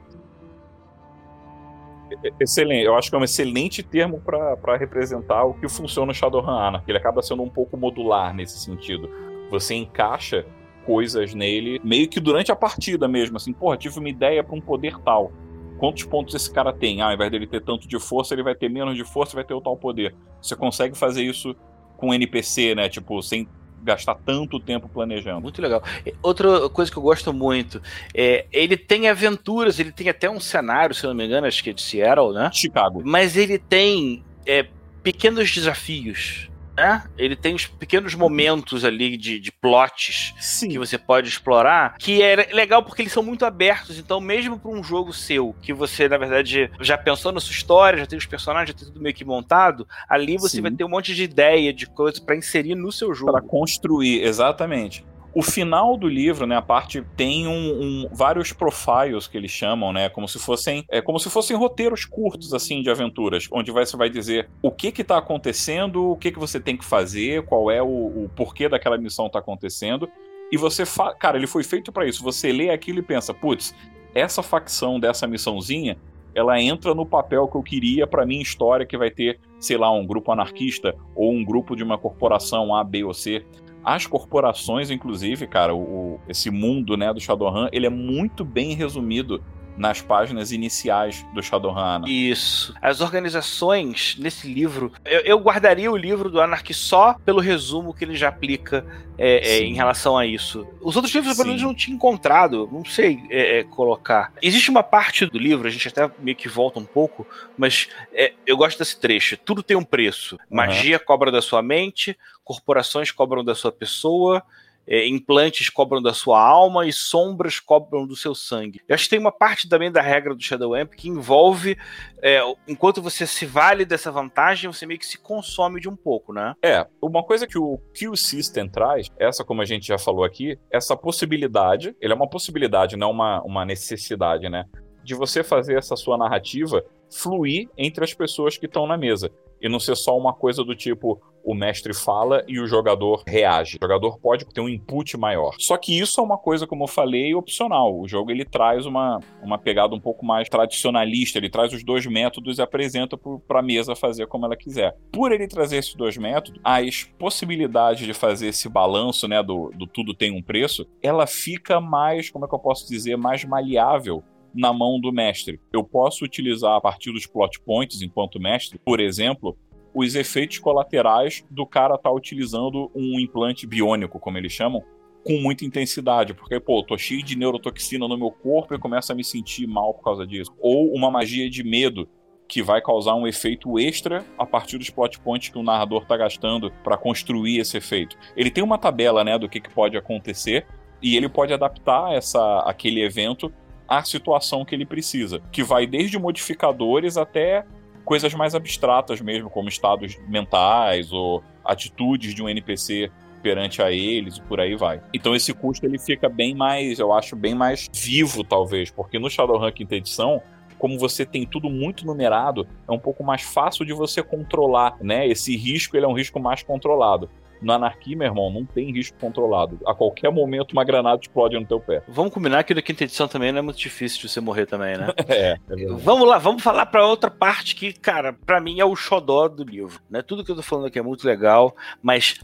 excelente. 2.40 2.84
Eu 2.84 2.94
acho 2.94 3.10
que 3.10 3.16
é 3.16 3.18
um 3.18 3.24
excelente 3.24 3.82
termo 3.82 4.20
para 4.20 4.76
representar 4.76 5.44
o 5.44 5.54
que 5.54 5.68
funciona 5.68 6.06
no 6.06 6.14
Shadowrun 6.14 6.50
Anarchy. 6.50 6.90
Ele 6.90 6.98
acaba 6.98 7.22
sendo 7.22 7.42
um 7.42 7.48
pouco 7.48 7.76
modular 7.76 8.34
nesse 8.34 8.58
sentido. 8.58 9.08
Você 9.50 9.74
encaixa 9.74 10.44
coisas 10.84 11.34
nele 11.34 11.80
meio 11.82 12.08
que 12.08 12.20
durante 12.20 12.52
a 12.52 12.56
partida 12.56 13.08
mesmo, 13.08 13.36
assim, 13.36 13.52
porra, 13.52 13.76
tive 13.76 13.98
uma 13.98 14.08
ideia 14.08 14.42
para 14.42 14.54
um 14.54 14.60
poder 14.60 14.98
tal. 14.98 15.32
Quantos 15.78 16.04
pontos 16.04 16.34
esse 16.34 16.50
cara 16.50 16.72
tem? 16.72 17.02
Ah, 17.02 17.08
ao 17.08 17.14
invés 17.14 17.30
dele 17.30 17.46
ter 17.46 17.62
tanto 17.62 17.86
de 17.86 17.98
força, 17.98 18.34
ele 18.34 18.42
vai 18.42 18.54
ter 18.54 18.70
menos 18.70 18.96
de 18.96 19.04
força, 19.04 19.34
vai 19.34 19.44
ter 19.44 19.52
o 19.52 19.60
tal 19.60 19.76
poder. 19.76 20.14
Você 20.40 20.56
consegue 20.56 20.96
fazer 20.96 21.22
isso 21.22 21.54
com 21.96 22.14
NPC, 22.14 22.74
né? 22.74 22.88
Tipo, 22.88 23.20
sem 23.22 23.46
gastar 23.86 24.16
tanto 24.16 24.58
tempo 24.60 24.88
planejando. 24.88 25.40
Muito 25.40 25.62
legal. 25.62 25.82
Outra 26.22 26.68
coisa 26.68 26.90
que 26.90 26.96
eu 26.98 27.02
gosto 27.02 27.32
muito 27.32 27.80
é 28.14 28.46
ele 28.52 28.76
tem 28.76 29.08
aventuras, 29.08 29.78
ele 29.78 29.92
tem 29.92 30.08
até 30.08 30.28
um 30.28 30.40
cenário, 30.40 30.94
se 30.94 31.04
eu 31.04 31.08
não 31.08 31.16
me 31.16 31.24
engano, 31.24 31.46
acho 31.46 31.62
que 31.62 31.70
é 31.70 31.72
de 31.72 31.80
Seattle, 31.80 32.34
né? 32.34 32.50
Chicago. 32.52 33.00
Mas 33.04 33.36
ele 33.36 33.58
tem 33.58 34.24
é, 34.44 34.66
pequenos 35.02 35.50
desafios 35.50 36.50
né? 36.76 37.02
Ele 37.16 37.34
tem 37.34 37.54
os 37.54 37.66
pequenos 37.66 38.14
momentos 38.14 38.84
ali 38.84 39.16
de, 39.16 39.40
de 39.40 39.50
plots 39.50 40.34
Sim. 40.38 40.68
que 40.68 40.78
você 40.78 40.98
pode 40.98 41.28
explorar, 41.28 41.96
que 41.98 42.22
é 42.22 42.36
legal 42.52 42.82
porque 42.82 43.02
eles 43.02 43.12
são 43.12 43.22
muito 43.22 43.44
abertos. 43.44 43.98
Então, 43.98 44.20
mesmo 44.20 44.58
para 44.58 44.70
um 44.70 44.82
jogo 44.82 45.12
seu, 45.12 45.54
que 45.62 45.72
você, 45.72 46.08
na 46.08 46.18
verdade, 46.18 46.70
já 46.80 46.98
pensou 46.98 47.32
na 47.32 47.40
sua 47.40 47.52
história, 47.52 47.98
já 47.98 48.06
tem 48.06 48.18
os 48.18 48.26
personagens, 48.26 48.68
já 48.68 48.74
tem 48.74 48.88
tudo 48.88 49.00
meio 49.00 49.14
que 49.14 49.24
montado, 49.24 49.86
ali 50.08 50.36
você 50.36 50.56
Sim. 50.56 50.62
vai 50.62 50.70
ter 50.70 50.84
um 50.84 50.88
monte 50.88 51.14
de 51.14 51.24
ideia, 51.24 51.72
de 51.72 51.86
coisas 51.86 52.20
para 52.20 52.36
inserir 52.36 52.74
no 52.74 52.92
seu 52.92 53.14
jogo. 53.14 53.32
Para 53.32 53.42
construir, 53.42 54.22
exatamente. 54.22 55.04
O 55.36 55.42
final 55.42 55.98
do 55.98 56.08
livro, 56.08 56.46
né, 56.46 56.56
a 56.56 56.62
parte 56.62 57.04
tem 57.14 57.46
um, 57.46 57.52
um, 57.52 58.08
vários 58.10 58.54
profiles 58.54 59.28
que 59.28 59.36
eles 59.36 59.50
chamam, 59.50 59.92
né, 59.92 60.08
como 60.08 60.26
se 60.26 60.38
fossem 60.38 60.82
é 60.88 61.02
como 61.02 61.18
se 61.18 61.28
fossem 61.28 61.54
roteiros 61.54 62.06
curtos 62.06 62.54
assim 62.54 62.80
de 62.80 62.88
aventuras, 62.88 63.46
onde 63.52 63.70
você 63.70 63.98
vai 63.98 64.08
dizer 64.08 64.48
o 64.62 64.70
que 64.70 64.90
que 64.90 65.04
tá 65.04 65.18
acontecendo, 65.18 66.12
o 66.12 66.16
que 66.16 66.32
que 66.32 66.38
você 66.38 66.58
tem 66.58 66.74
que 66.74 66.86
fazer, 66.86 67.44
qual 67.44 67.70
é 67.70 67.82
o, 67.82 67.86
o 67.86 68.30
porquê 68.34 68.66
daquela 68.66 68.96
missão 68.96 69.28
tá 69.28 69.38
acontecendo. 69.38 70.08
E 70.50 70.56
você, 70.56 70.84
cara, 71.18 71.36
ele 71.36 71.46
foi 71.46 71.62
feito 71.62 71.92
para 71.92 72.06
isso. 72.06 72.24
Você 72.24 72.50
lê 72.50 72.70
aquilo 72.70 73.00
e 73.00 73.02
pensa, 73.02 73.34
putz, 73.34 73.74
essa 74.14 74.42
facção 74.42 74.98
dessa 74.98 75.26
missãozinha, 75.26 75.98
ela 76.34 76.58
entra 76.58 76.94
no 76.94 77.04
papel 77.04 77.46
que 77.46 77.58
eu 77.58 77.62
queria 77.62 78.06
para 78.06 78.24
minha 78.24 78.42
história, 78.42 78.86
que 78.86 78.96
vai 78.96 79.10
ter, 79.10 79.38
sei 79.60 79.76
lá, 79.76 79.92
um 79.92 80.06
grupo 80.06 80.32
anarquista 80.32 80.96
ou 81.14 81.30
um 81.30 81.44
grupo 81.44 81.76
de 81.76 81.82
uma 81.82 81.98
corporação 81.98 82.74
A, 82.74 82.82
B 82.82 83.04
ou 83.04 83.12
C. 83.12 83.44
As 83.86 84.04
corporações, 84.04 84.90
inclusive, 84.90 85.46
cara, 85.46 85.72
o, 85.72 86.18
esse 86.28 86.50
mundo 86.50 86.96
né, 86.96 87.14
do 87.14 87.20
Shadowrun, 87.20 87.68
ele 87.70 87.86
é 87.86 87.90
muito 87.90 88.44
bem 88.44 88.74
resumido 88.74 89.40
nas 89.76 90.00
páginas 90.00 90.52
iniciais 90.52 91.24
do 91.34 91.42
Shadowrun. 91.42 92.06
Isso. 92.06 92.74
As 92.80 93.00
organizações 93.00 94.16
nesse 94.18 94.52
livro, 94.52 94.92
eu, 95.04 95.20
eu, 95.20 95.38
guardaria 95.38 95.90
o 95.90 95.96
livro 95.96 96.30
do 96.30 96.40
Anarchy 96.40 96.74
só 96.74 97.14
pelo 97.24 97.40
resumo 97.40 97.92
que 97.92 98.04
ele 98.04 98.16
já 98.16 98.28
aplica 98.28 98.84
é, 99.18 99.56
é, 99.56 99.62
em 99.62 99.74
relação 99.74 100.16
a 100.16 100.26
isso. 100.26 100.66
Os 100.80 100.96
outros 100.96 101.14
livros, 101.14 101.36
pelo 101.36 101.48
menos, 101.48 101.62
não 101.62 101.74
tinha 101.74 101.94
encontrado, 101.94 102.68
não 102.72 102.84
sei 102.84 103.22
é, 103.30 103.58
é, 103.58 103.64
colocar. 103.64 104.32
Existe 104.42 104.70
uma 104.70 104.82
parte 104.82 105.26
do 105.26 105.38
livro, 105.38 105.66
a 105.66 105.70
gente 105.70 105.88
até 105.88 106.10
meio 106.18 106.36
que 106.36 106.48
volta 106.48 106.78
um 106.78 106.84
pouco, 106.84 107.26
mas 107.56 107.88
é, 108.12 108.32
eu 108.46 108.56
gosto 108.56 108.78
desse 108.78 108.98
trecho. 108.98 109.36
Tudo 109.36 109.62
tem 109.62 109.76
um 109.76 109.84
preço. 109.84 110.38
Magia 110.50 110.98
cobra 110.98 111.30
da 111.30 111.42
sua 111.42 111.62
mente, 111.62 112.16
corporações 112.44 113.10
cobram 113.10 113.44
da 113.44 113.54
sua 113.54 113.72
pessoa, 113.72 114.42
é, 114.86 115.06
implantes 115.08 115.68
cobram 115.68 116.00
da 116.00 116.14
sua 116.14 116.40
alma 116.40 116.86
e 116.86 116.92
sombras 116.92 117.58
cobram 117.58 118.06
do 118.06 118.14
seu 118.14 118.34
sangue. 118.34 118.80
Eu 118.86 118.94
acho 118.94 119.04
que 119.04 119.10
tem 119.10 119.18
uma 119.18 119.32
parte 119.32 119.68
também 119.68 119.90
da 119.90 120.00
regra 120.00 120.34
do 120.34 120.42
Shadow 120.42 120.74
Amp 120.74 120.94
que 120.94 121.08
envolve, 121.08 121.76
é, 122.22 122.40
enquanto 122.68 123.02
você 123.02 123.26
se 123.26 123.44
vale 123.44 123.84
dessa 123.84 124.10
vantagem, 124.10 124.70
você 124.70 124.86
meio 124.86 125.00
que 125.00 125.06
se 125.06 125.18
consome 125.18 125.80
de 125.80 125.88
um 125.88 125.96
pouco, 125.96 126.32
né? 126.32 126.54
É, 126.62 126.86
uma 127.00 127.22
coisa 127.22 127.46
que 127.46 127.58
o 127.58 127.78
Kill 127.94 128.16
System 128.16 128.68
traz, 128.68 129.08
essa 129.18 129.44
como 129.44 129.62
a 129.62 129.64
gente 129.64 129.86
já 129.86 129.98
falou 129.98 130.24
aqui, 130.24 130.58
essa 130.70 130.96
possibilidade, 130.96 131.96
ele 132.00 132.12
é 132.12 132.16
uma 132.16 132.28
possibilidade, 132.28 132.96
não 132.96 133.10
uma, 133.10 133.42
uma 133.42 133.64
necessidade, 133.64 134.48
né? 134.48 134.64
De 135.02 135.14
você 135.14 135.42
fazer 135.42 135.78
essa 135.78 135.96
sua 135.96 136.18
narrativa 136.18 136.84
fluir 137.10 137.68
entre 137.76 138.04
as 138.04 138.14
pessoas 138.14 138.56
que 138.56 138.66
estão 138.66 138.86
na 138.86 138.96
mesa. 138.96 139.30
E 139.60 139.68
não 139.68 139.80
ser 139.80 139.96
só 139.96 140.16
uma 140.16 140.34
coisa 140.34 140.62
do 140.62 140.74
tipo, 140.74 141.20
o 141.46 141.54
mestre 141.54 141.94
fala 141.94 142.44
e 142.48 142.58
o 142.58 142.66
jogador 142.66 143.22
reage. 143.24 143.76
O 143.76 143.84
jogador 143.84 144.18
pode 144.18 144.44
ter 144.46 144.60
um 144.60 144.68
input 144.68 145.16
maior. 145.16 145.54
Só 145.60 145.76
que 145.76 145.96
isso 145.96 146.20
é 146.20 146.24
uma 146.24 146.36
coisa, 146.36 146.66
como 146.66 146.82
eu 146.82 146.88
falei, 146.88 147.34
opcional. 147.36 147.96
O 147.96 148.08
jogo 148.08 148.32
ele 148.32 148.44
traz 148.44 148.84
uma, 148.84 149.20
uma 149.40 149.56
pegada 149.56 149.94
um 149.94 150.00
pouco 150.00 150.26
mais 150.26 150.48
tradicionalista, 150.48 151.38
ele 151.38 151.48
traz 151.48 151.72
os 151.72 151.84
dois 151.84 152.04
métodos 152.04 152.58
e 152.58 152.62
apresenta 152.62 153.16
para 153.16 153.60
a 153.60 153.62
mesa 153.62 153.94
fazer 153.94 154.26
como 154.26 154.44
ela 154.44 154.56
quiser. 154.56 154.96
Por 155.12 155.30
ele 155.30 155.46
trazer 155.46 155.76
esses 155.76 155.94
dois 155.94 156.16
métodos, 156.16 156.60
as 156.64 157.04
possibilidades 157.16 158.04
de 158.04 158.12
fazer 158.12 158.48
esse 158.48 158.68
balanço, 158.68 159.28
né, 159.28 159.40
do, 159.40 159.70
do 159.74 159.86
tudo 159.86 160.12
tem 160.14 160.32
um 160.32 160.42
preço, 160.42 160.84
ela 161.00 161.28
fica 161.28 161.80
mais, 161.80 162.28
como 162.28 162.44
é 162.44 162.48
que 162.48 162.54
eu 162.54 162.58
posso 162.58 162.88
dizer, 162.88 163.16
mais 163.16 163.44
maleável 163.44 164.22
na 164.56 164.72
mão 164.72 165.00
do 165.00 165.12
mestre. 165.12 165.60
Eu 165.72 165.84
posso 165.84 166.24
utilizar 166.24 166.74
a 166.76 166.80
partir 166.80 167.12
dos 167.12 167.26
plot 167.26 167.60
points 167.60 168.02
enquanto 168.02 168.40
mestre, 168.40 168.80
por 168.84 169.00
exemplo, 169.00 169.56
os 169.94 170.14
efeitos 170.14 170.58
colaterais 170.58 171.44
do 171.50 171.66
cara 171.66 171.94
estar 171.94 172.10
tá 172.10 172.14
utilizando 172.14 172.90
um 172.94 173.18
implante 173.20 173.66
biônico, 173.66 174.18
como 174.18 174.36
eles 174.38 174.52
chamam, 174.52 174.82
com 175.24 175.40
muita 175.40 175.64
intensidade, 175.64 176.34
porque, 176.34 176.60
pô, 176.60 176.82
tô 176.82 176.96
cheio 176.96 177.22
de 177.22 177.36
neurotoxina 177.36 178.06
no 178.06 178.16
meu 178.16 178.30
corpo 178.30 178.74
e 178.74 178.78
começo 178.78 179.10
a 179.10 179.14
me 179.14 179.24
sentir 179.24 179.66
mal 179.66 179.92
por 179.94 180.04
causa 180.04 180.26
disso. 180.26 180.52
Ou 180.60 180.94
uma 180.94 181.10
magia 181.10 181.50
de 181.50 181.64
medo, 181.64 182.08
que 182.48 182.62
vai 182.62 182.80
causar 182.80 183.14
um 183.14 183.26
efeito 183.26 183.78
extra 183.78 184.24
a 184.38 184.46
partir 184.46 184.78
dos 184.78 184.90
plot 184.90 185.18
points 185.20 185.48
que 185.48 185.58
o 185.58 185.62
narrador 185.62 186.02
está 186.02 186.16
gastando 186.16 186.70
para 186.84 186.96
construir 186.96 187.58
esse 187.58 187.76
efeito. 187.76 188.16
Ele 188.36 188.50
tem 188.50 188.62
uma 188.62 188.78
tabela, 188.78 189.24
né, 189.24 189.38
do 189.38 189.48
que, 189.48 189.60
que 189.60 189.72
pode 189.72 189.96
acontecer 189.96 190.66
e 191.02 191.16
ele 191.16 191.28
pode 191.28 191.52
adaptar 191.52 192.14
essa 192.14 192.60
aquele 192.60 193.02
evento 193.02 193.52
à 193.88 194.02
situação 194.02 194.64
que 194.64 194.74
ele 194.74 194.86
precisa, 194.86 195.40
que 195.52 195.62
vai 195.62 195.86
desde 195.86 196.18
modificadores 196.18 197.16
até 197.16 197.64
coisas 198.04 198.32
mais 198.34 198.54
abstratas 198.54 199.20
mesmo, 199.20 199.50
como 199.50 199.68
estados 199.68 200.16
mentais 200.28 201.12
ou 201.12 201.42
atitudes 201.64 202.34
de 202.34 202.42
um 202.42 202.48
NPC 202.48 203.10
perante 203.42 203.82
a 203.82 203.90
eles 203.90 204.36
e 204.36 204.42
por 204.42 204.60
aí 204.60 204.76
vai. 204.76 205.00
Então 205.12 205.34
esse 205.34 205.52
custo 205.52 205.86
ele 205.86 205.98
fica 205.98 206.28
bem 206.28 206.54
mais, 206.54 206.98
eu 206.98 207.12
acho, 207.12 207.36
bem 207.36 207.54
mais 207.54 207.88
vivo 207.92 208.42
talvez, 208.44 208.90
porque 208.90 209.18
no 209.18 209.30
Shadowrun 209.30 209.70
quinta 209.72 209.96
edição 209.96 210.42
como 210.78 210.98
você 210.98 211.24
tem 211.24 211.46
tudo 211.46 211.70
muito 211.70 212.04
numerado, 212.06 212.66
é 212.86 212.92
um 212.92 212.98
pouco 212.98 213.24
mais 213.24 213.42
fácil 213.42 213.84
de 213.84 213.92
você 213.92 214.22
controlar, 214.22 214.96
né? 215.00 215.26
Esse 215.26 215.56
risco 215.56 215.96
ele 215.96 216.04
é 216.04 216.08
um 216.08 216.12
risco 216.12 216.38
mais 216.38 216.62
controlado. 216.62 217.30
No 217.60 217.72
Anarquia, 217.72 218.16
meu 218.16 218.26
irmão, 218.26 218.50
não 218.50 218.64
tem 218.64 218.92
risco 218.92 219.16
controlado. 219.18 219.78
A 219.86 219.94
qualquer 219.94 220.30
momento 220.30 220.72
uma 220.72 220.84
granada 220.84 221.20
explode 221.20 221.58
no 221.58 221.66
teu 221.66 221.80
pé. 221.80 222.02
Vamos 222.08 222.32
combinar 222.32 222.64
que 222.64 222.74
na 222.74 222.82
quinta 222.82 223.04
edição 223.04 223.26
também 223.26 223.52
não 223.52 223.58
é 223.60 223.62
muito 223.62 223.78
difícil 223.78 224.20
de 224.20 224.28
você 224.28 224.40
morrer 224.40 224.66
também, 224.66 224.96
né? 224.96 225.08
é, 225.28 225.56
é 225.68 225.86
vamos 225.98 226.28
lá, 226.28 226.38
vamos 226.38 226.62
falar 226.62 226.86
para 226.86 227.06
outra 227.06 227.30
parte 227.30 227.74
que, 227.74 227.92
cara, 227.92 228.32
para 228.32 228.60
mim 228.60 228.80
é 228.80 228.84
o 228.84 228.94
xodó 228.94 229.48
do 229.48 229.64
livro, 229.64 230.00
né? 230.08 230.22
Tudo 230.22 230.44
que 230.44 230.50
eu 230.50 230.56
tô 230.56 230.62
falando 230.62 230.86
aqui 230.86 230.98
é 230.98 231.02
muito 231.02 231.26
legal, 231.26 231.74
mas 232.02 232.40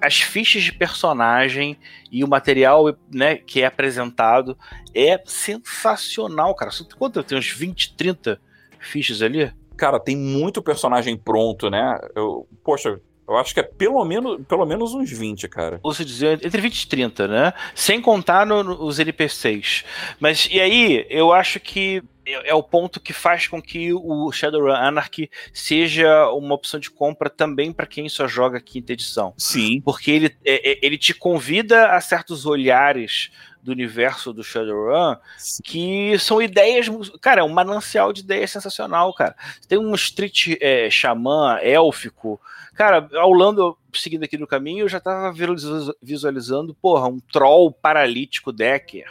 as 0.00 0.20
fichas 0.20 0.62
de 0.62 0.72
personagem 0.72 1.76
e 2.10 2.24
o 2.24 2.28
material, 2.28 2.94
né, 3.12 3.36
que 3.36 3.62
é 3.62 3.66
apresentado 3.66 4.56
é 4.94 5.20
sensacional, 5.24 6.54
cara. 6.54 6.70
Quanto 6.98 7.22
tem 7.22 7.38
uns 7.38 7.50
20, 7.50 7.94
30 7.96 8.40
fichas 8.78 9.22
ali? 9.22 9.52
Cara, 9.76 9.98
tem 9.98 10.16
muito 10.16 10.62
personagem 10.62 11.16
pronto, 11.16 11.70
né? 11.70 11.98
Eu, 12.14 12.46
poxa, 12.62 13.00
eu 13.30 13.36
acho 13.36 13.54
que 13.54 13.60
é 13.60 13.62
pelo 13.62 14.04
menos, 14.04 14.40
pelo 14.46 14.66
menos 14.66 14.92
uns 14.92 15.10
20, 15.10 15.48
cara. 15.48 15.78
Você 15.84 16.04
dizia 16.04 16.32
entre 16.32 16.60
20 16.60 16.82
e 16.82 16.88
30, 16.88 17.28
né? 17.28 17.52
Sem 17.74 18.00
contar 18.00 18.44
no, 18.44 18.64
no, 18.64 18.84
os 18.84 18.98
NPCs. 18.98 19.84
Mas 20.18 20.48
e 20.50 20.60
aí, 20.60 21.06
eu 21.08 21.32
acho 21.32 21.60
que 21.60 22.02
é, 22.26 22.50
é 22.50 22.54
o 22.54 22.62
ponto 22.62 23.00
que 23.00 23.12
faz 23.12 23.46
com 23.46 23.60
que 23.60 23.92
o 23.92 24.30
Shadowrun 24.32 24.72
Anarchy 24.72 25.30
seja 25.52 26.28
uma 26.30 26.54
opção 26.54 26.78
de 26.78 26.90
compra 26.90 27.28
também 27.28 27.72
para 27.72 27.86
quem 27.86 28.08
só 28.08 28.26
joga 28.26 28.60
quinta 28.60 28.92
edição. 28.92 29.34
Sim. 29.36 29.80
Porque 29.80 30.10
ele, 30.10 30.36
é, 30.44 30.72
é, 30.72 30.78
ele 30.82 30.98
te 30.98 31.14
convida 31.14 31.92
a 31.92 32.00
certos 32.00 32.46
olhares 32.46 33.30
do 33.62 33.72
universo 33.72 34.32
do 34.32 34.42
Shadowrun 34.42 35.16
que 35.62 36.18
são 36.18 36.40
ideias. 36.40 36.88
Cara, 37.20 37.42
é 37.42 37.44
um 37.44 37.48
manancial 37.48 38.12
de 38.12 38.22
ideias 38.22 38.50
sensacional, 38.50 39.12
cara. 39.12 39.36
Tem 39.68 39.78
um 39.78 39.94
street 39.94 40.56
é, 40.60 40.88
xamã 40.90 41.58
élfico 41.60 42.40
Cara, 42.80 43.10
ao 43.12 43.30
Lando, 43.34 43.76
seguindo 43.92 44.24
aqui 44.24 44.38
no 44.38 44.46
caminho, 44.46 44.84
eu 44.84 44.88
já 44.88 44.98
tava 44.98 45.34
visualizando, 46.00 46.74
porra, 46.74 47.08
um 47.08 47.20
troll 47.20 47.70
paralítico 47.70 48.50
Decker. 48.50 49.04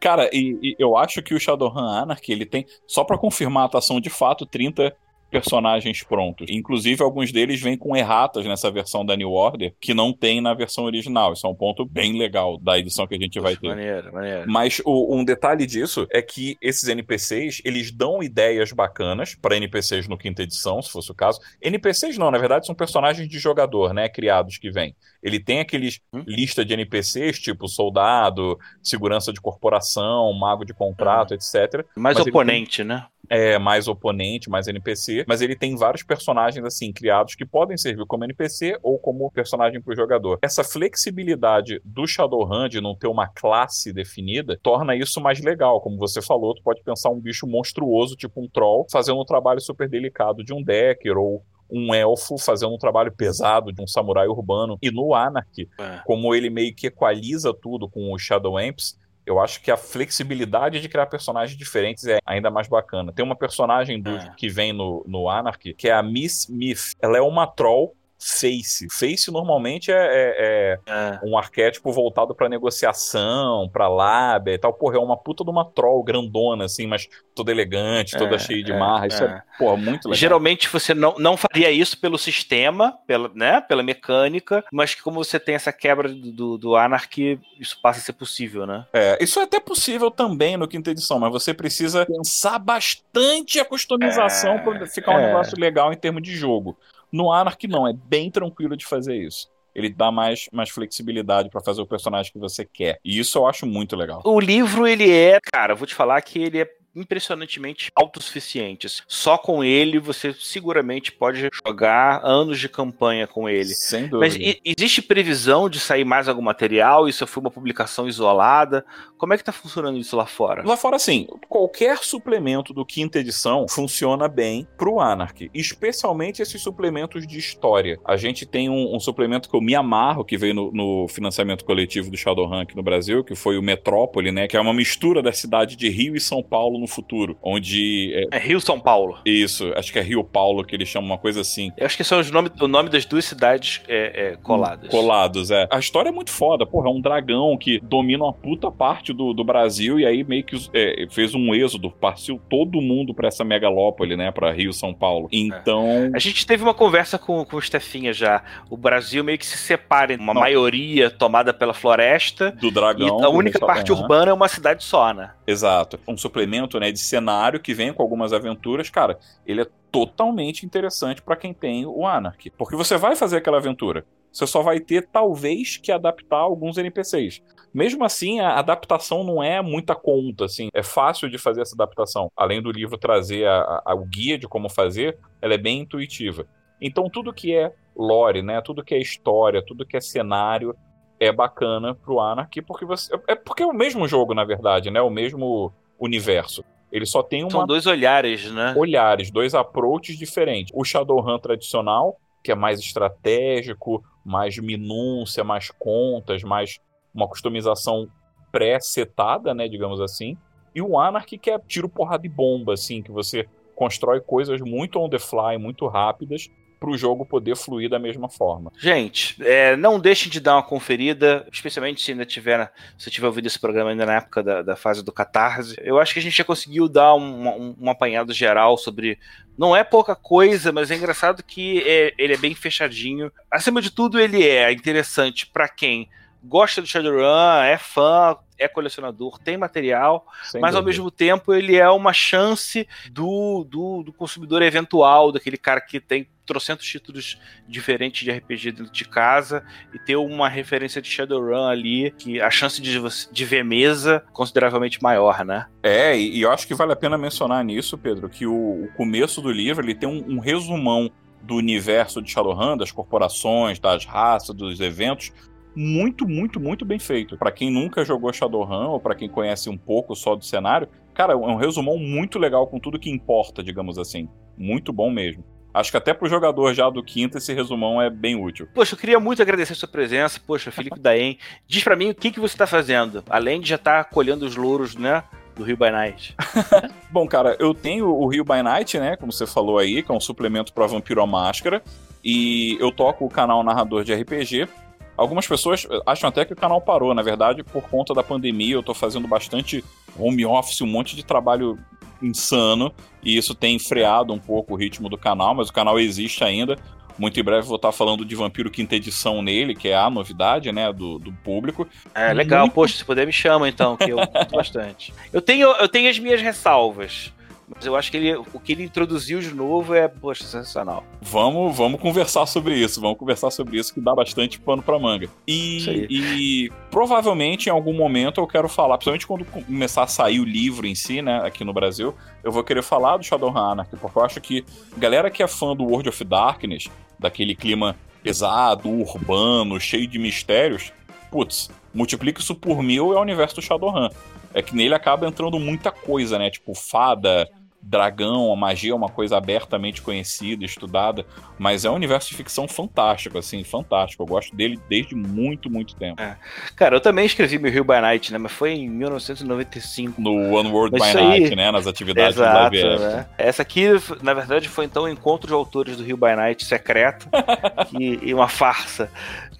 Cara, 0.00 0.30
e, 0.32 0.58
e, 0.62 0.76
eu 0.78 0.96
acho 0.96 1.22
que 1.22 1.34
o 1.34 1.40
Shadowrun 1.40 1.78
Anarchy, 1.78 2.32
ele 2.32 2.46
tem, 2.46 2.66
só 2.86 3.04
para 3.04 3.18
confirmar 3.18 3.64
a 3.64 3.66
atuação 3.66 4.00
de 4.00 4.10
fato, 4.10 4.46
30 4.46 4.94
personagens 5.30 6.02
prontos. 6.02 6.46
Inclusive, 6.50 7.02
alguns 7.02 7.30
deles 7.32 7.60
vêm 7.60 7.76
com 7.76 7.96
erratas 7.96 8.44
nessa 8.46 8.70
versão 8.70 9.04
da 9.04 9.16
New 9.16 9.30
Order, 9.30 9.74
que 9.80 9.94
não 9.94 10.12
tem 10.12 10.40
na 10.40 10.54
versão 10.54 10.84
original. 10.84 11.32
Isso 11.32 11.46
é 11.46 11.50
um 11.50 11.54
ponto 11.54 11.84
bem 11.84 12.18
legal 12.18 12.58
da 12.58 12.78
edição 12.78 13.06
que 13.06 13.14
a 13.14 13.18
gente 13.18 13.38
vai 13.40 13.56
ter. 13.56 13.68
Maneiro, 13.68 14.12
maneiro. 14.12 14.50
Mas 14.50 14.80
o, 14.84 15.14
um 15.14 15.24
detalhe 15.24 15.66
disso 15.66 16.06
é 16.10 16.22
que 16.22 16.56
esses 16.60 16.88
NPCs, 16.88 17.60
eles 17.64 17.90
dão 17.90 18.22
ideias 18.22 18.72
bacanas 18.72 19.34
para 19.34 19.56
NPCs 19.56 20.08
no 20.08 20.16
quinta 20.16 20.42
edição, 20.42 20.80
se 20.80 20.90
fosse 20.90 21.10
o 21.10 21.14
caso. 21.14 21.40
NPCs 21.60 22.16
não, 22.16 22.30
na 22.30 22.38
verdade, 22.38 22.66
são 22.66 22.74
personagens 22.74 23.28
de 23.28 23.38
jogador, 23.38 23.92
né? 23.92 24.08
Criados 24.08 24.58
que 24.58 24.70
vêm. 24.70 24.94
Ele 25.22 25.40
tem 25.40 25.60
aqueles 25.60 26.00
hum? 26.12 26.22
lista 26.26 26.64
de 26.64 26.72
NPCs, 26.72 27.38
tipo 27.38 27.68
soldado, 27.68 28.58
segurança 28.82 29.32
de 29.32 29.40
corporação, 29.40 30.32
mago 30.32 30.64
de 30.64 30.72
contrato, 30.72 31.32
hum. 31.32 31.34
etc. 31.34 31.84
Mais 31.96 32.18
oponente, 32.18 32.78
tem... 32.78 32.86
né? 32.86 33.06
é, 33.28 33.58
mais 33.58 33.88
oponente, 33.88 34.48
mais 34.48 34.66
NPC, 34.66 35.17
mas 35.26 35.40
ele 35.40 35.56
tem 35.56 35.76
vários 35.76 36.02
personagens 36.02 36.64
assim 36.64 36.92
criados 36.92 37.34
que 37.34 37.44
podem 37.44 37.76
servir 37.76 38.04
como 38.06 38.24
NPC 38.24 38.78
ou 38.82 38.98
como 38.98 39.30
personagem 39.30 39.80
para 39.80 39.92
o 39.92 39.96
jogador. 39.96 40.38
Essa 40.42 40.62
flexibilidade 40.62 41.80
do 41.84 42.06
Shadowrun 42.06 42.68
de 42.68 42.80
não 42.80 42.94
ter 42.94 43.08
uma 43.08 43.28
classe 43.28 43.92
definida 43.92 44.58
torna 44.62 44.94
isso 44.94 45.20
mais 45.20 45.40
legal. 45.40 45.80
Como 45.80 45.96
você 45.96 46.20
falou, 46.20 46.54
tu 46.54 46.62
pode 46.62 46.82
pensar 46.82 47.10
um 47.10 47.20
bicho 47.20 47.46
monstruoso, 47.46 48.16
tipo 48.16 48.40
um 48.40 48.48
troll, 48.48 48.86
fazendo 48.90 49.20
um 49.20 49.24
trabalho 49.24 49.60
super 49.60 49.88
delicado 49.88 50.44
de 50.44 50.52
um 50.52 50.62
decker 50.62 51.16
ou 51.16 51.42
um 51.70 51.94
elfo 51.94 52.38
fazendo 52.38 52.74
um 52.74 52.78
trabalho 52.78 53.12
pesado 53.12 53.72
de 53.72 53.82
um 53.82 53.86
samurai 53.86 54.26
urbano. 54.26 54.78
E 54.80 54.90
no 54.90 55.14
Anarchy, 55.14 55.68
é. 55.78 56.00
como 56.04 56.34
ele 56.34 56.48
meio 56.48 56.74
que 56.74 56.86
equaliza 56.86 57.52
tudo 57.52 57.88
com 57.88 58.12
os 58.12 58.22
Shadow 58.22 58.56
Amps, 58.56 58.98
eu 59.28 59.38
acho 59.38 59.60
que 59.60 59.70
a 59.70 59.76
flexibilidade 59.76 60.80
de 60.80 60.88
criar 60.88 61.06
personagens 61.06 61.56
diferentes 61.56 62.06
é 62.06 62.18
ainda 62.24 62.50
mais 62.50 62.66
bacana. 62.66 63.12
Tem 63.12 63.22
uma 63.22 63.36
personagem 63.36 64.00
do, 64.00 64.16
é. 64.16 64.32
que 64.36 64.48
vem 64.48 64.72
no, 64.72 65.04
no 65.06 65.28
Anarchy, 65.28 65.74
que 65.74 65.88
é 65.88 65.92
a 65.92 66.02
Miss 66.02 66.48
Myth. 66.48 66.94
Ela 67.00 67.18
é 67.18 67.20
uma 67.20 67.46
troll 67.46 67.94
face. 68.18 68.88
Face 68.90 69.30
normalmente 69.30 69.92
é, 69.92 69.94
é, 69.94 70.34
é, 70.38 70.80
é. 70.86 71.20
um 71.22 71.38
arquétipo 71.38 71.92
voltado 71.92 72.34
para 72.34 72.48
negociação, 72.48 73.68
para 73.72 73.88
lábia 73.88 74.54
e 74.54 74.58
tal. 74.58 74.72
Porra, 74.72 74.96
é 74.96 75.00
uma 75.00 75.16
puta 75.16 75.44
de 75.44 75.50
uma 75.50 75.64
troll 75.64 76.02
grandona, 76.02 76.64
assim, 76.64 76.86
mas 76.86 77.08
toda 77.34 77.52
elegante, 77.52 78.16
toda 78.16 78.34
é, 78.34 78.38
cheia 78.38 78.62
de 78.62 78.72
é, 78.72 78.78
marra. 78.78 79.06
Isso 79.06 79.22
é, 79.22 79.42
porra, 79.56 79.76
muito 79.76 80.08
legal. 80.08 80.14
Geralmente 80.14 80.68
você 80.68 80.92
não, 80.92 81.14
não 81.18 81.36
faria 81.36 81.70
isso 81.70 81.98
pelo 82.00 82.18
sistema, 82.18 82.98
pela, 83.06 83.30
né, 83.34 83.60
pela 83.60 83.82
mecânica, 83.82 84.64
mas 84.72 84.94
que 84.94 85.02
como 85.02 85.22
você 85.22 85.38
tem 85.38 85.54
essa 85.54 85.72
quebra 85.72 86.08
do, 86.08 86.32
do, 86.32 86.58
do 86.58 86.76
Anarchy, 86.76 87.40
isso 87.60 87.78
passa 87.80 88.00
a 88.00 88.02
ser 88.02 88.14
possível, 88.14 88.66
né? 88.66 88.84
É, 88.92 89.22
isso 89.22 89.38
é 89.38 89.44
até 89.44 89.60
possível 89.60 90.10
também 90.10 90.56
no 90.56 90.66
quinta 90.66 90.90
edição, 90.90 91.20
mas 91.20 91.30
você 91.30 91.54
precisa 91.54 92.04
pensar 92.04 92.58
bastante 92.58 93.60
a 93.60 93.64
customização 93.64 94.58
para 94.58 94.86
ficar 94.86 95.16
um 95.16 95.20
negócio 95.20 95.58
legal 95.58 95.92
em 95.92 95.96
termos 95.96 96.22
de 96.22 96.34
jogo. 96.34 96.76
No 97.10 97.32
Anarch 97.32 97.66
não, 97.66 97.86
é 97.86 97.92
bem 97.92 98.30
tranquilo 98.30 98.76
de 98.76 98.86
fazer 98.86 99.16
isso 99.16 99.48
ele 99.78 99.90
dá 99.90 100.10
mais, 100.10 100.48
mais 100.52 100.70
flexibilidade 100.70 101.48
para 101.48 101.60
fazer 101.60 101.80
o 101.80 101.86
personagem 101.86 102.32
que 102.32 102.38
você 102.38 102.64
quer. 102.64 102.98
E 103.04 103.18
isso 103.18 103.38
eu 103.38 103.46
acho 103.46 103.64
muito 103.64 103.94
legal. 103.94 104.22
O 104.24 104.40
livro, 104.40 104.86
ele 104.88 105.08
é, 105.08 105.38
cara, 105.40 105.74
vou 105.74 105.86
te 105.86 105.94
falar 105.94 106.20
que 106.20 106.40
ele 106.40 106.62
é 106.62 106.77
impressionantemente 107.00 107.90
autossuficientes. 107.94 109.02
Só 109.06 109.38
com 109.38 109.62
ele 109.62 109.98
você 109.98 110.34
seguramente 110.38 111.12
pode 111.12 111.48
jogar 111.64 112.20
anos 112.24 112.58
de 112.58 112.68
campanha 112.68 113.26
com 113.26 113.48
ele. 113.48 113.74
Sem 113.74 114.08
dúvida. 114.08 114.18
Mas 114.18 114.58
existe 114.64 115.02
previsão 115.02 115.68
de 115.68 115.78
sair 115.78 116.04
mais 116.04 116.28
algum 116.28 116.42
material? 116.42 117.08
Isso 117.08 117.26
foi 117.26 117.40
uma 117.40 117.50
publicação 117.50 118.08
isolada? 118.08 118.84
Como 119.16 119.32
é 119.32 119.38
que 119.38 119.44
tá 119.44 119.52
funcionando 119.52 119.98
isso 119.98 120.16
lá 120.16 120.26
fora? 120.26 120.62
Lá 120.66 120.76
fora, 120.76 120.98
sim. 120.98 121.26
Qualquer 121.48 121.98
suplemento 121.98 122.72
do 122.72 122.84
quinta 122.84 123.18
edição 123.18 123.66
funciona 123.68 124.28
bem 124.28 124.66
pro 124.76 125.00
Anarchy. 125.00 125.50
Especialmente 125.54 126.42
esses 126.42 126.60
suplementos 126.62 127.26
de 127.26 127.38
história. 127.38 127.98
A 128.04 128.16
gente 128.16 128.44
tem 128.46 128.68
um, 128.68 128.94
um 128.94 129.00
suplemento 129.00 129.48
que 129.48 129.56
eu 129.56 129.60
me 129.60 129.74
amarro, 129.74 130.24
que 130.24 130.36
veio 130.36 130.54
no, 130.54 130.72
no 130.72 131.08
financiamento 131.08 131.64
coletivo 131.64 132.10
do 132.10 132.16
Shadowrun 132.16 132.60
aqui 132.60 132.76
no 132.76 132.82
Brasil, 132.82 133.22
que 133.22 133.34
foi 133.34 133.58
o 133.58 133.62
Metrópole, 133.62 134.32
né? 134.32 134.48
Que 134.48 134.56
é 134.56 134.60
uma 134.60 134.74
mistura 134.74 135.22
da 135.22 135.32
cidade 135.32 135.76
de 135.76 135.88
Rio 135.88 136.16
e 136.16 136.20
São 136.20 136.42
Paulo 136.42 136.78
no 136.78 136.87
futuro, 136.88 137.36
onde... 137.42 138.12
É, 138.32 138.36
é 138.36 138.40
Rio 138.40 138.60
São 138.60 138.80
Paulo. 138.80 139.18
Isso, 139.24 139.72
acho 139.76 139.92
que 139.92 139.98
é 139.98 140.02
Rio 140.02 140.24
Paulo 140.24 140.64
que 140.64 140.74
eles 140.74 140.88
chamam 140.88 141.10
uma 141.10 141.18
coisa 141.18 141.40
assim. 141.40 141.70
Eu 141.76 141.86
acho 141.86 141.96
que 141.96 142.04
são 142.04 142.20
os 142.20 142.30
nomes, 142.30 142.52
o 142.60 142.68
nome 142.68 142.88
das 142.88 143.04
duas 143.04 143.24
cidades 143.24 143.82
é, 143.88 144.32
é, 144.32 144.36
coladas. 144.36 144.90
Colados, 144.90 145.50
é. 145.50 145.66
A 145.70 145.78
história 145.78 146.08
é 146.08 146.12
muito 146.12 146.30
foda, 146.30 146.66
porra, 146.66 146.88
é 146.88 146.92
um 146.92 147.00
dragão 147.00 147.56
que 147.56 147.78
domina 147.80 148.24
uma 148.24 148.32
puta 148.32 148.70
parte 148.70 149.12
do, 149.12 149.32
do 149.32 149.44
Brasil 149.44 150.00
e 150.00 150.06
aí 150.06 150.24
meio 150.24 150.44
que 150.44 150.56
é, 150.72 151.06
fez 151.10 151.34
um 151.34 151.54
êxodo, 151.54 151.90
partiu 151.90 152.40
todo 152.48 152.80
mundo 152.80 153.14
pra 153.14 153.28
essa 153.28 153.44
megalópole, 153.44 154.16
né, 154.16 154.30
pra 154.30 154.52
Rio, 154.52 154.72
São 154.72 154.92
Paulo. 154.92 155.28
Então... 155.32 155.86
É. 155.88 156.10
A 156.14 156.18
gente 156.18 156.46
teve 156.46 156.62
uma 156.62 156.74
conversa 156.74 157.18
com, 157.18 157.44
com 157.44 157.56
o 157.56 157.62
Stefinha 157.62 158.12
já, 158.12 158.42
o 158.70 158.76
Brasil 158.76 159.22
meio 159.22 159.38
que 159.38 159.46
se 159.46 159.56
separa 159.56 160.12
em 160.12 160.18
uma 160.18 160.34
Não. 160.34 160.40
maioria 160.40 161.10
tomada 161.10 161.52
pela 161.52 161.74
floresta. 161.74 162.52
Do 162.52 162.70
dragão. 162.70 163.20
E 163.20 163.24
a 163.24 163.28
única 163.28 163.58
parte 163.58 163.92
urbana 163.92 164.30
é 164.30 164.34
uma 164.34 164.48
cidade 164.48 164.84
só, 164.84 165.12
né? 165.12 165.30
Exato. 165.48 165.98
Um 166.06 166.14
suplemento 166.14 166.78
né, 166.78 166.92
de 166.92 166.98
cenário 166.98 167.58
que 167.58 167.72
vem 167.72 167.90
com 167.90 168.02
algumas 168.02 168.34
aventuras, 168.34 168.90
cara, 168.90 169.18
ele 169.46 169.62
é 169.62 169.66
totalmente 169.90 170.66
interessante 170.66 171.22
para 171.22 171.36
quem 171.36 171.54
tem 171.54 171.86
o 171.86 172.06
Anarchy. 172.06 172.50
Porque 172.50 172.76
você 172.76 172.98
vai 172.98 173.16
fazer 173.16 173.38
aquela 173.38 173.56
aventura. 173.56 174.04
Você 174.30 174.46
só 174.46 174.60
vai 174.60 174.78
ter, 174.78 175.08
talvez, 175.10 175.78
que 175.78 175.90
adaptar 175.90 176.36
alguns 176.36 176.76
NPCs. 176.76 177.40
Mesmo 177.72 178.04
assim, 178.04 178.40
a 178.40 178.58
adaptação 178.58 179.24
não 179.24 179.42
é 179.42 179.62
muita 179.62 179.94
conta, 179.94 180.44
assim. 180.44 180.68
É 180.74 180.82
fácil 180.82 181.30
de 181.30 181.38
fazer 181.38 181.62
essa 181.62 181.74
adaptação. 181.74 182.30
Além 182.36 182.60
do 182.60 182.70
livro 182.70 182.98
trazer 182.98 183.46
a, 183.46 183.82
a, 183.86 183.94
o 183.94 184.04
guia 184.04 184.36
de 184.36 184.46
como 184.46 184.68
fazer, 184.68 185.18
ela 185.40 185.54
é 185.54 185.58
bem 185.58 185.80
intuitiva. 185.80 186.46
Então, 186.78 187.08
tudo 187.08 187.32
que 187.32 187.54
é 187.54 187.72
lore, 187.96 188.42
né? 188.42 188.60
Tudo 188.60 188.84
que 188.84 188.94
é 188.94 189.00
história, 189.00 189.64
tudo 189.64 189.86
que 189.86 189.96
é 189.96 190.00
cenário, 190.00 190.76
é 191.20 191.32
bacana 191.32 191.94
pro 191.94 192.20
Anarchy, 192.20 192.62
porque 192.62 192.84
você. 192.84 193.12
É 193.26 193.34
porque 193.34 193.62
é 193.62 193.66
o 193.66 193.72
mesmo 193.72 194.06
jogo, 194.06 194.34
na 194.34 194.44
verdade, 194.44 194.90
né? 194.90 195.00
O 195.00 195.10
mesmo 195.10 195.72
universo. 195.98 196.64
Ele 196.90 197.04
só 197.04 197.22
tem 197.22 197.42
uma... 197.42 197.50
São 197.50 197.66
dois 197.66 197.86
olhares, 197.86 198.50
né? 198.50 198.74
Olhares, 198.76 199.30
dois 199.30 199.54
approaches 199.54 200.16
diferentes. 200.16 200.72
O 200.74 200.84
Shadowrun 200.84 201.38
tradicional, 201.38 202.16
que 202.42 202.50
é 202.50 202.54
mais 202.54 202.80
estratégico, 202.80 204.02
mais 204.24 204.56
minúcia, 204.58 205.44
mais 205.44 205.70
contas, 205.70 206.42
mais 206.42 206.78
uma 207.14 207.28
customização 207.28 208.08
pré-setada, 208.50 209.52
né, 209.52 209.68
digamos 209.68 210.00
assim. 210.00 210.36
E 210.74 210.80
o 210.80 210.98
Anarchy, 210.98 211.36
que 211.36 211.50
é 211.50 211.58
tiro, 211.58 211.88
porrada 211.88 212.26
e 212.26 212.30
bomba, 212.30 212.74
assim, 212.74 213.02
que 213.02 213.10
você 213.10 213.46
constrói 213.74 214.20
coisas 214.20 214.60
muito 214.60 214.98
on 214.98 215.08
the 215.08 215.18
fly, 215.18 215.58
muito 215.58 215.86
rápidas, 215.86 216.48
para 216.78 216.90
o 216.90 216.96
jogo 216.96 217.26
poder 217.26 217.56
fluir 217.56 217.90
da 217.90 217.98
mesma 217.98 218.28
forma. 218.28 218.72
Gente, 218.78 219.36
é, 219.40 219.76
não 219.76 219.98
deixem 219.98 220.30
de 220.30 220.40
dar 220.40 220.54
uma 220.56 220.62
conferida, 220.62 221.46
especialmente 221.52 222.00
se 222.00 222.12
ainda 222.12 222.24
tiver, 222.24 222.72
se 222.96 223.10
tiver 223.10 223.26
ouvido 223.26 223.46
esse 223.46 223.58
programa 223.58 223.90
ainda 223.90 224.06
na 224.06 224.16
época 224.16 224.42
da, 224.42 224.62
da 224.62 224.76
fase 224.76 225.04
do 225.04 225.12
Catarse. 225.12 225.76
Eu 225.82 225.98
acho 225.98 226.12
que 226.12 226.20
a 226.20 226.22
gente 226.22 226.36
já 226.36 226.44
conseguiu 226.44 226.88
dar 226.88 227.14
um, 227.14 227.48
um, 227.48 227.76
um 227.80 227.90
apanhado 227.90 228.32
geral 228.32 228.76
sobre. 228.76 229.18
Não 229.56 229.74
é 229.74 229.82
pouca 229.82 230.14
coisa, 230.14 230.70
mas 230.70 230.90
é 230.90 230.94
engraçado 230.94 231.42
que 231.42 231.82
é, 231.84 232.14
ele 232.16 232.34
é 232.34 232.38
bem 232.38 232.54
fechadinho. 232.54 233.32
Acima 233.50 233.82
de 233.82 233.90
tudo, 233.90 234.20
ele 234.20 234.46
é 234.46 234.70
interessante 234.72 235.46
para 235.46 235.68
quem 235.68 236.08
gosta 236.42 236.80
do 236.80 236.86
Shadowrun, 236.86 237.62
é 237.62 237.76
fã, 237.76 238.36
é 238.58 238.68
colecionador, 238.68 239.38
tem 239.38 239.56
material, 239.56 240.26
Sem 240.42 240.60
mas 240.60 240.70
dúvida. 240.70 240.78
ao 240.78 240.84
mesmo 240.84 241.10
tempo 241.10 241.54
ele 241.54 241.76
é 241.76 241.88
uma 241.90 242.12
chance 242.12 242.86
do, 243.10 243.64
do, 243.68 244.02
do, 244.02 244.12
consumidor 244.12 244.62
eventual, 244.62 245.32
daquele 245.32 245.56
cara 245.56 245.80
que 245.80 246.00
tem 246.00 246.28
trocentos 246.48 246.86
títulos 246.86 247.38
diferentes 247.68 248.24
de 248.24 248.30
RPG 248.32 248.72
dentro 248.72 248.92
de 248.92 249.04
casa 249.04 249.62
e 249.94 249.98
ter 249.98 250.16
uma 250.16 250.48
referência 250.48 251.00
de 251.00 251.08
Shadowrun 251.08 251.66
ali, 251.66 252.10
que 252.18 252.40
a 252.40 252.50
chance 252.50 252.80
de, 252.80 252.98
de 253.30 253.44
ver 253.44 253.62
mesa 253.62 254.24
consideravelmente 254.32 255.00
maior, 255.02 255.44
né? 255.44 255.66
É, 255.82 256.18
e, 256.18 256.40
eu 256.40 256.50
acho 256.50 256.66
que 256.66 256.74
vale 256.74 256.92
a 256.92 256.96
pena 256.96 257.18
mencionar 257.18 257.62
nisso, 257.62 257.96
Pedro, 257.98 258.28
que 258.28 258.46
o, 258.46 258.84
o 258.84 258.88
começo 258.96 259.42
do 259.42 259.50
livro 259.50 259.84
ele 259.84 259.94
tem 259.94 260.08
um, 260.08 260.36
um 260.36 260.38
resumão 260.38 261.10
do 261.42 261.54
universo 261.54 262.20
de 262.20 262.30
Shadowrun, 262.30 262.76
das 262.76 262.90
corporações, 262.90 263.78
das 263.78 264.04
raças, 264.04 264.54
dos 264.54 264.80
eventos, 264.80 265.32
muito, 265.74 266.26
muito, 266.26 266.58
muito 266.58 266.84
bem 266.84 266.98
feito. 266.98 267.36
Para 267.38 267.52
quem 267.52 267.70
nunca 267.70 268.04
jogou 268.04 268.32
Shadowrun 268.32 268.88
ou 268.88 269.00
para 269.00 269.14
quem 269.14 269.28
conhece 269.28 269.70
um 269.70 269.76
pouco 269.76 270.16
só 270.16 270.34
do 270.34 270.44
cenário, 270.44 270.88
cara, 271.14 271.34
é 271.34 271.36
um 271.36 271.56
resumão 271.56 271.98
muito 271.98 272.38
legal 272.38 272.66
com 272.66 272.80
tudo 272.80 272.98
que 272.98 273.10
importa, 273.10 273.62
digamos 273.62 273.98
assim. 273.98 274.28
Muito 274.56 274.92
bom 274.92 275.10
mesmo. 275.10 275.44
Acho 275.78 275.92
que 275.92 275.96
até 275.96 276.12
pro 276.12 276.28
jogador 276.28 276.74
já 276.74 276.90
do 276.90 277.04
quinto 277.04 277.38
esse 277.38 277.54
resumão 277.54 278.02
é 278.02 278.10
bem 278.10 278.34
útil. 278.34 278.66
Poxa, 278.74 278.94
eu 278.94 278.98
queria 278.98 279.20
muito 279.20 279.40
agradecer 279.40 279.74
a 279.74 279.76
sua 279.76 279.86
presença. 279.86 280.40
Poxa, 280.44 280.72
Felipe 280.72 280.98
Daem, 281.00 281.38
diz 281.68 281.84
para 281.84 281.94
mim 281.94 282.10
o 282.10 282.14
que, 282.16 282.32
que 282.32 282.40
você 282.40 282.56
tá 282.56 282.66
fazendo, 282.66 283.22
além 283.30 283.60
de 283.60 283.68
já 283.68 283.76
estar 283.76 284.02
tá 284.02 284.10
colhendo 284.10 284.44
os 284.44 284.56
louros, 284.56 284.96
né? 284.96 285.22
do 285.54 285.64
Rio 285.64 285.76
by 285.76 285.90
Night? 285.90 286.36
Bom, 287.10 287.26
cara, 287.26 287.56
eu 287.60 287.74
tenho 287.74 288.08
o 288.08 288.26
Rio 288.26 288.44
by 288.44 288.62
Night, 288.62 288.98
né? 288.98 289.16
Como 289.16 289.32
você 289.32 289.46
falou 289.46 289.78
aí, 289.78 290.02
que 290.02 290.10
é 290.10 290.14
um 290.14 290.20
suplemento 290.20 290.72
para 290.72 290.86
Vampiro 290.86 291.20
à 291.20 291.26
Máscara. 291.26 291.82
E 292.24 292.76
eu 292.80 292.90
toco 292.90 293.24
o 293.24 293.28
canal 293.28 293.62
Narrador 293.62 294.02
de 294.02 294.14
RPG. 294.14 294.68
Algumas 295.16 295.46
pessoas 295.46 295.86
acham 296.06 296.28
até 296.28 296.44
que 296.44 296.52
o 296.52 296.56
canal 296.56 296.80
parou, 296.80 297.12
na 297.12 297.22
verdade, 297.22 297.64
por 297.64 297.82
conta 297.88 298.14
da 298.14 298.22
pandemia. 298.22 298.74
Eu 298.74 298.84
tô 298.84 298.94
fazendo 298.94 299.26
bastante 299.26 299.84
home 300.16 300.44
office, 300.44 300.80
um 300.80 300.86
monte 300.86 301.16
de 301.16 301.24
trabalho 301.24 301.76
insano, 302.22 302.92
e 303.22 303.36
isso 303.36 303.54
tem 303.54 303.78
freado 303.78 304.32
um 304.32 304.38
pouco 304.38 304.74
o 304.74 304.76
ritmo 304.76 305.08
do 305.08 305.18
canal, 305.18 305.54
mas 305.54 305.68
o 305.68 305.72
canal 305.72 305.98
existe 305.98 306.44
ainda. 306.44 306.76
Muito 307.18 307.38
em 307.38 307.42
breve 307.42 307.66
vou 307.66 307.76
estar 307.76 307.90
falando 307.90 308.24
de 308.24 308.34
Vampiro 308.36 308.70
Quinta 308.70 308.94
Edição 308.94 309.42
nele, 309.42 309.74
que 309.74 309.88
é 309.88 309.96
a 309.96 310.08
novidade, 310.08 310.70
né, 310.70 310.92
do, 310.92 311.18
do 311.18 311.32
público. 311.32 311.86
É, 312.14 312.32
legal. 312.32 312.60
Muito... 312.60 312.74
Poxa, 312.74 312.96
se 312.96 313.04
puder 313.04 313.26
me 313.26 313.32
chama 313.32 313.68
então, 313.68 313.96
que 313.96 314.08
eu 314.08 314.16
gosto 314.32 314.50
bastante. 314.52 315.12
Eu 315.32 315.42
tenho, 315.42 315.68
eu 315.68 315.88
tenho 315.88 316.08
as 316.08 316.18
minhas 316.18 316.40
ressalvas. 316.40 317.32
Mas 317.78 317.86
eu 317.86 317.94
acho 317.94 318.10
que 318.10 318.16
ele, 318.16 318.34
o 318.34 318.58
que 318.58 318.72
ele 318.72 318.82
introduziu 318.82 319.40
de 319.40 319.54
novo 319.54 319.94
é, 319.94 320.08
poxa, 320.08 320.42
sensacional. 320.42 321.04
Vamos, 321.22 321.76
vamos 321.76 322.00
conversar 322.00 322.44
sobre 322.46 322.76
isso, 322.76 323.00
vamos 323.00 323.16
conversar 323.16 323.52
sobre 323.52 323.78
isso 323.78 323.94
que 323.94 324.00
dá 324.00 324.12
bastante 324.16 324.58
pano 324.58 324.82
pra 324.82 324.98
manga. 324.98 325.28
E, 325.46 326.06
e 326.10 326.72
provavelmente 326.90 327.68
em 327.68 327.70
algum 327.70 327.92
momento 327.92 328.40
eu 328.40 328.46
quero 328.48 328.68
falar, 328.68 328.98
principalmente 328.98 329.26
quando 329.26 329.44
começar 329.44 330.02
a 330.02 330.06
sair 330.08 330.40
o 330.40 330.44
livro 330.44 330.88
em 330.88 330.94
si, 330.96 331.22
né, 331.22 331.40
aqui 331.44 331.62
no 331.62 331.72
Brasil, 331.72 332.14
eu 332.42 332.50
vou 332.50 332.64
querer 332.64 332.82
falar 332.82 333.16
do 333.16 333.24
Shadowrun 333.24 333.56
Anarchy, 333.56 333.96
porque 333.96 334.18
eu 334.18 334.24
acho 334.24 334.40
que 334.40 334.64
galera 334.96 335.30
que 335.30 335.40
é 335.40 335.46
fã 335.46 335.76
do 335.76 335.84
World 335.84 336.08
of 336.08 336.24
Darkness, 336.24 336.88
daquele 337.16 337.54
clima 337.54 337.94
pesado, 338.24 338.90
urbano, 338.90 339.78
cheio 339.78 340.08
de 340.08 340.18
mistérios, 340.18 340.92
putz, 341.30 341.70
multiplica 341.94 342.40
isso 342.40 342.54
por 342.54 342.82
mil 342.82 343.12
é 343.12 343.16
o 343.16 343.22
universo 343.22 343.56
do 343.56 343.62
Shadowrun. 343.62 344.08
É 344.54 344.62
que 344.62 344.74
nele 344.74 344.94
acaba 344.94 345.26
entrando 345.26 345.58
muita 345.58 345.92
coisa, 345.92 346.38
né? 346.38 346.50
Tipo, 346.50 346.74
fada, 346.74 347.48
dragão, 347.88 348.52
a 348.52 348.56
magia 348.56 348.92
é 348.92 348.94
uma 348.94 349.08
coisa 349.08 349.36
abertamente 349.36 350.02
conhecida, 350.02 350.64
estudada, 350.64 351.24
mas 351.58 351.84
é 351.84 351.90
um 351.90 351.94
universo 351.94 352.28
de 352.28 352.36
ficção 352.36 352.68
fantástico, 352.68 353.38
assim, 353.38 353.64
fantástico. 353.64 354.22
Eu 354.22 354.26
gosto 354.26 354.54
dele 354.54 354.78
desde 354.88 355.14
muito, 355.14 355.70
muito 355.70 355.96
tempo. 355.96 356.20
É. 356.20 356.36
Cara, 356.76 356.96
eu 356.96 357.00
também 357.00 357.24
escrevi 357.24 357.58
meu 357.58 357.72
Rio 357.72 357.84
by 357.84 358.00
Night, 358.00 358.32
né? 358.32 358.38
Mas 358.38 358.52
foi 358.52 358.72
em 358.72 358.88
1995. 358.88 360.20
No 360.20 360.54
One 360.54 360.70
World 360.70 360.98
by 360.98 361.14
Night, 361.14 361.56
né? 361.56 361.70
Nas 361.70 361.86
atividades 361.86 362.36
Exato, 362.36 362.70
do 362.70 362.76
Live 362.76 362.98
né? 363.00 363.26
Essa 363.38 363.62
aqui, 363.62 363.86
na 364.22 364.34
verdade, 364.34 364.68
foi 364.68 364.84
então 364.84 365.04
o 365.04 365.06
um 365.06 365.08
encontro 365.08 365.48
de 365.48 365.54
autores 365.54 365.96
do 365.96 366.02
Rio 366.02 366.16
by 366.16 366.36
Night 366.36 366.64
secreto 366.64 367.26
e, 367.98 368.28
e 368.28 368.34
uma 368.34 368.48
farsa. 368.48 369.10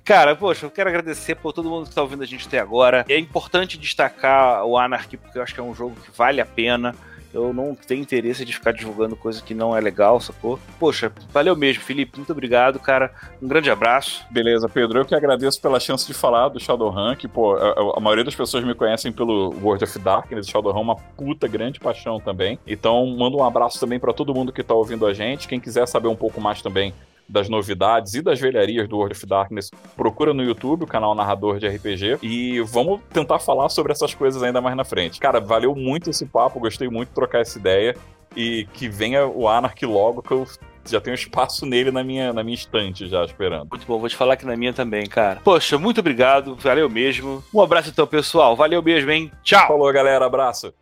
Cara, 0.04 0.34
poxa, 0.34 0.64
eu 0.64 0.70
quero 0.70 0.88
agradecer 0.88 1.34
por 1.34 1.52
todo 1.52 1.68
mundo 1.68 1.82
que 1.82 1.90
está 1.90 2.00
ouvindo 2.02 2.22
a 2.22 2.26
gente 2.26 2.46
até 2.46 2.58
agora. 2.58 3.04
É 3.08 3.18
importante 3.18 3.76
destacar 3.76 4.64
o 4.64 4.78
Anarchy, 4.78 5.18
porque 5.18 5.38
eu 5.38 5.42
acho 5.42 5.52
que 5.52 5.60
é 5.60 5.62
um 5.62 5.74
jogo 5.74 5.96
que 5.96 6.10
vale 6.16 6.40
a 6.40 6.46
pena. 6.46 6.94
Eu 7.32 7.52
não 7.52 7.74
tenho 7.74 8.00
interesse 8.00 8.44
de 8.44 8.52
ficar 8.52 8.72
divulgando 8.72 9.14
coisa 9.14 9.42
que 9.42 9.54
não 9.54 9.76
é 9.76 9.80
legal, 9.80 10.18
sacou? 10.20 10.58
Poxa, 10.78 11.12
valeu 11.32 11.54
mesmo, 11.54 11.82
Felipe. 11.82 12.16
Muito 12.16 12.32
obrigado, 12.32 12.78
cara. 12.78 13.12
Um 13.42 13.46
grande 13.46 13.70
abraço. 13.70 14.24
Beleza, 14.30 14.68
Pedro. 14.68 15.00
Eu 15.00 15.04
que 15.04 15.14
agradeço 15.14 15.60
pela 15.60 15.78
chance 15.78 16.06
de 16.06 16.14
falar 16.14 16.48
do 16.48 16.58
Shadowrun, 16.58 17.14
que, 17.16 17.28
pô, 17.28 17.54
a, 17.54 17.98
a 17.98 18.00
maioria 18.00 18.24
das 18.24 18.34
pessoas 18.34 18.64
me 18.64 18.74
conhecem 18.74 19.12
pelo 19.12 19.54
World 19.62 19.84
of 19.84 19.98
Darkness. 19.98 20.48
Shadowrun 20.48 20.78
é 20.78 20.82
uma 20.82 20.96
puta 20.96 21.46
grande 21.46 21.78
paixão 21.78 22.18
também. 22.18 22.58
Então, 22.66 23.06
mando 23.06 23.36
um 23.36 23.44
abraço 23.44 23.78
também 23.78 23.98
para 23.98 24.12
todo 24.12 24.34
mundo 24.34 24.52
que 24.52 24.62
tá 24.62 24.74
ouvindo 24.74 25.06
a 25.06 25.12
gente. 25.12 25.46
Quem 25.48 25.60
quiser 25.60 25.86
saber 25.86 26.08
um 26.08 26.16
pouco 26.16 26.40
mais 26.40 26.62
também 26.62 26.94
das 27.28 27.48
novidades 27.48 28.14
e 28.14 28.22
das 28.22 28.40
velharias 28.40 28.88
do 28.88 28.96
World 28.96 29.14
of 29.14 29.26
Darkness, 29.26 29.70
procura 29.96 30.32
no 30.32 30.42
YouTube 30.42 30.84
o 30.84 30.86
canal 30.86 31.14
Narrador 31.14 31.58
de 31.58 31.68
RPG 31.68 32.18
e 32.22 32.60
vamos 32.62 33.00
tentar 33.12 33.38
falar 33.38 33.68
sobre 33.68 33.92
essas 33.92 34.14
coisas 34.14 34.42
ainda 34.42 34.60
mais 34.60 34.76
na 34.76 34.84
frente. 34.84 35.20
Cara, 35.20 35.40
valeu 35.40 35.74
muito 35.74 36.10
esse 36.10 36.24
papo, 36.26 36.58
gostei 36.58 36.88
muito 36.88 37.08
de 37.08 37.14
trocar 37.14 37.40
essa 37.40 37.58
ideia 37.58 37.94
e 38.36 38.66
que 38.72 38.88
venha 38.88 39.26
o 39.26 39.48
Anarchy 39.48 39.86
logo 39.86 40.22
que 40.22 40.32
eu 40.32 40.46
já 40.86 41.00
tenho 41.00 41.14
espaço 41.14 41.66
nele 41.66 41.90
na 41.90 42.02
minha, 42.02 42.32
na 42.32 42.42
minha 42.42 42.54
estante 42.54 43.08
já 43.08 43.24
esperando. 43.24 43.68
Muito 43.70 43.86
bom, 43.86 43.98
vou 43.98 44.08
te 44.08 44.16
falar 44.16 44.36
que 44.36 44.46
na 44.46 44.56
minha 44.56 44.72
também, 44.72 45.06
cara. 45.06 45.40
Poxa, 45.44 45.76
muito 45.76 46.00
obrigado, 46.00 46.56
valeu 46.56 46.88
mesmo. 46.88 47.44
Um 47.52 47.60
abraço 47.60 47.90
então, 47.90 48.06
pessoal. 48.06 48.56
Valeu 48.56 48.82
mesmo, 48.82 49.10
hein? 49.10 49.30
Tchau. 49.42 49.68
Falou, 49.68 49.92
galera, 49.92 50.24
abraço. 50.24 50.72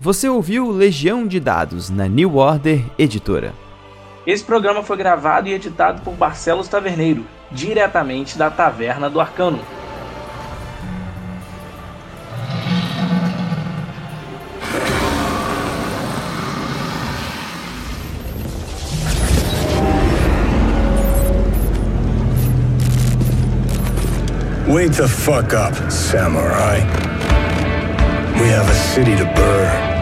Você 0.00 0.28
ouviu 0.28 0.70
Legião 0.70 1.26
de 1.26 1.38
Dados 1.38 1.88
na 1.88 2.08
New 2.08 2.36
Order 2.36 2.84
Editora. 2.98 3.63
Esse 4.26 4.42
programa 4.42 4.82
foi 4.82 4.96
gravado 4.96 5.48
e 5.48 5.52
editado 5.52 6.00
por 6.00 6.14
Barcelos 6.14 6.66
Taverneiro, 6.66 7.26
diretamente 7.50 8.38
da 8.38 8.50
Taverna 8.50 9.10
do 9.10 9.20
Arcano. 9.20 9.60
Wake 24.66 24.96
the 24.96 25.06
fuck 25.06 25.52
up, 25.52 25.74
samurai. 25.92 26.80
We 28.40 28.48
have 28.48 28.68
a 28.68 28.74
city 28.74 29.14
to 29.16 29.24
burn. 29.36 29.93